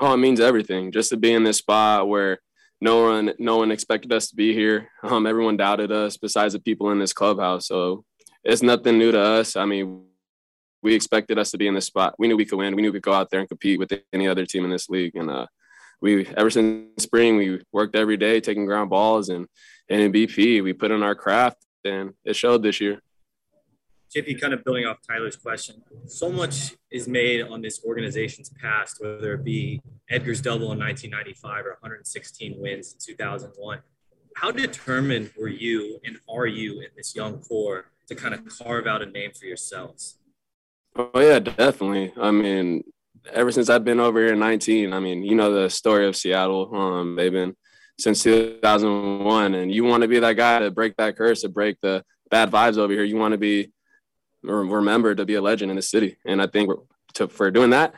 Oh, 0.00 0.12
it 0.12 0.18
means 0.18 0.40
everything. 0.40 0.90
Just 0.90 1.10
to 1.10 1.16
be 1.16 1.32
in 1.32 1.44
this 1.44 1.58
spot 1.58 2.08
where 2.08 2.40
no 2.80 3.04
one, 3.04 3.32
no 3.38 3.58
one 3.58 3.70
expected 3.70 4.12
us 4.12 4.28
to 4.28 4.36
be 4.36 4.52
here. 4.52 4.88
Um, 5.04 5.26
everyone 5.26 5.56
doubted 5.56 5.92
us, 5.92 6.16
besides 6.16 6.54
the 6.54 6.60
people 6.60 6.90
in 6.90 6.98
this 6.98 7.12
clubhouse. 7.12 7.68
So 7.68 8.04
it's 8.42 8.62
nothing 8.62 8.98
new 8.98 9.12
to 9.12 9.20
us. 9.20 9.56
I 9.56 9.64
mean, 9.64 10.04
we 10.82 10.94
expected 10.94 11.38
us 11.38 11.52
to 11.52 11.58
be 11.58 11.68
in 11.68 11.74
this 11.74 11.86
spot. 11.86 12.14
We 12.18 12.26
knew 12.26 12.36
we 12.36 12.44
could 12.44 12.58
win. 12.58 12.74
We 12.74 12.82
knew 12.82 12.88
we 12.88 12.98
could 12.98 13.02
go 13.02 13.12
out 13.12 13.30
there 13.30 13.40
and 13.40 13.48
compete 13.48 13.78
with 13.78 13.92
any 14.12 14.26
other 14.26 14.44
team 14.46 14.64
in 14.64 14.70
this 14.70 14.88
league. 14.88 15.14
And 15.14 15.30
uh, 15.30 15.46
we, 16.02 16.26
ever 16.36 16.50
since 16.50 17.02
spring, 17.02 17.36
we 17.36 17.62
worked 17.72 17.94
every 17.94 18.16
day, 18.16 18.40
taking 18.40 18.66
ground 18.66 18.90
balls 18.90 19.28
and, 19.28 19.46
and 19.88 20.00
in 20.00 20.12
BP, 20.12 20.62
we 20.62 20.72
put 20.72 20.90
in 20.90 21.02
our 21.02 21.14
craft, 21.14 21.64
and 21.84 22.12
it 22.24 22.34
showed 22.34 22.62
this 22.62 22.80
year. 22.80 23.00
JP, 24.14 24.40
kind 24.40 24.52
of 24.52 24.62
building 24.64 24.84
off 24.84 24.98
Tyler's 25.08 25.36
question, 25.36 25.82
so 26.06 26.30
much 26.30 26.74
is 26.90 27.08
made 27.08 27.40
on 27.42 27.62
this 27.62 27.82
organization's 27.84 28.50
past, 28.60 28.98
whether 29.00 29.34
it 29.34 29.44
be 29.44 29.80
Edgar's 30.10 30.42
double 30.42 30.72
in 30.72 30.78
1995 30.78 31.66
or 31.66 31.70
116 31.80 32.56
wins 32.58 32.92
in 32.92 32.98
2001. 33.14 33.78
How 34.36 34.50
determined 34.50 35.30
were 35.38 35.48
you 35.48 35.98
and 36.04 36.18
are 36.28 36.46
you 36.46 36.80
in 36.80 36.88
this 36.96 37.14
young 37.14 37.38
core 37.38 37.86
to 38.08 38.14
kind 38.14 38.34
of 38.34 38.46
carve 38.46 38.86
out 38.86 39.02
a 39.02 39.06
name 39.06 39.30
for 39.38 39.46
yourselves? 39.46 40.18
Oh 40.96 41.10
yeah, 41.20 41.38
definitely. 41.38 42.12
I 42.20 42.30
mean, 42.30 42.82
ever 43.32 43.52
since 43.52 43.68
I've 43.68 43.84
been 43.84 44.00
over 44.00 44.18
here 44.20 44.32
in 44.32 44.38
19, 44.38 44.92
I 44.92 45.00
mean, 45.00 45.22
you 45.22 45.34
know 45.34 45.52
the 45.52 45.70
story 45.70 46.06
of 46.06 46.16
Seattle. 46.16 46.74
Um, 46.74 47.16
they've 47.16 47.32
been 47.32 47.56
since 47.98 48.22
2001, 48.22 49.54
and 49.54 49.72
you 49.72 49.84
want 49.84 50.02
to 50.02 50.08
be 50.08 50.18
that 50.18 50.34
guy 50.34 50.60
to 50.60 50.70
break 50.70 50.96
that 50.96 51.16
curse, 51.16 51.42
to 51.42 51.48
break 51.48 51.80
the 51.80 52.04
bad 52.30 52.50
vibes 52.50 52.78
over 52.78 52.92
here. 52.92 53.04
You 53.04 53.16
want 53.16 53.32
to 53.32 53.38
be 53.38 53.72
remembered 54.42 55.18
to 55.18 55.24
be 55.24 55.34
a 55.34 55.42
legend 55.42 55.70
in 55.70 55.76
the 55.76 55.82
city, 55.82 56.18
and 56.26 56.42
I 56.42 56.46
think 56.46 56.70
to, 57.14 57.28
for 57.28 57.50
doing 57.50 57.70
that, 57.70 57.94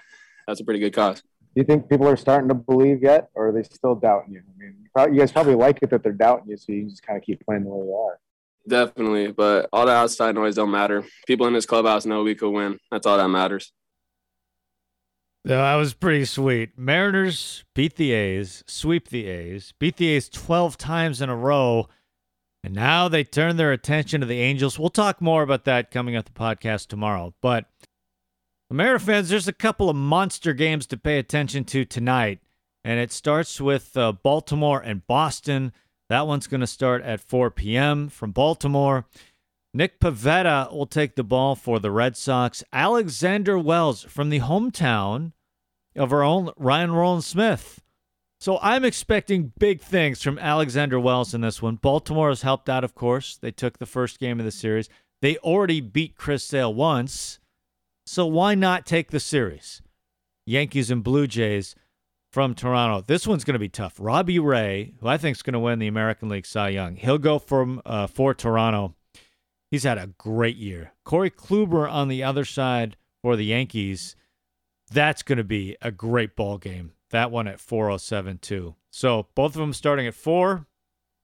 that's 0.46 0.60
a 0.60 0.64
pretty 0.64 0.80
good 0.80 0.92
cause. 0.92 1.20
Do 1.20 1.60
you 1.60 1.64
think 1.64 1.88
people 1.88 2.08
are 2.08 2.16
starting 2.16 2.48
to 2.48 2.54
believe 2.54 3.02
yet, 3.02 3.28
or 3.34 3.48
are 3.48 3.52
they 3.52 3.62
still 3.62 3.94
doubting 3.94 4.34
you? 4.34 4.40
I 4.40 4.58
mean, 4.58 5.14
you 5.14 5.20
guys 5.20 5.32
probably 5.32 5.54
like 5.54 5.78
it 5.82 5.90
that 5.90 6.02
they're 6.02 6.12
doubting 6.12 6.50
you, 6.50 6.56
so 6.56 6.72
you 6.72 6.88
just 6.88 7.02
kind 7.02 7.16
of 7.16 7.24
keep 7.24 7.44
playing 7.44 7.62
the 7.64 7.70
way 7.70 7.86
you 7.86 7.94
are. 7.94 8.18
Definitely, 8.66 9.30
but 9.30 9.68
all 9.72 9.86
the 9.86 9.92
outside 9.92 10.34
noise 10.34 10.56
don't 10.56 10.70
matter. 10.70 11.04
People 11.26 11.46
in 11.46 11.52
this 11.52 11.66
clubhouse 11.66 12.06
know 12.06 12.22
we 12.22 12.34
could 12.34 12.50
win. 12.50 12.78
That's 12.90 13.06
all 13.06 13.18
that 13.18 13.28
matters. 13.28 13.72
That 15.44 15.74
was 15.74 15.92
pretty 15.92 16.24
sweet. 16.24 16.78
Mariners 16.78 17.64
beat 17.74 17.96
the 17.96 18.12
A's, 18.12 18.64
sweep 18.66 19.08
the 19.08 19.26
A's, 19.26 19.74
beat 19.78 19.98
the 19.98 20.08
A's 20.08 20.30
12 20.30 20.78
times 20.78 21.20
in 21.20 21.28
a 21.28 21.36
row, 21.36 21.88
and 22.62 22.74
now 22.74 23.08
they 23.08 23.24
turn 23.24 23.58
their 23.58 23.72
attention 23.72 24.22
to 24.22 24.26
the 24.26 24.40
Angels. 24.40 24.78
We'll 24.78 24.88
talk 24.88 25.20
more 25.20 25.42
about 25.42 25.64
that 25.64 25.90
coming 25.90 26.16
up 26.16 26.24
the 26.24 26.30
podcast 26.30 26.86
tomorrow. 26.86 27.34
But 27.42 27.66
Mariner 28.70 28.98
fans, 28.98 29.28
there's 29.28 29.46
a 29.46 29.52
couple 29.52 29.90
of 29.90 29.96
monster 29.96 30.54
games 30.54 30.86
to 30.86 30.96
pay 30.96 31.18
attention 31.18 31.64
to 31.66 31.84
tonight, 31.84 32.40
and 32.82 32.98
it 32.98 33.12
starts 33.12 33.60
with 33.60 33.96
uh, 33.98 34.12
Baltimore 34.12 34.80
and 34.80 35.06
Boston. 35.06 35.72
That 36.08 36.26
one's 36.26 36.46
going 36.46 36.62
to 36.62 36.66
start 36.66 37.02
at 37.02 37.20
4 37.20 37.50
p.m. 37.50 38.08
from 38.08 38.32
Baltimore. 38.32 39.06
Nick 39.76 39.98
Pivetta 39.98 40.72
will 40.72 40.86
take 40.86 41.16
the 41.16 41.24
ball 41.24 41.56
for 41.56 41.80
the 41.80 41.90
Red 41.90 42.16
Sox. 42.16 42.62
Alexander 42.72 43.58
Wells 43.58 44.04
from 44.04 44.30
the 44.30 44.38
hometown 44.38 45.32
of 45.96 46.12
our 46.12 46.22
own 46.22 46.50
Ryan 46.56 46.92
Rowland-Smith. 46.92 47.82
So 48.38 48.60
I'm 48.62 48.84
expecting 48.84 49.52
big 49.58 49.80
things 49.80 50.22
from 50.22 50.38
Alexander 50.38 51.00
Wells 51.00 51.34
in 51.34 51.40
this 51.40 51.60
one. 51.60 51.74
Baltimore 51.74 52.28
has 52.28 52.42
helped 52.42 52.68
out, 52.68 52.84
of 52.84 52.94
course. 52.94 53.36
They 53.36 53.50
took 53.50 53.78
the 53.78 53.86
first 53.86 54.20
game 54.20 54.38
of 54.38 54.44
the 54.44 54.52
series. 54.52 54.88
They 55.22 55.38
already 55.38 55.80
beat 55.80 56.14
Chris 56.14 56.44
Sale 56.44 56.72
once. 56.72 57.40
So 58.06 58.26
why 58.26 58.54
not 58.54 58.86
take 58.86 59.10
the 59.10 59.18
series? 59.18 59.82
Yankees 60.46 60.90
and 60.90 61.02
Blue 61.02 61.26
Jays 61.26 61.74
from 62.30 62.54
Toronto. 62.54 63.02
This 63.04 63.26
one's 63.26 63.42
going 63.42 63.54
to 63.54 63.58
be 63.58 63.68
tough. 63.68 63.94
Robbie 63.98 64.38
Ray, 64.38 64.94
who 65.00 65.08
I 65.08 65.16
think 65.16 65.36
is 65.36 65.42
going 65.42 65.54
to 65.54 65.58
win 65.58 65.80
the 65.80 65.88
American 65.88 66.28
League 66.28 66.46
Cy 66.46 66.68
Young, 66.68 66.94
he'll 66.94 67.18
go 67.18 67.40
from 67.40 67.82
uh, 67.84 68.06
for 68.06 68.34
Toronto. 68.34 68.94
He's 69.74 69.82
had 69.82 69.98
a 69.98 70.14
great 70.18 70.56
year. 70.56 70.92
Corey 71.04 71.32
Kluber 71.32 71.90
on 71.90 72.06
the 72.06 72.22
other 72.22 72.44
side 72.44 72.96
for 73.20 73.34
the 73.34 73.46
Yankees. 73.46 74.14
That's 74.88 75.24
going 75.24 75.38
to 75.38 75.42
be 75.42 75.76
a 75.82 75.90
great 75.90 76.36
ball 76.36 76.58
game. 76.58 76.92
That 77.10 77.32
one 77.32 77.48
at 77.48 77.58
407 77.58 78.38
too. 78.38 78.76
So 78.92 79.26
both 79.34 79.56
of 79.56 79.60
them 79.60 79.72
starting 79.72 80.06
at 80.06 80.14
4. 80.14 80.68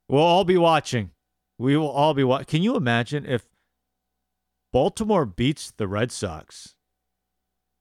We'll 0.08 0.20
all 0.20 0.42
be 0.42 0.56
watching. 0.56 1.12
We 1.58 1.76
will 1.76 1.90
all 1.90 2.12
be 2.12 2.24
watching. 2.24 2.46
Can 2.46 2.62
you 2.64 2.74
imagine 2.74 3.24
if 3.24 3.48
Baltimore 4.72 5.26
beats 5.26 5.70
the 5.70 5.86
Red 5.86 6.10
Sox 6.10 6.74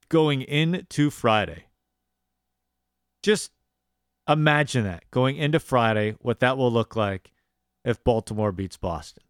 going 0.07 0.43
into 0.43 1.09
Friday? 1.09 1.63
Just 3.23 3.49
imagine 4.27 4.83
that 4.83 5.09
going 5.09 5.35
into 5.35 5.59
Friday, 5.59 6.15
what 6.19 6.41
that 6.41 6.59
will 6.59 6.71
look 6.71 6.95
like 6.95 7.31
if 7.83 8.03
Baltimore 8.03 8.51
beats 8.51 8.77
Boston. 8.77 9.23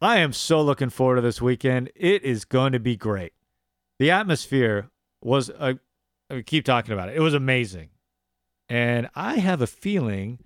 I 0.00 0.18
am 0.18 0.32
so 0.32 0.62
looking 0.62 0.88
forward 0.88 1.16
to 1.16 1.20
this 1.20 1.42
weekend. 1.42 1.90
It 1.94 2.22
is 2.22 2.44
going 2.46 2.72
to 2.72 2.80
be 2.80 2.96
great. 2.96 3.32
The 3.98 4.10
atmosphere 4.10 4.88
was 5.22 5.50
a, 5.50 5.78
I 6.30 6.40
keep 6.40 6.64
talking 6.64 6.94
about 6.94 7.10
it. 7.10 7.16
It 7.16 7.20
was 7.20 7.34
amazing. 7.34 7.90
And 8.68 9.10
I 9.14 9.36
have 9.36 9.60
a 9.60 9.66
feeling 9.66 10.38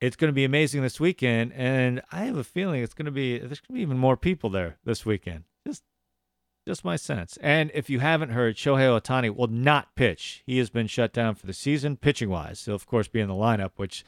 it's 0.00 0.16
going 0.16 0.30
to 0.30 0.34
be 0.34 0.44
amazing 0.44 0.82
this 0.82 0.98
weekend. 0.98 1.52
And 1.52 2.02
I 2.10 2.24
have 2.24 2.36
a 2.36 2.42
feeling 2.42 2.82
it's 2.82 2.94
going 2.94 3.06
to 3.06 3.12
be, 3.12 3.38
there's 3.38 3.60
going 3.60 3.68
to 3.68 3.72
be 3.74 3.82
even 3.82 3.98
more 3.98 4.16
people 4.16 4.50
there 4.50 4.78
this 4.84 5.06
weekend. 5.06 5.44
Just, 5.64 5.84
just 6.66 6.84
my 6.84 6.96
sense. 6.96 7.38
And 7.40 7.70
if 7.74 7.88
you 7.88 8.00
haven't 8.00 8.30
heard, 8.30 8.56
Shohei 8.56 9.00
Ohtani 9.00 9.32
will 9.32 9.46
not 9.46 9.94
pitch. 9.94 10.42
He 10.44 10.58
has 10.58 10.70
been 10.70 10.88
shut 10.88 11.12
down 11.12 11.36
for 11.36 11.46
the 11.46 11.52
season, 11.52 11.96
pitching 11.96 12.30
wise. 12.30 12.64
He'll, 12.64 12.74
of 12.74 12.86
course, 12.86 13.06
be 13.06 13.20
in 13.20 13.28
the 13.28 13.34
lineup, 13.34 13.72
which 13.76 14.04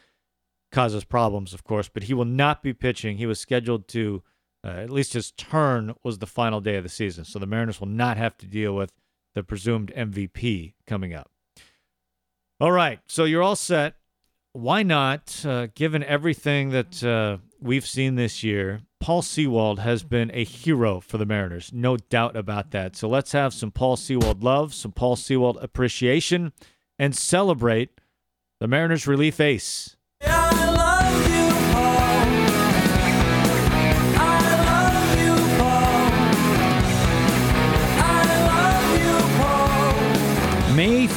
causes 0.73 1.05
problems, 1.05 1.55
of 1.55 1.63
course, 1.63 1.89
but 1.89 2.05
he 2.05 2.15
will 2.15 2.25
not 2.25 2.61
be 2.61 2.73
pitching. 2.73 3.19
He 3.19 3.27
was 3.27 3.39
scheduled 3.39 3.87
to 3.89 4.25
uh, 4.64 4.68
at 4.68 4.90
least 4.90 5.12
his 5.12 5.31
turn 5.33 5.94
was 6.03 6.18
the 6.18 6.27
final 6.27 6.61
day 6.61 6.77
of 6.77 6.83
the 6.83 6.88
season. 6.88 7.24
So 7.24 7.38
the 7.38 7.46
Mariners 7.46 7.81
will 7.81 7.88
not 7.88 8.16
have 8.16 8.37
to 8.38 8.46
deal 8.46 8.74
with 8.74 8.92
the 9.35 9.42
presumed 9.42 9.92
MVP 9.94 10.72
coming 10.87 11.12
up. 11.12 11.31
All 12.61 12.72
right. 12.72 13.00
So 13.07 13.24
you're 13.24 13.42
all 13.42 13.57
set. 13.57 13.96
Why 14.53 14.83
not, 14.83 15.44
uh, 15.44 15.66
given 15.74 16.05
everything 16.05 16.70
that 16.70 17.03
uh, 17.03 17.38
we've 17.61 17.87
seen 17.87 18.14
this 18.14 18.44
year, 18.44 18.83
Paul 19.00 19.20
Sewald 19.20 19.81
has 19.81 20.03
been 20.03 20.31
a 20.33 20.44
hero 20.44 21.00
for 21.00 21.18
the 21.18 21.27
Mariners. 21.27 21.72
No 21.74 21.96
doubt 21.96 22.37
about 22.37 22.70
that. 22.70 22.96
So 22.96 23.09
let's 23.09 23.33
have 23.33 23.53
some 23.53 23.70
Paul 23.70 23.96
Sewald 23.96 24.42
love, 24.42 24.72
some 24.72 24.92
Paul 24.92 25.16
Sewald 25.16 25.59
appreciation, 25.61 26.53
and 26.98 27.14
celebrate 27.14 27.90
the 28.61 28.68
Mariners 28.68 29.07
relief 29.07 29.40
ace. 29.40 29.94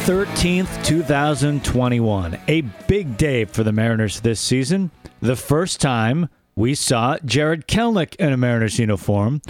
13th, 0.08 0.86
2021. 0.86 2.39
A 2.48 2.62
big 2.62 3.17
day 3.17 3.43
for 3.43 3.65
the 3.65 3.74
Mariners 3.74 4.22
this 4.22 4.39
season. 4.39 4.89
The 5.20 5.36
first 5.36 5.82
time 5.82 6.30
we 6.56 6.76
saw 6.76 7.17
Jarred 7.26 7.67
Kelenic 7.67 8.15
in 8.15 8.32
a 8.32 8.38
Mariners 8.38 8.80
uniform. 8.80 9.41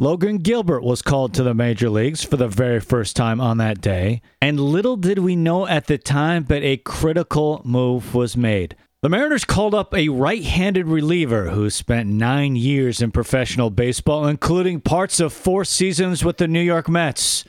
Logan 0.00 0.38
Gilbert 0.38 0.82
was 0.82 1.00
called 1.00 1.32
to 1.34 1.44
the 1.44 1.54
major 1.54 1.88
leagues 1.88 2.24
for 2.24 2.36
the 2.36 2.48
very 2.48 2.80
first 2.80 3.14
time 3.14 3.40
on 3.40 3.58
that 3.58 3.80
day. 3.80 4.20
And 4.42 4.58
little 4.58 4.96
did 4.96 5.20
we 5.20 5.36
know 5.36 5.68
at 5.68 5.86
the 5.86 5.96
time, 5.96 6.42
but 6.42 6.64
a 6.64 6.78
critical 6.78 7.62
move 7.64 8.12
was 8.12 8.36
made. 8.36 8.74
The 9.02 9.08
Mariners 9.08 9.44
called 9.44 9.76
up 9.76 9.94
a 9.94 10.08
right 10.08 10.42
handed 10.42 10.88
reliever 10.88 11.50
who 11.50 11.70
spent 11.70 12.08
nine 12.08 12.56
years 12.56 13.00
in 13.00 13.12
professional 13.12 13.70
baseball, 13.70 14.26
including 14.26 14.80
parts 14.80 15.20
of 15.20 15.32
four 15.32 15.64
seasons 15.64 16.24
with 16.24 16.38
the 16.38 16.48
New 16.48 16.62
York 16.62 16.88
Mets. 16.88 17.44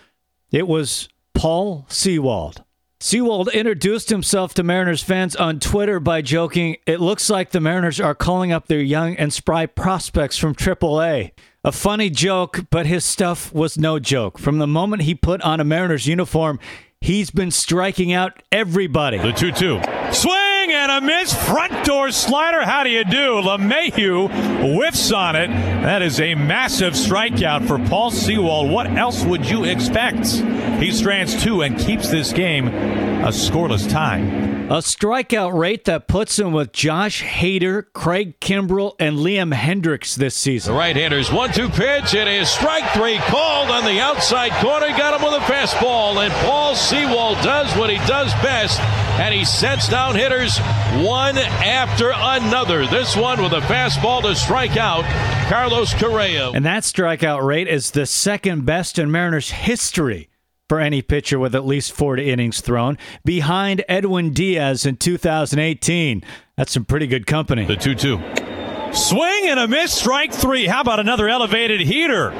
It 0.51 0.67
was 0.67 1.09
Paul 1.41 1.87
Sewald. 1.89 2.63
Sewald 2.99 3.47
introduced 3.47 4.11
himself 4.11 4.53
to 4.53 4.61
Mariners 4.61 5.01
fans 5.01 5.35
on 5.35 5.59
Twitter 5.59 5.99
by 5.99 6.21
joking, 6.21 6.77
It 6.85 7.01
looks 7.01 7.31
like 7.31 7.49
the 7.49 7.59
Mariners 7.59 7.99
are 7.99 8.13
calling 8.13 8.51
up 8.51 8.67
their 8.67 8.79
young 8.79 9.15
and 9.15 9.33
spry 9.33 9.65
prospects 9.65 10.37
from 10.37 10.53
AAA. 10.53 11.31
A 11.63 11.71
funny 11.71 12.11
joke, 12.11 12.67
but 12.69 12.85
his 12.85 13.03
stuff 13.03 13.51
was 13.53 13.75
no 13.75 13.97
joke. 13.97 14.37
From 14.37 14.59
the 14.59 14.67
moment 14.67 15.01
he 15.01 15.15
put 15.15 15.41
on 15.41 15.59
a 15.59 15.63
Mariners 15.63 16.05
uniform, 16.05 16.59
he's 16.99 17.31
been 17.31 17.49
striking 17.49 18.13
out 18.13 18.43
everybody. 18.51 19.17
The 19.17 19.31
2 19.31 19.51
2. 19.51 19.81
Swing! 20.13 20.50
And 20.73 20.91
a 20.91 21.01
miss. 21.01 21.33
Front 21.33 21.85
door 21.85 22.11
slider. 22.11 22.63
How 22.63 22.83
do 22.83 22.89
you 22.89 23.03
do? 23.03 23.41
LeMahieu 23.41 24.75
whiffs 24.75 25.11
on 25.11 25.35
it. 25.35 25.47
That 25.47 26.01
is 26.01 26.19
a 26.19 26.35
massive 26.35 26.93
strikeout 26.93 27.67
for 27.67 27.79
Paul 27.89 28.11
Sewald. 28.11 28.71
What 28.71 28.87
else 28.87 29.23
would 29.23 29.49
you 29.49 29.63
expect? 29.63 30.27
He 30.81 30.91
strands 30.91 31.41
two 31.43 31.61
and 31.61 31.77
keeps 31.79 32.09
this 32.09 32.33
game 32.33 32.67
a 33.21 33.27
scoreless 33.27 33.89
tie. 33.89 34.19
A 34.19 34.79
strikeout 34.79 35.53
rate 35.53 35.85
that 35.85 36.07
puts 36.07 36.39
him 36.39 36.53
with 36.53 36.71
Josh 36.71 37.21
Hader, 37.23 37.85
Craig 37.93 38.39
Kimbrel, 38.39 38.95
and 38.99 39.17
Liam 39.17 39.53
Hendriks 39.53 40.15
this 40.15 40.33
season. 40.33 40.73
The 40.73 40.79
right-handers 40.79 41.31
one-two 41.31 41.69
pitch. 41.69 42.13
It 42.13 42.27
is 42.27 42.49
strike 42.49 42.89
three 42.93 43.17
called 43.17 43.69
on 43.69 43.83
the 43.83 43.99
outside 43.99 44.51
corner. 44.53 44.87
Got 44.97 45.19
him 45.19 45.29
with 45.29 45.41
a 45.41 45.43
fastball, 45.43 46.23
and 46.23 46.33
Paul 46.45 46.75
Sewald 46.75 47.35
does 47.43 47.75
what 47.77 47.89
he 47.89 47.97
does 48.07 48.33
best, 48.35 48.79
and 49.21 49.35
he 49.35 49.45
sets 49.45 49.87
down 49.87 50.15
hitters 50.15 50.57
one 51.05 51.37
after 51.37 52.11
another. 52.11 52.87
This 52.87 53.15
one 53.15 53.43
with 53.43 53.53
a 53.53 53.59
fastball 53.61 54.23
to 54.23 54.33
strike 54.33 54.77
out 54.77 55.03
Carlos 55.47 55.93
Correa. 55.93 56.49
And 56.49 56.65
that 56.65 56.81
strikeout 56.81 57.45
rate 57.45 57.67
is 57.67 57.91
the 57.91 58.07
second 58.07 58.65
best 58.65 58.97
in 58.97 59.11
Mariners 59.11 59.51
history 59.51 60.29
for 60.67 60.79
any 60.79 61.03
pitcher 61.03 61.37
with 61.37 61.53
at 61.53 61.67
least 61.67 61.91
four 61.91 62.17
innings 62.17 62.61
thrown, 62.61 62.97
behind 63.23 63.83
Edwin 63.87 64.33
Diaz 64.33 64.87
in 64.87 64.97
2018. 64.97 66.23
That's 66.57 66.71
some 66.71 66.85
pretty 66.85 67.05
good 67.05 67.27
company. 67.27 67.65
The 67.65 67.75
2 67.75 67.93
2. 67.93 68.50
Swing 68.93 69.47
and 69.47 69.59
a 69.59 69.67
miss, 69.67 69.93
strike 69.93 70.33
three. 70.33 70.67
How 70.67 70.81
about 70.81 70.99
another 70.99 71.29
elevated 71.29 71.81
heater? 71.81 72.31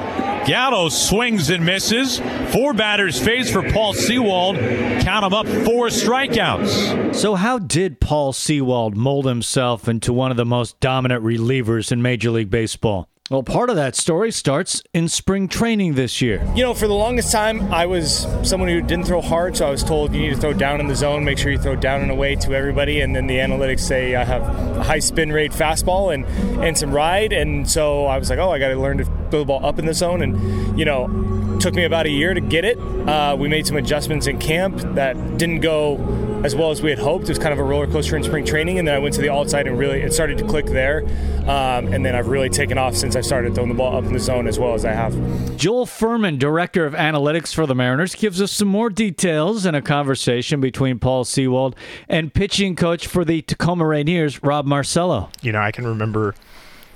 Gallo 0.46 0.88
swings 0.88 1.50
and 1.50 1.64
misses. 1.64 2.18
Four 2.52 2.74
batters 2.74 3.18
faced 3.18 3.52
for 3.52 3.62
Paul 3.70 3.94
Sewald. 3.94 4.56
Count 4.56 5.24
him 5.24 5.32
up 5.32 5.46
four 5.46 5.88
strikeouts. 5.88 7.14
So, 7.14 7.36
how 7.36 7.58
did 7.58 8.00
Paul 8.00 8.32
Sewald 8.32 8.96
mold 8.96 9.24
himself 9.26 9.88
into 9.88 10.12
one 10.12 10.30
of 10.30 10.36
the 10.36 10.44
most 10.44 10.78
dominant 10.80 11.24
relievers 11.24 11.92
in 11.92 12.02
Major 12.02 12.30
League 12.30 12.50
Baseball? 12.50 13.08
Well, 13.30 13.44
part 13.44 13.70
of 13.70 13.76
that 13.76 13.94
story 13.94 14.32
starts 14.32 14.82
in 14.92 15.08
spring 15.08 15.46
training 15.46 15.94
this 15.94 16.20
year. 16.20 16.44
You 16.56 16.64
know, 16.64 16.74
for 16.74 16.88
the 16.88 16.94
longest 16.94 17.30
time, 17.30 17.72
I 17.72 17.86
was 17.86 18.26
someone 18.42 18.68
who 18.68 18.82
didn't 18.82 19.06
throw 19.06 19.20
hard, 19.20 19.56
so 19.56 19.66
I 19.66 19.70
was 19.70 19.84
told 19.84 20.12
you 20.12 20.20
need 20.20 20.34
to 20.34 20.40
throw 20.40 20.52
down 20.52 20.80
in 20.80 20.88
the 20.88 20.96
zone, 20.96 21.24
make 21.24 21.38
sure 21.38 21.52
you 21.52 21.56
throw 21.56 21.76
down 21.76 22.02
and 22.02 22.10
away 22.10 22.34
to 22.34 22.52
everybody, 22.52 23.00
and 23.00 23.14
then 23.14 23.28
the 23.28 23.36
analytics 23.36 23.80
say 23.80 24.16
I 24.16 24.24
have 24.24 24.42
a 24.76 24.82
high 24.82 24.98
spin 24.98 25.32
rate 25.32 25.52
fastball 25.52 26.12
and, 26.12 26.24
and 26.62 26.76
some 26.76 26.90
ride, 26.90 27.32
and 27.32 27.70
so 27.70 28.06
I 28.06 28.18
was 28.18 28.28
like, 28.28 28.40
oh, 28.40 28.50
I 28.50 28.58
got 28.58 28.68
to 28.68 28.76
learn 28.76 28.98
to 28.98 29.04
throw 29.04 29.38
the 29.38 29.44
ball 29.44 29.64
up 29.64 29.78
in 29.78 29.86
the 29.86 29.94
zone, 29.94 30.20
and, 30.20 30.76
you 30.76 30.84
know, 30.84 31.58
took 31.60 31.74
me 31.74 31.84
about 31.84 32.06
a 32.06 32.10
year 32.10 32.34
to 32.34 32.40
get 32.40 32.64
it. 32.64 32.76
Uh, 32.78 33.36
we 33.38 33.48
made 33.48 33.68
some 33.68 33.76
adjustments 33.76 34.26
in 34.26 34.40
camp 34.40 34.78
that 34.94 35.14
didn't 35.38 35.60
go 35.60 35.96
as 36.44 36.54
well 36.54 36.70
as 36.70 36.82
we 36.82 36.90
had 36.90 36.98
hoped. 36.98 37.24
It 37.24 37.30
was 37.30 37.38
kind 37.38 37.52
of 37.52 37.58
a 37.58 37.64
roller 37.64 37.86
coaster 37.86 38.16
in 38.16 38.22
spring 38.22 38.44
training, 38.44 38.78
and 38.78 38.86
then 38.86 38.94
I 38.94 38.98
went 38.98 39.14
to 39.14 39.20
the 39.20 39.28
alt 39.28 39.50
side 39.50 39.66
and 39.66 39.78
really 39.78 40.00
it 40.02 40.12
started 40.12 40.38
to 40.38 40.44
click 40.44 40.66
there. 40.66 41.04
Um, 41.42 41.92
and 41.92 42.04
then 42.04 42.14
I've 42.14 42.28
really 42.28 42.48
taken 42.48 42.78
off 42.78 42.94
since 42.94 43.16
I 43.16 43.20
started 43.20 43.54
throwing 43.54 43.68
the 43.68 43.74
ball 43.74 43.96
up 43.96 44.04
in 44.04 44.12
the 44.12 44.20
zone 44.20 44.46
as 44.46 44.58
well 44.58 44.74
as 44.74 44.84
I 44.84 44.92
have. 44.92 45.56
Joel 45.56 45.86
Furman, 45.86 46.38
director 46.38 46.84
of 46.86 46.94
analytics 46.94 47.54
for 47.54 47.66
the 47.66 47.74
Mariners, 47.74 48.14
gives 48.14 48.40
us 48.40 48.52
some 48.52 48.68
more 48.68 48.90
details 48.90 49.66
in 49.66 49.74
a 49.74 49.82
conversation 49.82 50.60
between 50.60 50.98
Paul 50.98 51.24
Sewald 51.24 51.76
and 52.08 52.32
pitching 52.32 52.76
coach 52.76 53.06
for 53.06 53.24
the 53.24 53.42
Tacoma 53.42 53.84
Rainiers, 53.84 54.38
Rob 54.42 54.66
Marcello. 54.66 55.30
You 55.42 55.52
know, 55.52 55.60
I 55.60 55.72
can 55.72 55.86
remember 55.86 56.34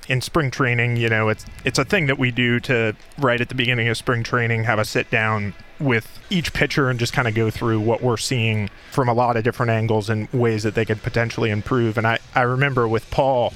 in 0.07 0.21
spring 0.21 0.51
training, 0.51 0.97
you 0.97 1.09
know, 1.09 1.29
it's 1.29 1.45
it's 1.65 1.79
a 1.79 1.85
thing 1.85 2.07
that 2.07 2.17
we 2.17 2.31
do 2.31 2.59
to 2.61 2.95
right 3.17 3.39
at 3.41 3.49
the 3.49 3.55
beginning 3.55 3.87
of 3.87 3.97
spring 3.97 4.23
training 4.23 4.63
have 4.63 4.79
a 4.79 4.85
sit 4.85 5.09
down 5.09 5.53
with 5.79 6.19
each 6.29 6.53
pitcher 6.53 6.89
and 6.89 6.99
just 6.99 7.13
kind 7.13 7.27
of 7.27 7.35
go 7.35 7.49
through 7.49 7.79
what 7.79 8.01
we're 8.01 8.17
seeing 8.17 8.69
from 8.91 9.09
a 9.09 9.13
lot 9.13 9.37
of 9.37 9.43
different 9.43 9.69
angles 9.69 10.09
and 10.09 10.27
ways 10.33 10.63
that 10.63 10.75
they 10.75 10.85
could 10.85 11.01
potentially 11.03 11.51
improve. 11.51 11.97
And 11.97 12.07
I, 12.07 12.19
I 12.33 12.41
remember 12.41 12.87
with 12.87 13.09
Paul, 13.11 13.53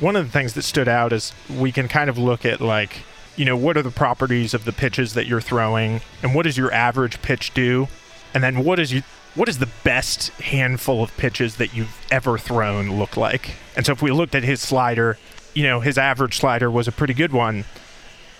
one 0.00 0.16
of 0.16 0.26
the 0.26 0.32
things 0.32 0.54
that 0.54 0.62
stood 0.62 0.88
out 0.88 1.12
is 1.12 1.32
we 1.48 1.72
can 1.72 1.88
kind 1.88 2.10
of 2.10 2.18
look 2.18 2.44
at 2.44 2.60
like, 2.60 3.02
you 3.36 3.44
know, 3.44 3.56
what 3.56 3.76
are 3.76 3.82
the 3.82 3.90
properties 3.90 4.52
of 4.52 4.64
the 4.64 4.72
pitches 4.72 5.14
that 5.14 5.26
you're 5.26 5.40
throwing 5.40 6.00
and 6.22 6.34
what 6.34 6.42
does 6.42 6.58
your 6.58 6.72
average 6.72 7.22
pitch 7.22 7.54
do? 7.54 7.88
And 8.34 8.42
then 8.42 8.64
what 8.64 8.78
is 8.78 8.92
you 8.92 9.02
what 9.34 9.46
does 9.46 9.58
the 9.58 9.70
best 9.82 10.28
handful 10.40 11.02
of 11.02 11.16
pitches 11.16 11.56
that 11.56 11.74
you've 11.74 12.06
ever 12.10 12.38
thrown 12.38 12.98
look 12.98 13.16
like? 13.16 13.56
And 13.76 13.84
so 13.84 13.92
if 13.92 14.00
we 14.00 14.12
looked 14.12 14.36
at 14.36 14.44
his 14.44 14.60
slider, 14.60 15.18
you 15.54 15.62
know, 15.62 15.80
his 15.80 15.96
average 15.96 16.38
slider 16.38 16.70
was 16.70 16.86
a 16.86 16.92
pretty 16.92 17.14
good 17.14 17.32
one 17.32 17.64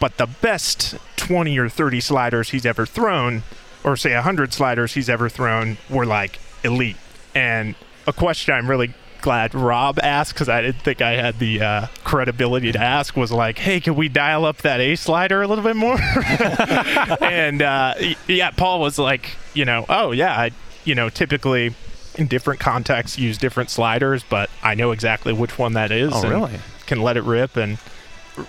but 0.04 0.18
the 0.18 0.26
best 0.26 0.96
20 1.16 1.58
or 1.58 1.68
30 1.68 2.00
sliders 2.00 2.50
he's 2.50 2.66
ever 2.66 2.84
thrown, 2.84 3.42
or 3.82 3.96
say 3.96 4.12
100 4.12 4.52
sliders 4.52 4.92
he's 4.92 5.08
ever 5.08 5.30
thrown, 5.30 5.78
were 5.88 6.04
like 6.06 6.38
elite. 6.62 6.96
And 7.34 7.74
a 8.06 8.12
question 8.12 8.54
I'm 8.54 8.68
really 8.68 8.92
glad 9.22 9.54
Rob 9.54 9.98
asked 10.02 10.34
because 10.34 10.50
I 10.50 10.60
didn't 10.60 10.82
think 10.82 11.00
I 11.00 11.12
had 11.12 11.38
the 11.38 11.62
uh, 11.62 11.86
credibility 12.04 12.70
to 12.72 12.78
ask 12.78 13.16
was 13.16 13.32
like, 13.32 13.56
hey, 13.56 13.80
can 13.80 13.94
we 13.94 14.10
dial 14.10 14.44
up 14.44 14.58
that 14.58 14.80
A 14.80 14.94
slider 14.96 15.40
a 15.40 15.48
little 15.48 15.64
bit 15.64 15.76
more? 15.76 15.98
and 17.22 17.62
uh, 17.62 17.94
yeah, 18.28 18.50
Paul 18.50 18.80
was 18.80 18.98
like, 18.98 19.36
you 19.54 19.64
know, 19.64 19.86
oh, 19.88 20.10
yeah, 20.10 20.38
I, 20.38 20.50
you 20.84 20.94
know, 20.94 21.08
typically 21.08 21.74
in 22.16 22.26
different 22.26 22.60
contexts 22.60 23.18
use 23.18 23.38
different 23.38 23.70
sliders, 23.70 24.22
but 24.22 24.50
I 24.62 24.74
know 24.74 24.92
exactly 24.92 25.32
which 25.32 25.58
one 25.58 25.72
that 25.72 25.90
is. 25.90 26.12
Oh, 26.14 26.28
really? 26.28 26.60
Can 26.86 27.02
let 27.02 27.16
it 27.16 27.24
rip 27.24 27.56
and 27.56 27.78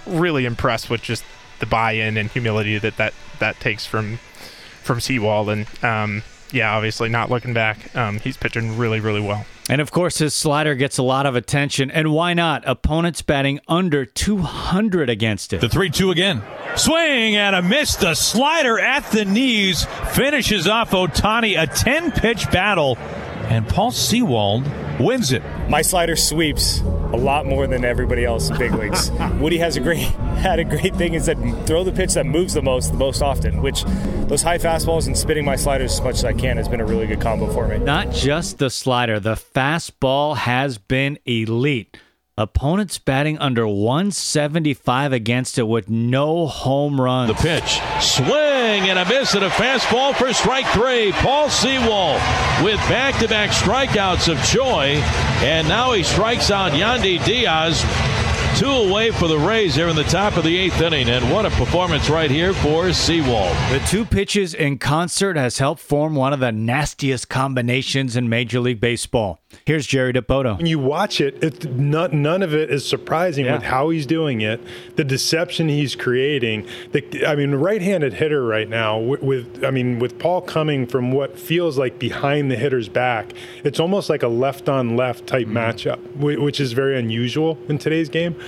really 0.06 0.46
impressed 0.46 0.90
with 0.90 1.02
just 1.02 1.24
the 1.60 1.66
buy-in 1.66 2.18
and 2.18 2.30
humility 2.30 2.78
that 2.78 2.98
that, 2.98 3.14
that 3.40 3.60
takes 3.60 3.86
from 3.86 4.20
from 4.84 5.00
Sewald 5.00 5.50
And 5.50 5.66
um, 5.84 6.24
yeah, 6.52 6.76
obviously 6.76 7.10
not 7.10 7.30
looking 7.30 7.54
back, 7.54 7.96
um, 7.96 8.20
he's 8.20 8.38
pitching 8.38 8.78
really, 8.78 9.00
really 9.00 9.20
well. 9.20 9.46
And 9.68 9.82
of 9.82 9.92
course, 9.92 10.20
his 10.20 10.36
slider 10.36 10.76
gets 10.76 11.00
a 11.00 11.04
lot 11.04 11.26
of 11.26 11.36
attention. 11.36 11.90
And 11.90 12.12
why 12.12 12.36
not? 12.36 12.64
Opponents 12.68 13.24
batting 13.24 13.60
under 13.68 14.06
200 14.06 15.10
against 15.10 15.54
it. 15.54 15.62
The 15.62 15.70
3 15.70 15.90
2 15.90 16.12
again. 16.12 16.44
Swing 16.76 17.36
and 17.36 17.56
a 17.56 17.64
miss. 17.64 17.96
The 17.96 18.14
slider 18.14 18.80
at 18.80 19.12
the 19.12 19.26
knees 19.26 19.86
finishes 20.14 20.68
off 20.68 20.92
Ohtani. 20.92 21.60
A 21.60 21.66
10 21.66 22.12
pitch 22.12 22.50
battle. 22.52 22.96
And 23.50 23.68
Paul 23.68 23.92
Sewald 23.92 24.66
wins 25.00 25.32
it. 25.32 25.44
My 25.70 25.82
slider 25.82 26.16
sweeps 26.16 26.80
a 26.82 27.18
lot 27.18 27.46
more 27.46 27.68
than 27.68 27.86
everybody 27.86 28.26
else 28.26 28.50
in 28.50 28.58
big 28.58 28.74
leagues. 28.76 29.12
Woody 29.40 29.58
has 29.60 29.78
a 29.78 29.80
great 29.80 30.00
had 30.00 30.60
a 30.60 30.64
great 30.64 30.96
thing 30.96 31.14
is 31.14 31.26
that 31.28 31.38
throw 31.66 31.84
the 31.84 31.92
pitch 31.92 32.14
that 32.14 32.26
moves 32.26 32.54
the 32.54 32.62
most 32.62 32.92
the 32.92 32.98
most 32.98 33.22
often, 33.22 33.62
which 33.62 33.84
those 34.28 34.42
high 34.42 34.58
fastballs 34.58 35.08
and 35.08 35.18
spinning 35.18 35.46
my 35.46 35.56
sliders 35.56 35.94
as 35.94 36.02
much 36.02 36.16
as 36.16 36.26
I 36.26 36.34
can 36.34 36.58
has 36.58 36.68
been 36.68 36.82
a 36.82 36.86
really 36.86 37.08
good 37.08 37.22
combo 37.22 37.52
for 37.52 37.68
me. 37.68 37.78
Not 37.78 38.12
just 38.12 38.58
the 38.58 38.70
slider, 38.70 39.20
the 39.20 39.36
fastball 39.36 40.36
has 40.38 40.78
been 40.78 41.20
elite. 41.26 41.98
Opponents 42.38 43.00
batting 43.00 43.38
under 43.38 43.66
175 43.66 45.14
against 45.14 45.58
it 45.58 45.64
with 45.64 45.90
no 45.90 46.48
home 46.48 47.00
runs. 47.00 47.30
The 47.30 47.36
pitch, 47.36 47.80
swing 48.02 48.90
and 48.90 49.00
a 49.00 49.08
miss 49.08 49.36
and 49.36 49.46
a 49.46 49.50
fastball 49.50 50.14
for 50.14 50.34
strike 50.34 50.66
three. 50.74 51.14
Paul 51.14 51.50
Sewald 51.50 52.20
with 52.62 52.76
back-to-back 52.90 53.52
strikeouts 53.52 54.30
of 54.30 54.44
Choi, 54.44 55.02
and 55.46 55.70
now 55.70 55.94
he 55.94 56.04
strikes 56.04 56.52
out 56.52 56.74
Yandy 56.74 57.24
Diaz 57.24 57.82
Two 58.56 58.72
away 58.72 59.12
for 59.12 59.28
the 59.28 59.38
Rays 59.38 59.76
here 59.76 59.90
in 59.90 59.98
the 59.98 60.06
top 60.06 60.38
of 60.38 60.46
the 60.46 60.58
eighth 60.58 60.80
inning, 60.80 61.10
and 61.10 61.30
what 61.30 61.46
a 61.46 61.50
performance 61.50 62.10
right 62.10 62.32
here 62.32 62.54
for 62.54 62.94
Sewald. 62.94 63.54
The 63.70 63.84
two 63.86 64.06
pitches 64.06 64.54
in 64.54 64.78
concert 64.78 65.36
has 65.36 65.58
helped 65.58 65.82
form 65.82 66.16
one 66.16 66.32
of 66.32 66.40
the 66.40 66.54
nastiest 66.54 67.28
combinations 67.28 68.16
in 68.16 68.30
Major 68.30 68.62
League 68.62 68.80
Baseball. 68.80 69.42
Here's 69.66 69.86
Jerry 69.86 70.14
Dipoto. 70.14 70.58
When 70.58 70.68
you 70.68 70.80
watch 70.80 71.20
it, 71.20 71.44
it 71.44 71.70
not, 71.76 72.14
none 72.14 72.42
of 72.42 72.54
it 72.54 72.70
is 72.70 72.88
surprising 72.88 73.46
yeah. 73.46 73.56
with 73.56 73.64
how 73.64 73.90
he's 73.90 74.06
doing 74.06 74.40
it, 74.40 74.62
the 74.96 75.04
deception 75.04 75.68
he's 75.68 75.94
creating. 75.94 76.66
The, 76.94 77.26
I 77.26 77.36
mean, 77.36 77.56
right-handed 77.56 78.14
hitter 78.14 78.46
right 78.46 78.70
now 78.70 78.98
with, 79.00 79.22
with, 79.22 79.66
I 79.66 79.72
mean, 79.72 80.00
with 80.00 80.18
Paul 80.18 80.42
coming 80.42 80.88
from 80.88 81.12
what 81.12 81.38
feels 81.38 81.78
like 81.78 82.00
behind 82.00 82.50
the 82.52 82.56
hitter's 82.56 82.88
back, 82.88 83.34
it's 83.66 83.82
almost 83.82 84.10
like 84.10 84.24
a 84.24 84.30
left-on-left 84.30 85.28
type 85.28 85.48
mm-hmm. 85.48 85.58
matchup, 85.58 86.00
which 86.16 86.62
is 86.62 86.72
very 86.72 86.98
unusual 86.98 87.58
in 87.68 87.78
today's 87.78 88.08
game 88.08 88.40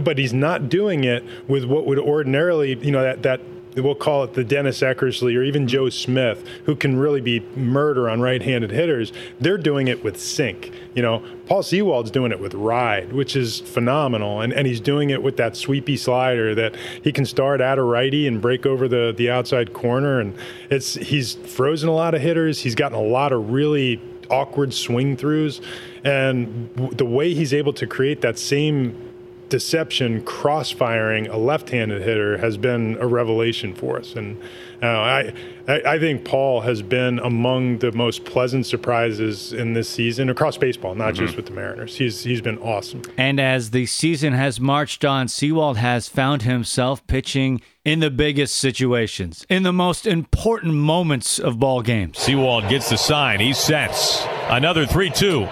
but 0.00 0.18
he's 0.18 0.32
not 0.32 0.68
doing 0.68 1.04
it 1.04 1.24
with 1.48 1.64
what 1.64 1.86
would 1.86 1.98
ordinarily, 1.98 2.76
you 2.78 2.90
know, 2.90 3.02
that 3.02 3.22
that 3.22 3.40
we'll 3.76 3.94
call 3.94 4.24
it 4.24 4.34
the 4.34 4.44
Dennis 4.44 4.80
Eckersley 4.80 5.36
or 5.36 5.42
even 5.42 5.66
Joe 5.66 5.88
Smith, 5.88 6.46
who 6.66 6.76
can 6.76 6.98
really 6.98 7.20
be 7.20 7.40
murder 7.56 8.08
on 8.08 8.20
right-handed 8.20 8.70
hitters. 8.70 9.12
They're 9.40 9.58
doing 9.58 9.88
it 9.88 10.04
with 10.04 10.20
sink. 10.20 10.72
You 10.94 11.02
know, 11.02 11.22
Paul 11.46 11.62
Sewald's 11.62 12.10
doing 12.10 12.32
it 12.32 12.40
with 12.40 12.54
ride, 12.54 13.12
which 13.12 13.34
is 13.36 13.60
phenomenal, 13.60 14.40
and 14.40 14.52
and 14.52 14.66
he's 14.66 14.80
doing 14.80 15.10
it 15.10 15.22
with 15.22 15.36
that 15.38 15.56
sweepy 15.56 15.96
slider 15.96 16.54
that 16.54 16.76
he 17.02 17.12
can 17.12 17.24
start 17.24 17.60
at 17.60 17.78
a 17.78 17.82
righty 17.82 18.26
and 18.26 18.40
break 18.40 18.66
over 18.66 18.88
the 18.88 19.14
the 19.16 19.30
outside 19.30 19.72
corner, 19.72 20.20
and 20.20 20.34
it's 20.70 20.94
he's 20.94 21.34
frozen 21.34 21.88
a 21.88 21.94
lot 21.94 22.14
of 22.14 22.20
hitters. 22.20 22.60
He's 22.60 22.74
gotten 22.74 22.98
a 22.98 23.02
lot 23.02 23.32
of 23.32 23.50
really 23.50 24.00
awkward 24.30 24.72
swing 24.72 25.16
throughs, 25.16 25.60
and 26.04 26.70
the 26.74 27.04
way 27.04 27.34
he's 27.34 27.54
able 27.54 27.72
to 27.74 27.86
create 27.86 28.20
that 28.22 28.38
same 28.38 29.11
deception 29.52 30.24
cross-firing 30.24 31.28
a 31.28 31.36
left-handed 31.36 32.00
hitter 32.02 32.38
has 32.38 32.56
been 32.56 32.96
a 32.98 33.06
revelation 33.06 33.74
for 33.74 33.98
us. 33.98 34.14
And 34.14 34.42
uh, 34.82 34.86
I, 34.86 35.32
I 35.68 35.98
think 35.98 36.24
Paul 36.24 36.62
has 36.62 36.80
been 36.80 37.18
among 37.18 37.78
the 37.78 37.92
most 37.92 38.24
pleasant 38.24 38.64
surprises 38.66 39.52
in 39.52 39.74
this 39.74 39.88
season 39.88 40.30
across 40.30 40.56
baseball, 40.56 40.94
not 40.94 41.12
mm-hmm. 41.12 41.26
just 41.26 41.36
with 41.36 41.44
the 41.46 41.52
Mariners. 41.52 41.96
He's 41.96 42.24
he's 42.24 42.40
been 42.40 42.58
awesome. 42.58 43.02
And 43.18 43.38
as 43.38 43.70
the 43.70 43.84
season 43.86 44.32
has 44.32 44.58
marched 44.58 45.04
on, 45.04 45.28
Sewald 45.28 45.76
has 45.76 46.08
found 46.08 46.42
himself 46.42 47.06
pitching 47.06 47.60
in 47.84 48.00
the 48.00 48.10
biggest 48.10 48.56
situations, 48.56 49.44
in 49.50 49.64
the 49.64 49.72
most 49.72 50.06
important 50.06 50.74
moments 50.74 51.38
of 51.38 51.58
ball 51.58 51.82
games. 51.82 52.18
Sewald 52.18 52.68
gets 52.68 52.88
the 52.88 52.96
sign. 52.96 53.38
He 53.38 53.52
sets 53.52 54.24
another 54.48 54.86
three-two. 54.86 55.46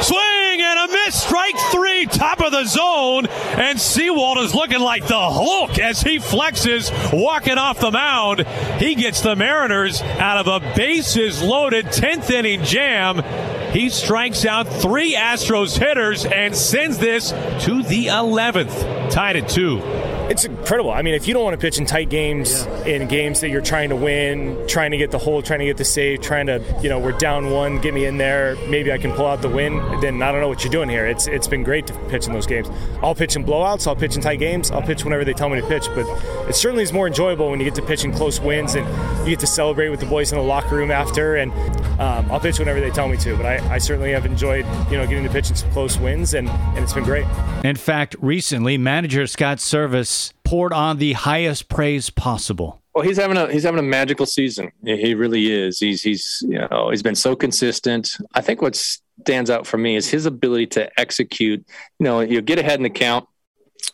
Swing 0.00 0.60
and 0.60 0.90
a 0.90 0.92
miss. 0.92 1.22
Strike 1.22 1.58
three, 1.70 1.87
top 2.06 2.40
of 2.40 2.52
the 2.52 2.64
zone. 2.64 3.26
And 3.26 3.80
Sewald 3.80 4.38
is 4.38 4.54
looking 4.54 4.80
like 4.80 5.06
the 5.06 5.18
Hulk 5.18 5.78
as 5.78 6.00
he 6.00 6.18
flexes, 6.18 6.90
walking 7.12 7.58
off 7.58 7.80
the 7.80 7.90
mound. 7.90 8.46
He 8.78 8.94
gets 8.94 9.20
the 9.20 9.36
Mariners 9.36 10.02
out 10.02 10.46
of 10.46 10.62
a 10.62 10.74
bases 10.74 11.42
loaded 11.42 11.86
10th 11.86 12.30
inning 12.30 12.64
jam. 12.64 13.22
He 13.72 13.90
strikes 13.90 14.44
out 14.44 14.66
three 14.66 15.14
Astros 15.14 15.78
hitters 15.78 16.24
and 16.24 16.56
sends 16.56 16.98
this 16.98 17.30
to 17.30 17.82
the 17.82 18.06
11th. 18.06 18.97
Tied 19.10 19.36
at 19.36 19.48
two. 19.48 19.80
It's 20.30 20.44
incredible. 20.44 20.90
I 20.90 21.00
mean, 21.00 21.14
if 21.14 21.26
you 21.26 21.32
don't 21.32 21.42
want 21.42 21.54
to 21.54 21.60
pitch 21.60 21.78
in 21.78 21.86
tight 21.86 22.10
games, 22.10 22.66
yeah. 22.66 22.86
in 22.86 23.08
games 23.08 23.40
that 23.40 23.48
you're 23.48 23.62
trying 23.62 23.88
to 23.88 23.96
win, 23.96 24.62
trying 24.68 24.90
to 24.90 24.98
get 24.98 25.10
the 25.10 25.18
hold, 25.18 25.46
trying 25.46 25.60
to 25.60 25.64
get 25.64 25.78
the 25.78 25.86
save, 25.86 26.20
trying 26.20 26.46
to, 26.46 26.62
you 26.82 26.90
know, 26.90 26.98
we're 26.98 27.16
down 27.16 27.50
one, 27.50 27.80
get 27.80 27.94
me 27.94 28.04
in 28.04 28.18
there, 28.18 28.56
maybe 28.68 28.92
I 28.92 28.98
can 28.98 29.10
pull 29.12 29.24
out 29.24 29.40
the 29.40 29.48
win. 29.48 29.78
Then 30.00 30.22
I 30.22 30.30
don't 30.30 30.42
know 30.42 30.48
what 30.48 30.62
you're 30.62 30.70
doing 30.70 30.90
here. 30.90 31.06
It's 31.06 31.26
it's 31.26 31.48
been 31.48 31.62
great 31.62 31.86
to 31.86 31.94
pitch 32.08 32.26
in 32.26 32.34
those 32.34 32.46
games. 32.46 32.68
I'll 33.02 33.14
pitch 33.14 33.36
in 33.36 33.44
blowouts. 33.44 33.86
I'll 33.86 33.96
pitch 33.96 34.16
in 34.16 34.20
tight 34.20 34.38
games. 34.38 34.70
I'll 34.70 34.82
pitch 34.82 35.02
whenever 35.02 35.24
they 35.24 35.32
tell 35.32 35.48
me 35.48 35.60
to 35.60 35.66
pitch. 35.66 35.86
But 35.94 36.06
it 36.46 36.54
certainly 36.54 36.82
is 36.82 36.92
more 36.92 37.06
enjoyable 37.06 37.50
when 37.50 37.58
you 37.58 37.64
get 37.64 37.74
to 37.76 37.82
pitch 37.82 38.04
in 38.04 38.12
close 38.12 38.38
wins 38.38 38.74
and 38.74 38.86
you 39.26 39.30
get 39.30 39.40
to 39.40 39.46
celebrate 39.46 39.88
with 39.88 40.00
the 40.00 40.06
boys 40.06 40.30
in 40.30 40.38
the 40.38 40.44
locker 40.44 40.76
room 40.76 40.90
after. 40.90 41.36
And 41.36 41.50
um, 41.98 42.30
I'll 42.30 42.40
pitch 42.40 42.58
whenever 42.58 42.80
they 42.80 42.90
tell 42.90 43.08
me 43.08 43.16
to. 43.18 43.34
But 43.36 43.46
I, 43.46 43.74
I 43.74 43.78
certainly 43.78 44.12
have 44.12 44.26
enjoyed, 44.26 44.66
you 44.90 44.98
know, 44.98 45.06
getting 45.06 45.24
to 45.24 45.30
pitch 45.30 45.48
in 45.48 45.56
some 45.56 45.70
close 45.72 45.98
wins, 45.98 46.34
and 46.34 46.48
and 46.48 46.78
it's 46.78 46.92
been 46.92 47.04
great. 47.04 47.26
In 47.64 47.76
fact, 47.76 48.14
recently 48.20 48.76
manager 48.98 49.28
Scott 49.28 49.58
Servais 49.58 50.32
poured 50.42 50.72
on 50.72 50.98
the 50.98 51.12
highest 51.12 51.68
praise 51.68 52.10
possible. 52.10 52.82
Well, 52.96 53.04
he's 53.04 53.16
having 53.16 53.36
a 53.36 53.48
he's 53.48 53.62
having 53.62 53.78
a 53.78 53.82
magical 53.84 54.26
season. 54.26 54.72
He 54.84 55.14
really 55.14 55.52
is. 55.52 55.78
He's 55.78 56.02
he's 56.02 56.42
you 56.42 56.58
know 56.58 56.88
he's 56.90 57.04
been 57.04 57.14
so 57.14 57.36
consistent. 57.36 58.16
I 58.34 58.40
think 58.40 58.60
what 58.60 58.74
stands 58.74 59.50
out 59.50 59.68
for 59.68 59.78
me 59.78 59.94
is 59.94 60.10
his 60.10 60.26
ability 60.26 60.66
to 60.78 60.90
execute. 60.98 61.64
You 62.00 62.04
know, 62.04 62.20
you 62.22 62.42
get 62.42 62.58
ahead 62.58 62.80
in 62.80 62.82
the 62.82 62.90
count, 62.90 63.28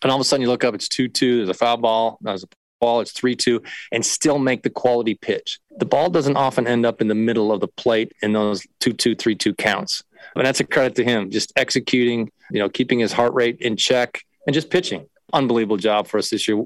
and 0.03 0.11
all 0.11 0.17
of 0.17 0.23
a 0.23 0.25
sudden 0.25 0.41
you 0.41 0.49
look 0.49 0.65
up, 0.65 0.75
it's 0.75 0.89
two 0.89 1.09
two. 1.09 1.37
There's 1.37 1.51
a 1.51 1.55
foul 1.55 1.77
ball. 1.77 2.17
There's 2.23 2.45
a 2.45 2.49
ball. 2.81 3.03
It's 3.03 3.13
three 3.13 3.37
two, 3.37 3.63
and 3.93 4.07
still 4.07 4.39
make 4.39 4.63
the 4.63 4.71
quality 4.71 5.17
pitch. 5.17 5.61
The 5.77 5.85
ball 5.85 6.09
doesn't 6.09 6.39
often 6.39 6.67
end 6.67 6.87
up 6.87 7.03
in 7.03 7.09
the 7.09 7.15
middle 7.15 7.53
of 7.53 7.61
the 7.61 7.69
plate 7.69 8.15
in 8.23 8.33
those 8.33 8.67
two 8.81 8.95
two 8.95 9.15
three 9.15 9.35
two 9.35 9.53
counts. 9.53 10.03
And 10.35 10.47
that's 10.47 10.61
a 10.61 10.65
credit 10.65 10.95
to 10.95 11.05
him, 11.05 11.31
just 11.31 11.53
executing. 11.57 12.33
You 12.51 12.61
know, 12.61 12.71
keeping 12.71 13.01
his 13.01 13.13
heart 13.13 13.35
rate 13.35 13.59
in 13.61 13.77
check 13.77 14.25
and 14.47 14.55
just 14.55 14.71
pitching 14.71 15.07
unbelievable 15.33 15.77
job 15.77 16.07
for 16.07 16.19
us 16.19 16.31
this 16.31 16.47
year. 16.49 16.65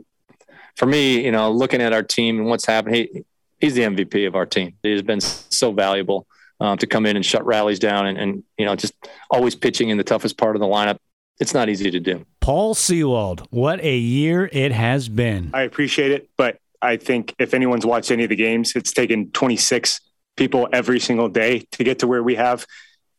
For 0.76 0.86
me, 0.86 1.24
you 1.24 1.32
know, 1.32 1.50
looking 1.50 1.80
at 1.80 1.92
our 1.92 2.02
team 2.02 2.38
and 2.38 2.48
what's 2.48 2.66
happened, 2.66 2.94
he, 2.94 3.24
he's 3.60 3.74
the 3.74 3.82
MVP 3.82 4.26
of 4.26 4.36
our 4.36 4.46
team. 4.46 4.74
He 4.82 4.92
has 4.92 5.02
been 5.02 5.20
so 5.20 5.72
valuable 5.72 6.26
um, 6.60 6.78
to 6.78 6.86
come 6.86 7.06
in 7.06 7.16
and 7.16 7.24
shut 7.24 7.44
rallies 7.44 7.78
down 7.78 8.06
and, 8.06 8.18
and, 8.18 8.44
you 8.56 8.66
know, 8.66 8.76
just 8.76 8.94
always 9.30 9.54
pitching 9.54 9.88
in 9.88 9.98
the 9.98 10.04
toughest 10.04 10.38
part 10.38 10.54
of 10.54 10.60
the 10.60 10.66
lineup. 10.66 10.98
It's 11.40 11.54
not 11.54 11.68
easy 11.68 11.90
to 11.90 12.00
do. 12.00 12.24
Paul 12.40 12.74
Sewald, 12.74 13.46
what 13.50 13.80
a 13.80 13.96
year 13.96 14.48
it 14.52 14.72
has 14.72 15.08
been. 15.08 15.50
I 15.54 15.62
appreciate 15.62 16.10
it, 16.10 16.28
but 16.36 16.58
I 16.82 16.96
think 16.96 17.34
if 17.38 17.54
anyone's 17.54 17.86
watched 17.86 18.10
any 18.10 18.24
of 18.24 18.28
the 18.28 18.36
games, 18.36 18.74
it's 18.74 18.92
taken 18.92 19.30
26 19.30 20.00
people 20.36 20.68
every 20.72 21.00
single 21.00 21.28
day 21.28 21.66
to 21.72 21.84
get 21.84 22.00
to 22.00 22.06
where 22.06 22.22
we 22.22 22.36
have 22.36 22.66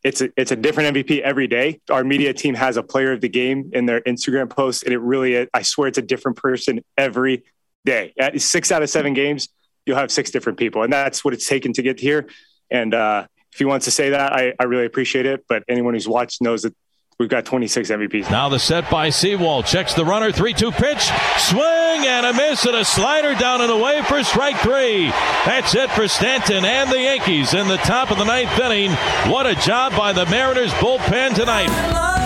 it's 0.04 0.22
a, 0.22 0.30
it's 0.38 0.52
a 0.52 0.56
different 0.56 0.96
MVP 0.96 1.20
every 1.22 1.48
day. 1.48 1.82
Our 1.90 2.04
media 2.04 2.34
team 2.34 2.56
has 2.56 2.78
a 2.78 2.84
player 2.84 3.12
of 3.12 3.22
the 3.22 3.30
game 3.30 3.72
in 3.74 3.86
their 3.86 4.02
Instagram 4.02 4.50
post, 4.50 4.84
and 4.84 4.94
it 4.94 5.00
really, 5.00 5.48
I 5.54 5.62
swear, 5.62 5.88
it's 5.88 5.98
a 5.98 6.04
different 6.04 6.38
person 6.38 6.82
every 6.98 7.44
day. 7.86 8.14
At 8.18 8.40
six 8.42 8.72
out 8.72 8.82
of 8.82 8.90
seven 8.90 9.14
games, 9.14 9.50
you'll 9.86 9.98
have 9.98 10.12
six 10.12 10.32
different 10.32 10.58
people, 10.58 10.84
and 10.84 10.94
that's 10.94 11.26
what 11.26 11.34
it's 11.34 11.48
taken 11.48 11.74
to 11.74 11.82
get 11.82 12.00
here. 12.00 12.28
And 12.72 12.94
uh, 12.94 13.28
if 13.52 13.60
he 13.60 13.66
wants 13.66 13.86
to 13.86 13.92
say 13.92 14.12
that, 14.12 14.34
I, 14.34 14.54
I 14.60 14.66
really 14.66 14.86
appreciate 14.86 15.26
it. 15.26 15.46
But 15.50 15.64
anyone 15.68 15.94
who's 15.94 16.08
watched 16.08 16.42
knows 16.42 16.62
that 16.62 16.76
We've 17.20 17.28
got 17.28 17.44
26 17.44 17.90
MVPs. 17.90 18.32
Now 18.32 18.48
the 18.48 18.60
set 18.60 18.90
by 18.90 19.10
Sewald. 19.10 19.66
Checks 19.66 19.94
the 19.94 20.06
runner. 20.06 20.32
3 20.32 20.54
2 20.54 20.72
pitch. 20.72 21.12
Swing 21.38 21.60
and 22.08 22.26
a 22.26 22.34
miss 22.34 22.66
and 22.66 22.78
a 22.78 22.86
slider 22.86 23.36
down 23.36 23.60
and 23.60 23.70
away 23.70 24.02
for 24.04 24.24
strike 24.24 24.56
three. 24.60 25.08
That's 25.46 25.76
it 25.76 25.92
for 25.92 26.08
Stanton 26.08 26.64
and 26.64 26.90
the 26.90 27.02
Yankees 27.02 27.54
in 27.54 27.68
the 27.68 27.76
top 27.76 28.10
of 28.12 28.20
the 28.20 28.24
ninth 28.24 28.58
inning. 28.58 28.92
What 29.30 29.46
a 29.46 29.56
job 29.56 29.98
by 29.98 30.14
the 30.14 30.28
Mariners 30.28 30.72
bullpen 30.76 31.36
tonight. 31.36 32.19